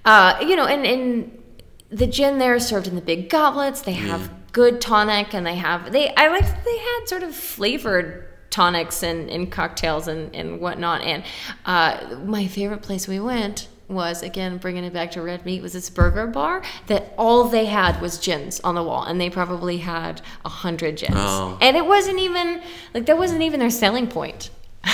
uh, 0.04 0.38
you 0.40 0.56
know, 0.56 0.66
and 0.66 0.86
and 0.86 1.42
the 1.90 2.06
gin 2.06 2.38
there 2.38 2.58
served 2.60 2.86
in 2.86 2.94
the 2.94 3.02
big 3.02 3.28
goblets. 3.28 3.82
They 3.82 3.92
have 3.92 4.30
good 4.52 4.80
tonic, 4.80 5.34
and 5.34 5.46
they 5.46 5.56
have 5.56 5.92
they 5.92 6.14
I 6.14 6.28
like 6.28 6.64
they 6.64 6.78
had 6.78 7.00
sort 7.06 7.22
of 7.22 7.34
flavored 7.34 8.26
tonics 8.50 9.02
and, 9.02 9.30
and 9.30 9.50
cocktails 9.50 10.08
and 10.08 10.34
and 10.34 10.60
whatnot. 10.60 11.02
And 11.02 11.24
uh, 11.66 12.18
my 12.24 12.46
favorite 12.46 12.82
place 12.82 13.08
we 13.08 13.20
went 13.20 13.68
was 13.90 14.22
again 14.22 14.56
bringing 14.58 14.84
it 14.84 14.92
back 14.92 15.10
to 15.10 15.20
red 15.22 15.44
meat 15.44 15.60
was 15.62 15.72
this 15.72 15.90
burger 15.90 16.26
bar 16.26 16.62
that 16.86 17.12
all 17.18 17.44
they 17.44 17.66
had 17.66 18.00
was 18.00 18.18
gins 18.18 18.60
on 18.60 18.74
the 18.74 18.82
wall 18.82 19.02
and 19.04 19.20
they 19.20 19.28
probably 19.28 19.78
had 19.78 20.22
a 20.44 20.48
hundred 20.48 20.96
gins 20.96 21.14
Oh. 21.16 21.58
and 21.60 21.76
it 21.76 21.84
wasn't 21.84 22.18
even 22.20 22.62
like 22.94 23.06
that 23.06 23.18
wasn't 23.18 23.42
even 23.42 23.58
their 23.60 23.70
selling 23.70 24.06
point 24.06 24.50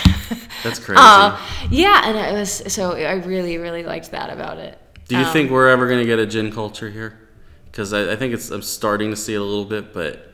That's 0.65 0.79
crazy. 0.79 0.99
uh, 1.01 1.39
yeah 1.71 2.03
and 2.09 2.17
it 2.17 2.39
was 2.39 2.73
so 2.73 2.93
i 2.93 3.13
really 3.15 3.59
really 3.59 3.85
liked 3.85 4.11
that 4.11 4.31
about 4.31 4.59
it 4.59 4.79
Do 5.09 5.17
you 5.17 5.25
Um, 5.25 5.33
think 5.33 5.51
we're 5.51 5.69
ever 5.69 5.87
going 5.87 6.01
to 6.01 6.07
get 6.07 6.19
a 6.19 6.27
gin 6.27 6.51
culture 6.51 6.91
here? 6.91 7.17
Because 7.71 7.93
I, 7.93 8.13
I 8.13 8.17
think 8.17 8.35
it's 8.35 8.51
I'm 8.51 8.63
starting 8.63 9.11
to 9.11 9.17
see 9.17 9.35
it 9.35 9.41
a 9.41 9.45
little 9.45 9.65
bit, 9.67 9.93
but 9.93 10.33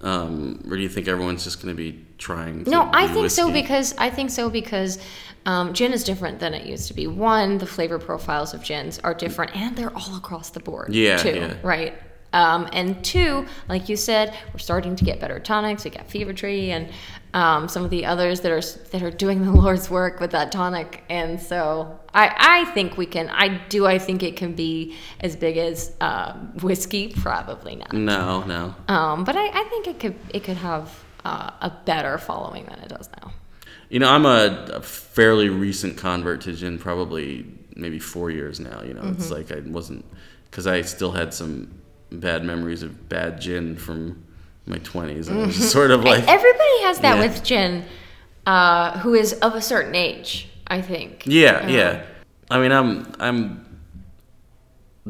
Um, 0.00 0.62
or 0.70 0.76
do 0.76 0.82
you 0.82 0.88
think 0.88 1.08
everyone's 1.08 1.44
just 1.44 1.60
going 1.62 1.74
to 1.74 1.76
be 1.76 2.04
trying? 2.18 2.64
To 2.64 2.70
No, 2.70 2.90
I 2.92 3.08
think 3.08 3.30
so 3.30 3.50
because 3.50 3.94
I 3.98 4.10
think 4.10 4.30
so 4.30 4.50
because 4.50 4.98
um, 5.46 5.74
gin 5.74 5.92
is 5.92 6.04
different 6.04 6.38
than 6.40 6.54
it 6.54 6.66
used 6.66 6.88
to 6.88 6.94
be. 6.94 7.06
One, 7.06 7.58
the 7.58 7.66
flavor 7.66 7.98
profiles 7.98 8.54
of 8.54 8.62
gins 8.62 8.98
are 9.00 9.14
different, 9.14 9.54
and 9.56 9.76
they're 9.76 9.94
all 9.94 10.16
across 10.16 10.50
the 10.50 10.60
board. 10.60 10.94
Yeah, 10.94 11.18
too, 11.18 11.34
yeah. 11.34 11.56
right. 11.62 11.94
Um, 12.34 12.68
and 12.72 13.02
two, 13.04 13.46
like 13.68 13.88
you 13.88 13.96
said, 13.96 14.34
we're 14.52 14.58
starting 14.58 14.96
to 14.96 15.04
get 15.04 15.20
better 15.20 15.38
tonics. 15.38 15.84
We 15.84 15.90
got 15.90 16.10
Fever 16.10 16.32
Tree 16.32 16.72
and 16.72 16.88
um, 17.32 17.68
some 17.68 17.84
of 17.84 17.90
the 17.90 18.06
others 18.06 18.40
that 18.40 18.50
are 18.50 18.60
that 18.90 19.04
are 19.04 19.10
doing 19.12 19.44
the 19.44 19.52
Lord's 19.60 19.88
work 19.88 20.18
with 20.18 20.32
that 20.32 20.50
tonic. 20.50 21.04
And 21.08 21.40
so 21.40 22.00
I, 22.12 22.34
I 22.36 22.64
think 22.72 22.96
we 22.96 23.06
can. 23.06 23.28
I 23.30 23.60
do. 23.68 23.86
I 23.86 24.00
think 24.00 24.24
it 24.24 24.36
can 24.36 24.54
be 24.54 24.96
as 25.20 25.36
big 25.36 25.56
as 25.58 25.92
um, 26.00 26.52
whiskey. 26.60 27.12
Probably 27.16 27.76
not. 27.76 27.92
No, 27.92 28.42
no. 28.44 28.74
Um, 28.88 29.22
but 29.22 29.36
I, 29.36 29.46
I 29.48 29.64
think 29.68 29.86
it 29.86 30.00
could 30.00 30.16
it 30.30 30.42
could 30.42 30.56
have 30.56 31.03
uh, 31.24 31.50
a 31.60 31.70
better 31.84 32.18
following 32.18 32.64
than 32.66 32.78
it 32.80 32.88
does 32.88 33.08
now. 33.22 33.32
You 33.88 34.00
know, 34.00 34.10
I'm 34.10 34.26
a, 34.26 34.66
a 34.74 34.80
fairly 34.80 35.48
recent 35.48 35.96
convert 35.96 36.40
to 36.42 36.52
gin, 36.52 36.78
probably 36.78 37.46
maybe 37.76 37.98
four 37.98 38.30
years 38.30 38.60
now. 38.60 38.82
You 38.82 38.94
know, 38.94 39.02
it's 39.08 39.26
Mm-hmm. 39.26 39.34
like 39.34 39.52
I 39.52 39.60
wasn't 39.68 40.04
because 40.50 40.66
I 40.66 40.82
still 40.82 41.12
had 41.12 41.32
some 41.34 41.72
bad 42.10 42.44
memories 42.44 42.82
of 42.82 43.08
bad 43.08 43.40
gin 43.40 43.76
from 43.76 44.24
my 44.66 44.78
20s, 44.78 45.28
and 45.28 45.40
it 45.40 45.46
was 45.46 45.70
sort 45.72 45.90
of 45.90 46.04
like 46.04 46.26
Everybody 46.26 46.82
has 46.82 46.98
that 47.00 47.16
Yeah. 47.16 47.20
with 47.26 47.44
gin, 47.44 47.84
uh, 48.46 48.98
who 49.00 49.14
is 49.14 49.32
of 49.34 49.54
a 49.54 49.60
certain 49.62 49.94
age. 49.94 50.48
I 50.66 50.80
think. 50.80 51.24
Yeah, 51.26 51.58
Um, 51.58 51.68
yeah. 51.68 52.04
I 52.50 52.58
mean, 52.58 52.72
I'm 52.72 53.12
I'm 53.20 53.66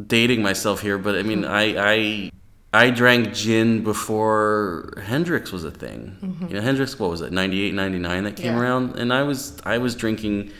dating 0.06 0.42
myself 0.42 0.80
here, 0.80 0.98
but 0.98 1.14
I 1.16 1.22
mean, 1.22 1.42
Hmm. 1.44 1.50
I 1.50 1.74
I 1.78 2.30
I 2.74 2.90
drank 2.90 3.32
gin 3.34 3.84
before 3.84 4.94
Hendrick's 5.02 5.52
was 5.52 5.64
a 5.64 5.70
thing. 5.70 6.16
You 6.48 6.56
know, 6.56 6.60
Hendrick's, 6.60 6.98
what 6.98 7.10
was 7.10 7.20
it, 7.20 7.32
98, 7.32 7.72
99 7.74 8.24
that 8.24 8.36
came 8.36 8.46
Mm-hmm. 8.46 8.56
Yeah. 8.56 8.60
around, 8.60 8.96
and 8.98 9.12
I 9.12 9.22
was 9.22 9.56
I 9.64 9.78
was 9.78 9.94
drinking. 9.94 10.50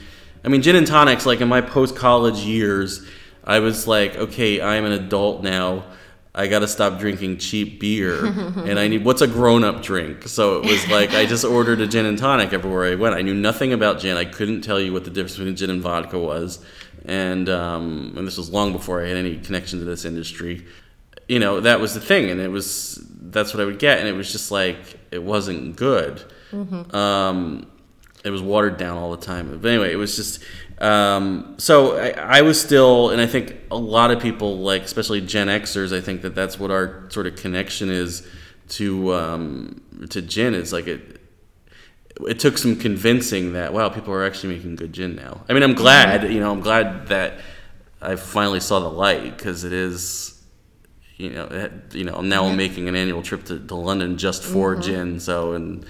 I 0.44 0.48
mean, 0.48 0.62
gin 0.62 0.76
and 0.76 0.86
tonics. 0.86 1.26
Like 1.26 1.40
in 1.40 1.48
my 1.48 1.60
post 1.60 1.96
college 1.96 2.38
years, 2.40 3.04
I 3.44 3.58
was 3.60 3.86
like, 3.88 4.16
okay, 4.16 4.60
I'm 4.60 4.84
an 4.84 4.92
adult 4.92 5.42
now. 5.42 5.84
I 6.36 6.48
got 6.48 6.60
to 6.60 6.68
stop 6.68 6.98
drinking 6.98 7.38
cheap 7.38 7.78
beer, 7.80 8.26
and 8.68 8.78
I 8.78 8.88
need 8.88 9.04
what's 9.04 9.22
a 9.22 9.26
grown 9.28 9.62
up 9.64 9.82
drink. 9.82 10.28
So 10.28 10.58
it 10.60 10.64
was 10.66 10.86
like 10.96 11.10
I 11.14 11.26
just 11.26 11.44
ordered 11.44 11.80
a 11.80 11.86
gin 11.86 12.06
and 12.06 12.18
tonic 12.18 12.52
everywhere 12.52 12.84
I 12.92 12.94
went. 12.96 13.14
I 13.14 13.22
knew 13.22 13.34
nothing 13.34 13.72
about 13.72 13.98
gin. 14.00 14.16
I 14.16 14.24
couldn't 14.24 14.60
tell 14.62 14.80
you 14.80 14.92
what 14.92 15.04
the 15.04 15.10
difference 15.10 15.36
between 15.36 15.56
gin 15.56 15.70
and 15.70 15.80
vodka 15.82 16.18
was, 16.18 16.64
and 17.06 17.48
um, 17.48 18.14
and 18.16 18.26
this 18.26 18.36
was 18.36 18.50
long 18.50 18.72
before 18.72 19.02
I 19.04 19.08
had 19.08 19.16
any 19.16 19.36
connection 19.38 19.78
to 19.80 19.84
this 19.84 20.04
industry. 20.04 20.64
You 21.28 21.38
know, 21.38 21.60
that 21.60 21.80
was 21.80 21.94
the 21.94 22.00
thing, 22.00 22.30
and 22.30 22.40
it 22.40 22.50
was 22.50 23.02
that's 23.20 23.54
what 23.54 23.62
I 23.62 23.64
would 23.64 23.78
get, 23.78 23.98
and 23.98 24.08
it 24.08 24.12
was 24.12 24.30
just 24.30 24.50
like 24.50 24.76
it 25.10 25.22
wasn't 25.22 25.76
good. 25.76 26.22
Um, 26.94 27.66
it 28.24 28.30
was 28.30 28.42
watered 28.42 28.76
down 28.78 28.96
all 28.96 29.10
the 29.10 29.24
time. 29.24 29.58
But 29.60 29.68
anyway, 29.68 29.92
it 29.92 29.96
was 29.96 30.16
just 30.16 30.42
um, 30.78 31.54
so 31.58 31.96
I, 31.96 32.38
I 32.38 32.42
was 32.42 32.60
still, 32.60 33.10
and 33.10 33.20
I 33.20 33.26
think 33.26 33.56
a 33.70 33.76
lot 33.76 34.10
of 34.10 34.20
people, 34.20 34.58
like 34.58 34.82
especially 34.82 35.20
Gen 35.20 35.46
Xers, 35.48 35.96
I 35.96 36.00
think 36.00 36.22
that 36.22 36.34
that's 36.34 36.58
what 36.58 36.70
our 36.70 37.08
sort 37.10 37.26
of 37.26 37.36
connection 37.36 37.90
is 37.90 38.26
to 38.70 39.14
um, 39.14 39.80
to 40.10 40.20
gin. 40.20 40.54
It's 40.54 40.72
like 40.72 40.86
it. 40.86 41.20
It 42.28 42.38
took 42.38 42.58
some 42.58 42.76
convincing 42.76 43.54
that 43.54 43.72
wow, 43.72 43.88
people 43.88 44.14
are 44.14 44.24
actually 44.24 44.56
making 44.56 44.76
good 44.76 44.92
gin 44.92 45.16
now. 45.16 45.44
I 45.48 45.52
mean, 45.52 45.64
I'm 45.64 45.74
glad, 45.74 46.32
you 46.32 46.38
know, 46.38 46.52
I'm 46.52 46.60
glad 46.60 47.08
that 47.08 47.40
I 48.00 48.14
finally 48.14 48.60
saw 48.60 48.78
the 48.78 48.90
light 48.90 49.36
because 49.36 49.64
it 49.64 49.72
is, 49.72 50.33
you 51.16 51.30
know, 51.30 51.70
you 51.92 52.04
know, 52.04 52.20
now 52.20 52.46
I'm 52.46 52.56
making 52.56 52.88
an 52.88 52.96
annual 52.96 53.22
trip 53.22 53.44
to, 53.44 53.58
to 53.58 53.74
London 53.74 54.18
just 54.18 54.42
for 54.42 54.74
gin. 54.76 55.20
So 55.20 55.52
and 55.52 55.86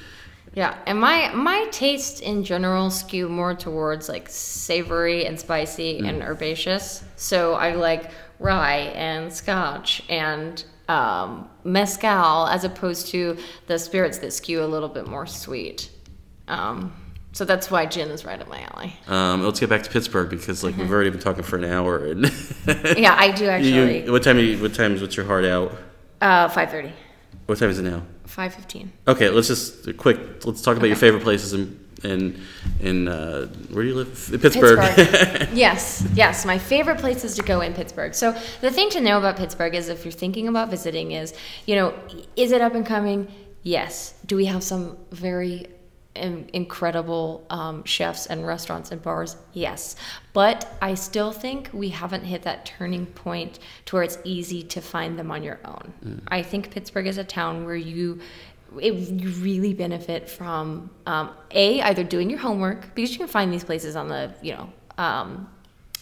Yeah, 0.54 0.76
and 0.86 1.00
my 1.00 1.32
my 1.34 1.66
tastes 1.70 2.20
in 2.20 2.44
general 2.44 2.90
skew 2.90 3.28
more 3.28 3.54
towards 3.54 4.08
like 4.08 4.28
savory 4.28 5.26
and 5.26 5.40
spicy 5.40 5.98
and 5.98 6.22
herbaceous. 6.22 7.04
So 7.16 7.54
I 7.54 7.74
like 7.74 8.10
rye 8.38 8.92
and 8.94 9.32
scotch 9.32 10.02
and 10.08 10.62
um, 10.88 11.48
mezcal 11.64 12.46
as 12.48 12.64
opposed 12.64 13.06
to 13.08 13.38
the 13.66 13.78
spirits 13.78 14.18
that 14.18 14.32
skew 14.32 14.62
a 14.62 14.66
little 14.66 14.88
bit 14.88 15.06
more 15.06 15.26
sweet. 15.26 15.90
Um, 16.48 16.92
so 17.34 17.44
that's 17.44 17.68
why 17.68 17.84
gin 17.84 18.10
is 18.10 18.24
right 18.24 18.40
up 18.40 18.48
my 18.48 18.64
alley. 18.72 18.96
Um, 19.08 19.42
let's 19.42 19.58
get 19.58 19.68
back 19.68 19.82
to 19.82 19.90
Pittsburgh 19.90 20.30
because 20.30 20.62
like 20.62 20.76
we've 20.76 20.90
already 20.90 21.10
been 21.10 21.20
talking 21.20 21.42
for 21.42 21.56
an 21.56 21.64
hour. 21.64 22.06
And 22.06 22.22
Yeah, 22.96 23.16
I 23.18 23.32
do 23.32 23.48
actually. 23.48 24.04
You, 24.04 24.12
what 24.12 24.22
time? 24.22 24.38
You, 24.38 24.62
what 24.62 24.72
time 24.72 24.94
is? 24.94 25.02
What's 25.02 25.16
your 25.16 25.26
heart 25.26 25.44
out? 25.44 25.76
Uh, 26.20 26.48
five 26.48 26.70
thirty. 26.70 26.92
What 27.46 27.58
time 27.58 27.70
is 27.70 27.80
it 27.80 27.82
now? 27.82 28.02
Five 28.24 28.54
fifteen. 28.54 28.92
Okay, 29.08 29.28
let's 29.30 29.48
just 29.48 29.96
quick. 29.96 30.46
Let's 30.46 30.62
talk 30.62 30.76
about 30.76 30.86
your 30.86 30.96
favorite 30.96 31.24
places 31.24 31.54
in 31.54 31.84
in 32.04 32.40
in 32.78 33.08
uh, 33.08 33.46
where 33.70 33.82
do 33.82 33.88
you 33.88 33.96
live? 33.96 34.28
Pittsburgh. 34.40 34.78
Pittsburgh. 34.78 35.48
yes, 35.52 36.06
yes. 36.14 36.46
My 36.46 36.58
favorite 36.58 36.98
places 36.98 37.34
to 37.34 37.42
go 37.42 37.62
in 37.62 37.74
Pittsburgh. 37.74 38.14
So 38.14 38.30
the 38.60 38.70
thing 38.70 38.90
to 38.90 39.00
know 39.00 39.18
about 39.18 39.36
Pittsburgh 39.36 39.74
is 39.74 39.88
if 39.88 40.04
you're 40.04 40.12
thinking 40.12 40.46
about 40.46 40.70
visiting 40.70 41.10
is, 41.10 41.34
you 41.66 41.74
know, 41.74 41.94
is 42.36 42.52
it 42.52 42.60
up 42.60 42.76
and 42.76 42.86
coming? 42.86 43.26
Yes. 43.64 44.14
Do 44.26 44.36
we 44.36 44.44
have 44.44 44.62
some 44.62 44.96
very 45.10 45.66
incredible 46.16 47.44
um, 47.50 47.84
chefs 47.84 48.26
and 48.26 48.46
restaurants 48.46 48.90
and 48.92 49.02
bars? 49.02 49.36
Yes. 49.52 49.96
But 50.32 50.76
I 50.80 50.94
still 50.94 51.32
think 51.32 51.70
we 51.72 51.88
haven't 51.88 52.24
hit 52.24 52.42
that 52.42 52.66
turning 52.66 53.06
point 53.06 53.58
to 53.86 53.96
where 53.96 54.02
it's 54.02 54.18
easy 54.24 54.62
to 54.62 54.80
find 54.80 55.18
them 55.18 55.30
on 55.30 55.42
your 55.42 55.60
own. 55.64 55.92
I 56.28 56.42
think 56.42 56.70
Pittsburgh 56.70 57.06
is 57.06 57.18
a 57.18 57.24
town 57.24 57.64
where 57.64 57.76
you 57.76 58.20
it, 58.80 58.94
you 58.94 59.28
really 59.30 59.72
benefit 59.72 60.28
from 60.28 60.90
um, 61.06 61.30
a 61.52 61.80
either 61.82 62.02
doing 62.02 62.28
your 62.28 62.38
homework 62.38 62.94
because 62.94 63.12
you 63.12 63.18
can 63.18 63.28
find 63.28 63.52
these 63.52 63.64
places 63.64 63.96
on 63.96 64.08
the 64.08 64.34
you 64.42 64.52
know 64.52 64.72
um, 64.98 65.48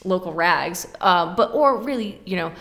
local 0.05 0.33
rags, 0.33 0.87
uh, 1.01 1.35
but 1.35 1.53
or 1.53 1.79
really 1.79 2.21
you 2.25 2.37
know 2.37 2.53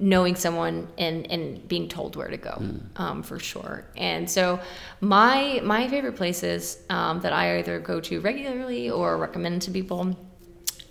knowing 0.00 0.34
someone 0.34 0.88
and 0.98 1.30
and 1.30 1.68
being 1.68 1.88
told 1.88 2.16
where 2.16 2.28
to 2.28 2.38
go 2.38 2.62
um, 2.96 3.22
for 3.22 3.38
sure. 3.38 3.84
And 3.96 4.28
so 4.28 4.58
my 5.00 5.60
my 5.62 5.88
favorite 5.88 6.16
places 6.16 6.78
um, 6.88 7.20
that 7.20 7.32
I 7.32 7.58
either 7.58 7.78
go 7.78 8.00
to 8.00 8.20
regularly 8.20 8.90
or 8.90 9.18
recommend 9.18 9.62
to 9.62 9.70
people 9.70 10.16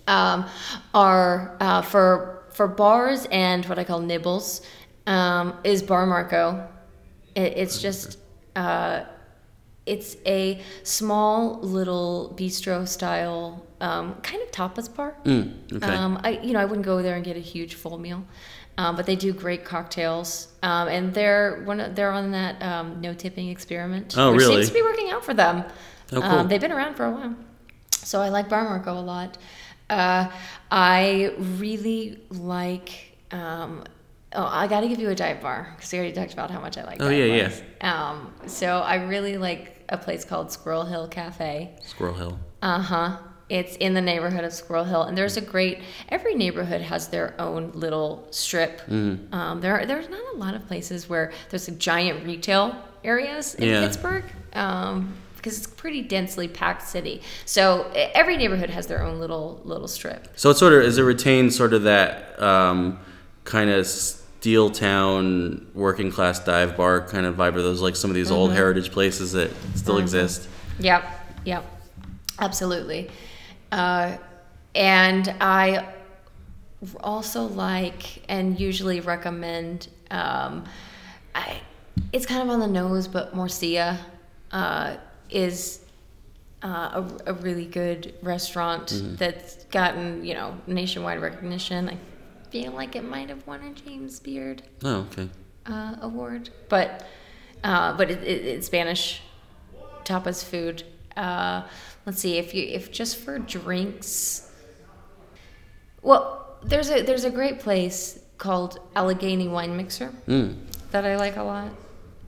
um, 0.06 0.46
are 0.94 1.56
uh, 1.60 1.82
for 1.82 2.44
for 2.52 2.68
bars 2.68 3.26
and 3.30 3.64
what 3.66 3.78
I 3.78 3.84
call 3.84 4.00
nibbles 4.00 4.62
um, 5.06 5.54
is 5.64 5.82
Bar 5.82 6.06
Marco. 6.06 6.68
It, 7.34 7.54
it's 7.56 7.82
just 7.82 8.18
uh, 8.54 9.04
it's 9.86 10.16
a 10.26 10.60
small 10.82 11.60
little 11.60 12.34
bistro 12.38 12.86
style 12.86 13.66
um, 13.80 14.14
kind 14.22 14.42
of 14.42 14.50
tapas 14.50 14.94
bar. 14.94 15.16
Mm, 15.24 15.72
okay. 15.72 15.86
Um, 15.86 16.20
I 16.22 16.30
you 16.42 16.52
know 16.52 16.60
I 16.60 16.64
wouldn't 16.64 16.86
go 16.86 17.02
there 17.02 17.16
and 17.16 17.24
get 17.24 17.36
a 17.36 17.40
huge 17.40 17.74
full 17.74 17.98
meal, 17.98 18.24
um, 18.80 18.96
but 18.96 19.04
they 19.06 19.16
do 19.16 19.30
great 19.32 19.62
cocktails, 19.64 20.48
um, 20.62 20.88
and 20.88 21.12
they're 21.12 21.62
one 21.64 21.78
they're 21.94 22.12
on 22.20 22.30
that 22.32 22.54
um, 22.62 23.00
no 23.00 23.12
tipping 23.14 23.48
experiment, 23.50 24.14
Oh, 24.16 24.32
which 24.32 24.40
really? 24.40 24.54
seems 24.56 24.68
to 24.68 24.74
be 24.74 24.82
working 24.82 25.10
out 25.10 25.22
for 25.24 25.34
them. 25.34 25.56
Oh, 26.12 26.20
cool. 26.20 26.22
um, 26.22 26.48
they've 26.48 26.60
been 26.66 26.72
around 26.72 26.94
for 26.94 27.04
a 27.04 27.10
while, 27.10 27.34
so 27.90 28.20
I 28.20 28.28
like 28.30 28.48
Bar 28.48 28.64
Marco 28.64 28.92
a 28.92 29.06
lot. 29.14 29.36
Uh, 29.90 30.30
I 30.70 31.34
really 31.58 32.22
like. 32.30 32.90
Um, 33.32 33.84
oh, 34.34 34.44
I 34.62 34.66
got 34.66 34.80
to 34.80 34.88
give 34.88 34.98
you 35.00 35.10
a 35.10 35.14
dive 35.14 35.40
bar 35.40 35.72
because 35.76 35.92
we 35.92 35.98
already 35.98 36.14
talked 36.14 36.32
about 36.32 36.50
how 36.50 36.60
much 36.60 36.78
I 36.78 36.84
like. 36.84 37.00
Oh, 37.02 37.08
yeah, 37.10 37.24
yeah. 37.26 37.48
bars. 37.48 37.62
Um, 37.80 38.32
so 38.46 38.78
I 38.78 38.94
really 39.04 39.36
like 39.36 39.84
a 39.88 39.98
place 39.98 40.24
called 40.24 40.50
Squirrel 40.52 40.84
Hill 40.84 41.06
Cafe. 41.08 41.76
Squirrel 41.84 42.14
Hill. 42.14 42.38
Uh 42.62 42.78
huh. 42.80 43.16
It's 43.50 43.76
in 43.76 43.94
the 43.94 44.00
neighborhood 44.00 44.44
of 44.44 44.52
Squirrel 44.52 44.84
Hill, 44.84 45.02
and 45.02 45.18
there's 45.18 45.36
a 45.36 45.40
great. 45.40 45.80
Every 46.08 46.34
neighborhood 46.34 46.80
has 46.80 47.08
their 47.08 47.34
own 47.38 47.72
little 47.74 48.26
strip. 48.30 48.80
Mm-hmm. 48.86 49.34
Um, 49.34 49.60
there, 49.60 49.74
are, 49.78 49.84
there's 49.86 50.08
not 50.08 50.22
a 50.34 50.36
lot 50.36 50.54
of 50.54 50.66
places 50.68 51.08
where 51.08 51.32
there's 51.50 51.66
a 51.68 51.72
giant 51.72 52.24
retail 52.24 52.76
areas 53.04 53.54
in 53.56 53.68
Yeah. 53.68 53.80
Pittsburgh. 53.80 54.24
Um, 54.52 55.14
because 55.36 55.56
it's 55.56 55.66
a 55.68 55.70
pretty 55.70 56.02
densely 56.02 56.48
packed 56.48 56.82
city, 56.86 57.22
so 57.46 57.90
every 57.94 58.36
neighborhood 58.36 58.68
has 58.68 58.86
their 58.86 59.02
own 59.02 59.18
little 59.20 59.60
little 59.64 59.88
strip. 59.88 60.28
So 60.36 60.50
it 60.50 60.56
sort 60.58 60.74
of 60.74 60.82
is 60.82 60.98
it 60.98 61.02
retains 61.02 61.56
sort 61.56 61.72
of 61.72 61.84
that 61.84 62.38
um, 62.42 62.98
kind 63.44 63.70
of 63.70 63.86
steel 63.86 64.68
town 64.68 65.66
working 65.74 66.12
class 66.12 66.40
dive 66.44 66.76
bar 66.76 67.00
kind 67.08 67.24
of 67.24 67.36
vibe. 67.36 67.56
Are 67.56 67.62
those 67.62 67.80
like 67.80 67.96
some 67.96 68.10
of 68.10 68.14
these 68.14 68.26
Mm-hmm. 68.28 68.36
old 68.36 68.52
heritage 68.52 68.92
places 68.92 69.32
that 69.32 69.50
still 69.76 69.96
exist? 69.96 70.46
Yep, 70.78 71.04
yep, 71.46 71.64
absolutely. 72.38 73.10
Uh, 73.72 74.16
and 74.74 75.34
I 75.40 75.92
also 77.00 77.44
like 77.44 78.22
and 78.28 78.58
usually 78.58 79.00
recommend. 79.00 79.88
Um, 80.10 80.64
I, 81.34 81.60
it's 82.12 82.26
kind 82.26 82.42
of 82.42 82.48
on 82.50 82.60
the 82.60 82.66
nose, 82.66 83.06
but 83.08 83.34
Morcilla 83.34 83.98
uh, 84.52 84.96
is 85.28 85.80
uh, 86.62 87.02
a, 87.26 87.30
a 87.30 87.32
really 87.34 87.66
good 87.66 88.14
restaurant 88.22 88.92
that's 89.18 89.64
gotten 89.66 90.24
you 90.24 90.34
know 90.34 90.56
nationwide 90.66 91.20
recognition. 91.20 91.88
I 91.88 91.96
feel 92.50 92.72
like 92.72 92.96
it 92.96 93.04
might 93.04 93.28
have 93.28 93.46
won 93.46 93.62
a 93.62 93.72
James 93.72 94.18
Beard 94.18 94.62
Oh, 94.82 95.06
okay. 95.12 95.28
uh, 95.66 95.96
award, 96.00 96.50
but 96.68 97.06
uh, 97.62 97.96
but 97.96 98.10
it, 98.10 98.22
it, 98.22 98.44
it's 98.46 98.66
Spanish 98.66 99.22
tapas 100.04 100.44
food. 100.44 100.82
Let's 102.10 102.22
see 102.22 102.38
if 102.38 102.54
you 102.54 102.64
if 102.64 102.90
just 102.90 103.18
for 103.18 103.38
drinks. 103.38 104.50
Well, 106.02 106.56
there's 106.60 106.90
a 106.90 107.02
there's 107.02 107.22
a 107.24 107.30
great 107.30 107.60
place 107.60 108.18
called 108.36 108.80
Allegheny 108.96 109.46
Wine 109.46 109.76
Mixer 109.76 110.12
that 110.90 111.04
I 111.06 111.14
like 111.14 111.36
a 111.36 111.44
lot. 111.44 111.70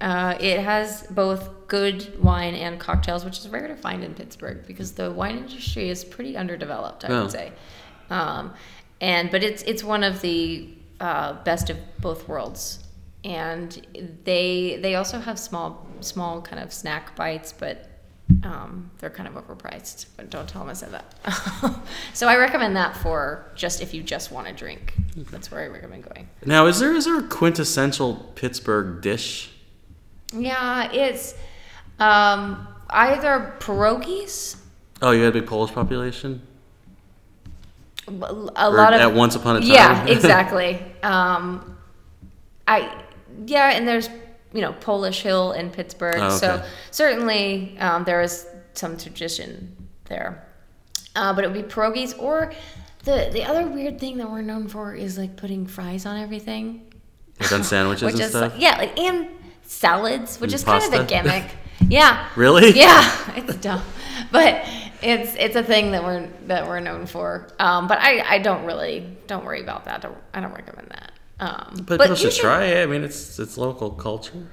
Uh, 0.00 0.36
it 0.38 0.60
has 0.60 1.02
both 1.10 1.66
good 1.66 2.16
wine 2.22 2.54
and 2.54 2.78
cocktails, 2.78 3.24
which 3.24 3.40
is 3.40 3.48
rare 3.48 3.66
to 3.66 3.74
find 3.74 4.04
in 4.04 4.14
Pittsburgh 4.14 4.64
because 4.68 4.92
the 4.92 5.10
wine 5.10 5.36
industry 5.38 5.88
is 5.90 6.04
pretty 6.04 6.36
underdeveloped, 6.36 7.04
I 7.04 7.08
Oh. 7.08 7.22
would 7.22 7.32
say. 7.32 7.50
Um, 8.08 8.54
and 9.00 9.32
but 9.32 9.42
it's 9.42 9.64
it's 9.64 9.82
one 9.82 10.04
of 10.04 10.20
the 10.20 10.68
uh, 11.00 11.42
best 11.42 11.70
of 11.70 11.76
both 11.98 12.28
worlds, 12.28 12.78
and 13.24 13.84
they 14.22 14.78
they 14.80 14.94
also 14.94 15.18
have 15.18 15.40
small 15.40 15.84
small 15.98 16.40
kind 16.40 16.62
of 16.62 16.72
snack 16.72 17.16
bites, 17.16 17.52
but 17.52 17.88
um, 18.45 18.90
they're 18.99 19.11
kind 19.11 19.28
of 19.28 19.34
overpriced. 19.34 20.07
But 20.16 20.30
don't 20.30 20.49
tell 20.49 20.62
them 20.62 20.70
I 20.70 20.74
said 20.74 20.90
that. 20.93 21.78
so 22.14 22.28
I 22.28 22.36
recommend 22.36 22.76
that 22.76 22.97
for 22.97 23.47
just 23.55 23.80
if 23.80 23.95
you 23.95 24.03
just 24.03 24.32
want 24.32 24.47
to 24.49 24.53
drink. 24.53 24.95
That's 25.30 25.51
where 25.51 25.61
I 25.62 25.66
recommend 25.66 26.05
going. 26.05 26.28
Now, 26.45 26.66
is 26.66 26.78
there 26.78 26.95
is 26.95 27.05
there 27.05 27.18
a 27.18 27.28
quintessential 27.28 28.14
Pittsburgh 28.34 29.01
dish? 29.01 29.51
Yeah, 30.34 30.90
it's 30.93 31.34
um, 31.99 32.66
either 32.90 33.55
pierogies. 33.61 34.57
Oh, 35.01 35.11
you 35.11 35.22
had 35.22 35.36
a 35.36 35.40
big 35.40 35.49
Polish 35.49 35.72
population. 35.72 36.43
A 38.09 38.11
Or 38.12 38.51
lot 38.70 38.95
of 38.95 39.01
at 39.01 39.14
once 39.14 39.36
upon 39.36 39.57
a 39.57 39.61
time. 39.61 39.68
Yeah, 39.68 40.07
exactly. 40.07 40.82
um, 41.03 41.76
I 42.66 43.03
yeah, 43.47 43.70
and 43.72 43.86
there's 43.86 44.09
you 44.53 44.61
know 44.61 44.72
Polish 44.74 45.22
Hill 45.22 45.53
in 45.53 45.70
Pittsburgh, 45.70 46.16
Oh, 46.18 46.30
so 46.36 46.62
certainly 46.90 47.76
um, 47.78 48.05
there 48.05 48.20
is 48.22 48.46
some 48.74 48.96
tradition 48.96 49.76
there. 50.07 50.46
Uh, 51.14 51.32
but 51.34 51.44
it 51.44 51.53
would 51.53 51.62
be 51.68 51.74
pierogies 51.74 52.18
or 52.20 52.53
the 53.05 53.28
the 53.32 53.44
other 53.44 53.66
weird 53.66 53.98
thing 54.00 54.16
that 54.18 54.30
we're 54.30 54.42
known 54.42 54.68
for 54.68 54.94
is 54.94 55.18
like 55.18 55.36
putting 55.36 55.66
fries 55.66 56.07
on 56.07 56.18
everything. 56.20 56.92
Like 57.40 57.53
on 57.53 57.64
sandwiches 57.64 58.03
which 58.05 58.14
and 58.14 58.22
is 58.22 58.30
stuff. 58.30 58.55
yeah, 58.59 58.76
like 58.78 58.98
and 58.98 59.28
salads, 59.62 60.40
which 60.40 60.53
And 60.53 60.55
is 60.55 60.64
kind 60.64 60.82
of 60.84 60.90
the 60.90 60.98
pasta. 60.98 61.14
gimmick. 61.22 61.50
Yeah. 61.88 62.28
Really? 62.36 62.70
Yeah, 62.78 63.03
it's 63.34 63.57
dumb, 63.57 63.82
but 64.30 64.64
it's 65.03 65.34
it's 65.34 65.57
a 65.57 65.64
thing 65.64 65.90
that 65.92 66.05
we're 66.05 66.28
that 66.46 66.68
we're 66.68 66.78
known 66.78 67.07
for. 67.07 67.48
Um, 67.59 67.88
but 67.88 67.98
I 67.98 68.20
I 68.36 68.38
don't 68.38 68.64
really 68.64 69.05
don't 69.26 69.44
worry 69.44 69.61
about 69.62 69.86
that. 69.86 70.00
Don't, 70.03 70.16
I 70.32 70.40
don't 70.40 70.55
recommend 70.55 70.88
that. 70.90 71.11
Um, 71.43 71.84
But, 71.86 72.01
people 72.01 72.09
you 72.09 72.16
should 72.30 72.40
try 72.40 72.64
it. 72.66 72.82
I 72.82 72.86
mean, 72.86 73.03
it's 73.05 73.38
it's 73.38 73.57
local 73.59 73.90
culture. 73.90 74.47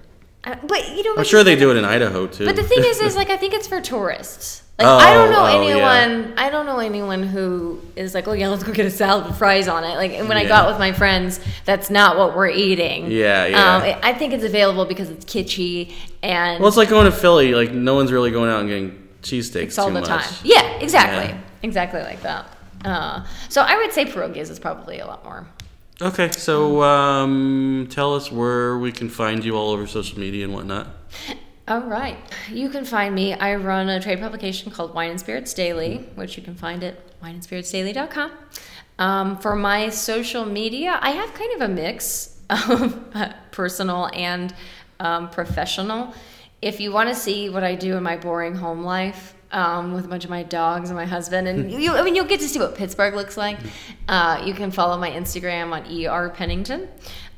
uh, 0.44 0.56
but 0.68 0.82
you 0.96 1.04
know, 1.04 1.16
I'm 1.18 1.24
sure 1.26 1.44
they 1.44 1.56
do 1.56 1.70
it 1.72 1.78
in 1.78 1.86
Idaho 1.86 2.26
too. 2.28 2.46
But 2.46 2.56
the 2.56 2.64
thing 2.64 2.84
is, 2.84 3.00
is 3.00 3.16
like 3.22 3.30
I 3.30 3.38
think 3.38 3.54
it's 3.54 3.68
for 3.68 3.80
tourists. 3.82 4.64
Like 4.80 4.88
I 4.88 5.14
don't 5.14 5.28
Oh, 5.28 5.32
know 5.32 5.46
oh, 5.46 5.62
yeah. 5.68 5.72
anyone. 5.74 6.34
I 6.38 6.50
don't 6.50 6.66
know 6.66 6.80
anyone 6.80 7.22
who 7.22 7.82
is 7.98 8.14
like, 8.16 8.28
oh 8.30 8.34
yeah, 8.34 8.48
let's 8.48 8.64
go 8.64 8.72
get 8.72 8.86
a 8.86 8.92
salad 8.92 9.28
with 9.28 9.38
fries 9.38 9.68
on 9.68 9.84
it. 9.84 9.96
Like 9.98 10.14
and 10.14 10.28
when 10.30 10.38
I 10.38 10.44
Yeah. 10.44 10.48
got 10.56 10.70
with 10.70 10.80
my 10.80 10.94
friends, 10.94 11.40
that's 11.66 11.90
not 11.90 12.18
what 12.18 12.34
we're 12.36 12.48
eating. 12.50 13.12
Yeah, 13.12 13.46
yeah. 13.46 13.76
Um, 13.76 14.00
I 14.02 14.14
think 14.14 14.34
it's 14.34 14.46
available 14.46 14.86
because 14.86 15.10
it's 15.10 15.26
kitschy 15.26 15.92
and 16.24 16.60
well, 16.62 16.70
it's 16.70 16.78
like 16.78 16.90
going 16.90 17.06
to 17.06 17.12
Philly. 17.12 17.54
Like 17.54 17.72
no 17.74 17.94
one's 17.94 18.12
really 18.12 18.32
going 18.32 18.50
out 18.50 18.62
and 18.62 18.70
getting 18.70 19.08
cheesesteaks 19.22 19.78
all 19.78 19.88
too 19.90 19.94
the 19.96 20.00
much. 20.00 20.10
time. 20.10 20.34
Yeah, 20.44 20.64
exactly, 20.80 21.26
Yeah. 21.34 21.42
exactly 21.62 22.02
like 22.02 22.22
that. 22.24 22.46
Uh, 22.86 23.26
so 23.50 23.62
I 23.62 23.76
would 23.78 23.92
say 23.92 24.06
pierogies 24.06 24.50
is 24.50 24.60
probably 24.60 25.00
a 25.00 25.06
lot 25.06 25.24
more. 25.26 25.46
Okay, 26.02 26.32
so 26.32 26.82
um, 26.82 27.88
tell 27.90 28.16
us 28.16 28.32
where 28.32 28.78
we 28.78 28.92
can 28.92 29.10
find 29.10 29.44
you 29.44 29.58
all 29.58 29.72
over 29.72 29.86
social 29.86 30.18
media 30.18 30.46
and 30.46 30.54
whatnot. 30.54 30.88
All 31.68 31.82
right. 31.82 32.18
You 32.50 32.70
can 32.70 32.86
find 32.86 33.14
me. 33.14 33.34
I 33.34 33.56
run 33.56 33.90
a 33.90 34.00
trade 34.00 34.22
publication 34.22 34.72
called 34.72 34.94
Wine 34.96 35.12
and 35.12 35.20
Spirits 35.20 35.54
Daily, 35.54 36.10
which 36.16 36.38
you 36.38 36.42
can 36.42 36.56
find 36.56 36.86
at 36.86 37.20
wineandspiritsdaily.com. 37.22 38.32
Um, 38.98 39.38
for 39.40 39.58
my 39.58 39.90
social 39.90 40.46
media, 40.46 40.98
I 41.02 41.12
have 41.12 41.34
kind 41.34 41.62
of 41.62 41.70
a 41.70 41.74
mix 41.74 42.38
of 42.50 42.98
personal 43.52 44.10
and 44.14 44.54
um, 45.02 45.30
professional. 45.30 46.14
If 46.62 46.80
you 46.80 46.94
want 46.94 47.10
to 47.10 47.16
see 47.16 47.50
what 47.50 47.64
I 47.64 47.76
do 47.76 47.98
in 47.98 48.04
my 48.04 48.16
boring 48.16 48.56
home 48.56 48.84
life, 48.84 49.36
um, 49.52 49.94
with 49.94 50.06
a 50.06 50.08
bunch 50.08 50.24
of 50.24 50.30
my 50.30 50.44
dogs 50.44 50.90
and 50.90 50.98
my 50.98 51.06
husband, 51.06 51.48
and 51.48 51.72
you, 51.72 51.94
I 51.94 52.02
mean, 52.04 52.16
you'll 52.16 52.26
get 52.26 52.40
to 52.42 52.48
see 52.48 52.60
what 52.60 52.76
Pittsburgh 52.76 53.16
looks 53.16 53.38
like. 53.38 53.58
Uh, 54.08 54.42
you 54.46 54.54
can 54.54 54.72
follow 54.72 54.98
my 54.98 55.10
Instagram 55.10 55.72
on 55.72 55.86
er 56.08 56.30
Pennington. 56.30 56.88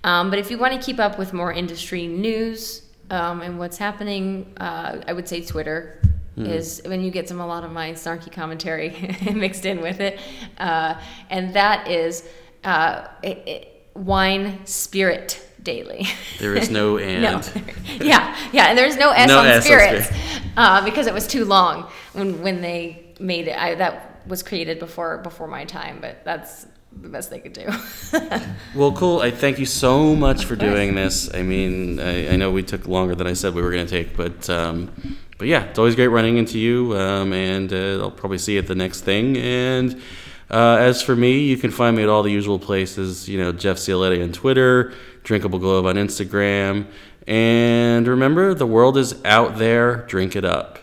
Um, 0.03 0.30
but 0.30 0.39
if 0.39 0.49
you 0.49 0.57
want 0.57 0.74
to 0.74 0.80
keep 0.80 0.99
up 0.99 1.18
with 1.18 1.32
more 1.32 1.53
industry 1.53 2.07
news 2.07 2.84
um, 3.09 3.41
and 3.41 3.59
what's 3.59 3.78
happening, 3.78 4.51
uh, 4.57 5.01
I 5.07 5.14
would 5.14 5.28
say 5.28 5.41
Twitter 5.41 6.01
is 6.38 6.82
when 6.86 7.01
you 7.01 7.12
get 7.12 7.28
some 7.28 7.39
a 7.39 7.45
lot 7.45 7.64
of 7.64 7.72
my 7.72 7.91
snarky 7.91 8.32
commentary 8.32 9.16
mixed 9.34 9.66
in 9.66 9.82
with 9.82 9.99
it, 9.99 10.20
uh, 10.57 10.99
and 11.30 11.53
that 11.53 11.88
is 11.88 12.28
uh, 12.64 13.07
it, 13.22 13.38
it, 13.47 13.88
wine 13.93 14.66
spirit 14.66 15.45
daily. 15.64 16.07
There 16.39 16.55
is 16.55 16.70
no 16.70 16.97
and. 17.09 17.22
No. 17.22 17.41
yeah, 18.01 18.38
yeah, 18.51 18.68
and 18.68 18.78
there's 18.78 18.97
no 18.97 19.12
S 19.12 19.28
No 19.28 19.39
on 19.39 19.47
S 19.47 19.55
on 19.57 19.62
spirits 19.62 20.09
uh, 20.57 20.84
because 20.84 21.07
it 21.07 21.14
was 21.14 21.28
too 21.28 21.45
long 21.45 21.89
when 22.14 22.41
when 22.41 22.62
they 22.62 23.14
made 23.20 23.47
it. 23.47 23.57
I, 23.57 23.76
that 23.76 24.28
was 24.28 24.43
created 24.43 24.80
before 24.80 25.20
before 25.20 25.47
my 25.47 25.66
time, 25.66 25.99
but 26.01 26.24
that's 26.24 26.68
the 27.01 27.09
best 27.09 27.30
they 27.30 27.39
could 27.39 27.53
do. 27.53 27.70
Well, 28.74 28.93
cool. 28.93 29.20
I 29.20 29.32
thank 29.32 29.59
you 29.59 29.66
so 29.66 30.16
much 30.16 30.45
for 30.45 30.55
doing 30.55 30.95
this. 30.95 31.34
I 31.34 31.41
mean, 31.41 31.99
I, 31.99 32.30
I 32.30 32.36
know 32.38 32.51
we 32.51 32.64
took 32.64 32.88
longer 32.88 33.16
than 33.16 33.28
I 33.28 33.34
said 33.34 33.53
we 33.53 33.62
were 33.62 33.72
going 33.72 33.86
to 33.86 33.89
take, 33.89 34.16
but 34.16 34.49
um, 34.49 34.89
but 35.38 35.47
yeah, 35.47 35.66
it's 35.66 35.78
always 35.78 35.95
great 35.95 36.07
running 36.07 36.38
into 36.38 36.57
you, 36.57 36.95
um, 36.95 37.34
and 37.34 37.74
uh, 37.74 37.99
I'll 37.99 38.12
probably 38.12 38.38
see 38.38 38.53
you 38.53 38.59
at 38.59 38.68
the 38.68 38.76
next 38.76 39.01
thing. 39.01 39.38
And 39.38 40.01
uh, 40.49 40.78
as 40.80 41.01
for 41.01 41.16
me, 41.16 41.39
you 41.39 41.57
can 41.57 41.72
find 41.72 41.97
me 41.97 42.03
at 42.03 42.09
all 42.09 42.24
the 42.24 42.32
usual 42.32 42.59
places. 42.59 43.28
You 43.28 43.39
know, 43.39 43.51
Jeff 43.51 43.78
Cioletti 43.78 44.24
on 44.24 44.32
Twitter, 44.32 44.93
Drinkable 45.24 45.59
Globe 45.59 45.86
on 45.86 45.95
Instagram, 45.95 46.88
and 47.28 48.07
remember, 48.07 48.53
the 48.53 48.65
world 48.65 48.97
is 48.97 49.24
out 49.24 49.57
there. 49.57 49.97
Drink 50.07 50.36
it 50.36 50.43
up. 50.43 50.80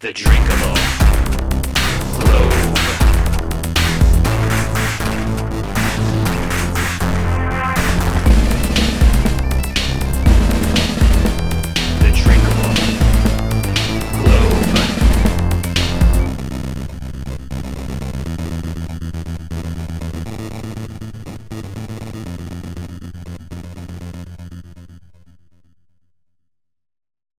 The 0.00 0.12
Drinkable 0.12 0.61